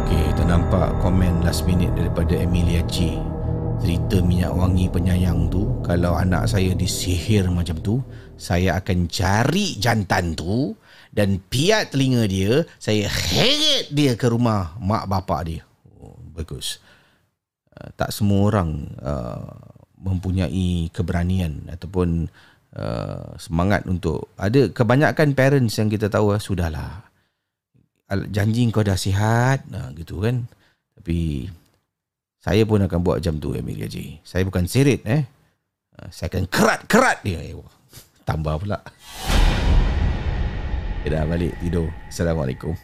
Okey, 0.00 0.22
kita 0.32 0.42
nampak 0.48 0.96
komen 1.04 1.44
last 1.44 1.68
minute 1.68 1.92
daripada 1.92 2.32
Emilia 2.40 2.80
G. 2.88 3.20
Cerita 3.84 4.24
minyak 4.24 4.56
wangi 4.56 4.88
penyayang 4.88 5.52
tu, 5.52 5.68
kalau 5.84 6.16
anak 6.16 6.48
saya 6.48 6.72
disihir 6.72 7.52
macam 7.52 7.76
tu, 7.84 8.00
saya 8.40 8.80
akan 8.80 9.12
cari 9.12 9.76
jantan 9.76 10.32
tu 10.32 10.72
dan 11.18 11.42
piat 11.50 11.90
telinga 11.90 12.30
dia, 12.30 12.62
saya 12.78 13.10
heret 13.10 13.90
dia 13.90 14.14
ke 14.14 14.30
rumah 14.30 14.78
mak 14.78 15.10
bapak 15.10 15.40
dia. 15.50 15.62
Oh, 15.98 16.14
bagus. 16.30 16.78
Uh, 17.74 17.90
tak 17.98 18.14
semua 18.14 18.54
orang 18.54 18.86
uh, 19.02 19.50
mempunyai 19.98 20.86
keberanian 20.94 21.66
ataupun 21.74 22.30
uh, 22.78 23.34
semangat 23.34 23.82
untuk 23.90 24.30
ada 24.38 24.70
kebanyakan 24.70 25.34
parents 25.34 25.74
yang 25.82 25.90
kita 25.90 26.06
tahu 26.06 26.38
uh, 26.38 26.38
sudahlah 26.38 27.02
janji 28.32 28.64
kau 28.72 28.80
dah 28.80 28.96
sihat 28.96 29.68
nah, 29.68 29.92
gitu 29.92 30.24
kan 30.24 30.48
tapi 30.96 31.44
saya 32.40 32.64
pun 32.64 32.80
akan 32.80 33.00
buat 33.04 33.20
jam 33.20 33.36
tu 33.36 33.52
Emilia 33.52 33.84
J. 33.84 34.22
Saya 34.24 34.46
bukan 34.46 34.64
sirit 34.64 35.04
eh. 35.04 35.26
Saya 36.08 36.32
akan 36.32 36.48
kerat-kerat 36.48 37.20
dia. 37.26 37.42
Tambah 38.28 38.54
pula. 38.62 38.80
Dah 41.08 41.24
balik 41.24 41.56
tidur. 41.64 41.88
Assalamualaikum. 42.12 42.76